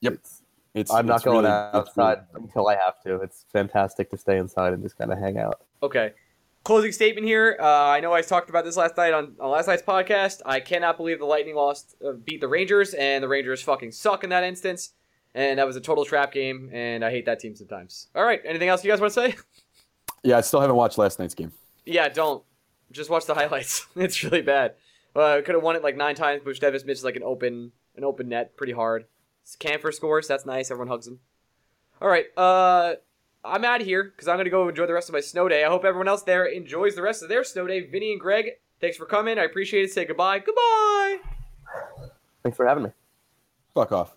Yep. 0.00 0.14
It's, 0.14 0.42
it's 0.74 0.92
I'm 0.92 1.06
not 1.06 1.22
going 1.22 1.44
really, 1.44 1.48
outside 1.48 2.26
really... 2.32 2.44
until 2.46 2.68
I 2.68 2.74
have 2.74 3.00
to. 3.04 3.20
It's 3.20 3.46
fantastic 3.52 4.10
to 4.10 4.16
stay 4.16 4.38
inside 4.38 4.72
and 4.72 4.82
just 4.82 4.98
kind 4.98 5.12
of 5.12 5.18
hang 5.18 5.38
out. 5.38 5.62
Okay. 5.82 6.12
Closing 6.64 6.92
statement 6.92 7.26
here. 7.26 7.56
Uh, 7.60 7.66
I 7.66 8.00
know 8.00 8.12
I 8.12 8.22
talked 8.22 8.48
about 8.48 8.64
this 8.64 8.76
last 8.76 8.96
night 8.96 9.12
on, 9.12 9.34
on 9.38 9.50
last 9.50 9.66
night's 9.66 9.82
podcast. 9.82 10.40
I 10.46 10.60
cannot 10.60 10.96
believe 10.96 11.18
the 11.18 11.26
Lightning 11.26 11.54
lost, 11.54 11.94
uh, 12.04 12.12
beat 12.12 12.40
the 12.40 12.48
Rangers, 12.48 12.94
and 12.94 13.22
the 13.22 13.28
Rangers 13.28 13.62
fucking 13.62 13.92
suck 13.92 14.24
in 14.24 14.30
that 14.30 14.44
instance 14.44 14.92
and 15.34 15.58
that 15.58 15.66
was 15.66 15.76
a 15.76 15.80
total 15.80 16.04
trap 16.04 16.32
game, 16.32 16.70
and 16.72 17.04
I 17.04 17.10
hate 17.10 17.26
that 17.26 17.40
team 17.40 17.56
sometimes. 17.56 18.08
All 18.14 18.24
right, 18.24 18.40
anything 18.44 18.68
else 18.68 18.84
you 18.84 18.90
guys 18.90 19.00
want 19.00 19.12
to 19.12 19.20
say? 19.20 19.34
Yeah, 20.26 20.38
I 20.38 20.40
still 20.40 20.62
haven't 20.62 20.76
watched 20.76 20.96
last 20.96 21.18
night's 21.18 21.34
game. 21.34 21.52
Yeah, 21.84 22.08
don't. 22.08 22.42
Just 22.90 23.10
watch 23.10 23.26
the 23.26 23.34
highlights. 23.34 23.86
it's 23.96 24.24
really 24.24 24.40
bad. 24.40 24.72
Uh, 25.14 25.42
could 25.44 25.54
have 25.54 25.62
won 25.62 25.76
it 25.76 25.82
like 25.82 25.98
nine 25.98 26.14
times. 26.14 26.42
Bush 26.42 26.58
Davis 26.58 26.82
missed 26.82 27.04
like 27.04 27.14
an 27.14 27.22
open 27.22 27.72
an 27.94 28.04
open 28.04 28.30
net 28.30 28.56
pretty 28.56 28.72
hard. 28.72 29.04
Kampfer 29.60 29.92
scores. 29.92 30.28
That's 30.28 30.46
nice. 30.46 30.70
Everyone 30.70 30.88
hugs 30.88 31.06
him. 31.06 31.20
All 32.00 32.08
right. 32.08 32.26
Uh, 32.36 32.94
I'm 33.44 33.64
out 33.64 33.80
of 33.80 33.86
here 33.86 34.04
because 34.04 34.26
I'm 34.26 34.38
gonna 34.38 34.50
go 34.50 34.68
enjoy 34.68 34.86
the 34.86 34.94
rest 34.94 35.08
of 35.08 35.12
my 35.12 35.20
snow 35.20 35.48
day. 35.48 35.64
I 35.64 35.68
hope 35.68 35.84
everyone 35.84 36.08
else 36.08 36.22
there 36.22 36.46
enjoys 36.46 36.94
the 36.94 37.02
rest 37.02 37.22
of 37.22 37.28
their 37.28 37.44
snow 37.44 37.66
day. 37.66 37.80
Vinny 37.80 38.12
and 38.12 38.20
Greg, 38.20 38.52
thanks 38.80 38.96
for 38.96 39.04
coming. 39.04 39.38
I 39.38 39.44
appreciate 39.44 39.84
it. 39.84 39.92
Say 39.92 40.04
goodbye. 40.06 40.38
Goodbye. 40.38 41.18
Thanks 42.42 42.56
for 42.56 42.66
having 42.66 42.84
me. 42.84 42.90
Fuck 43.74 43.92
off. 43.92 44.16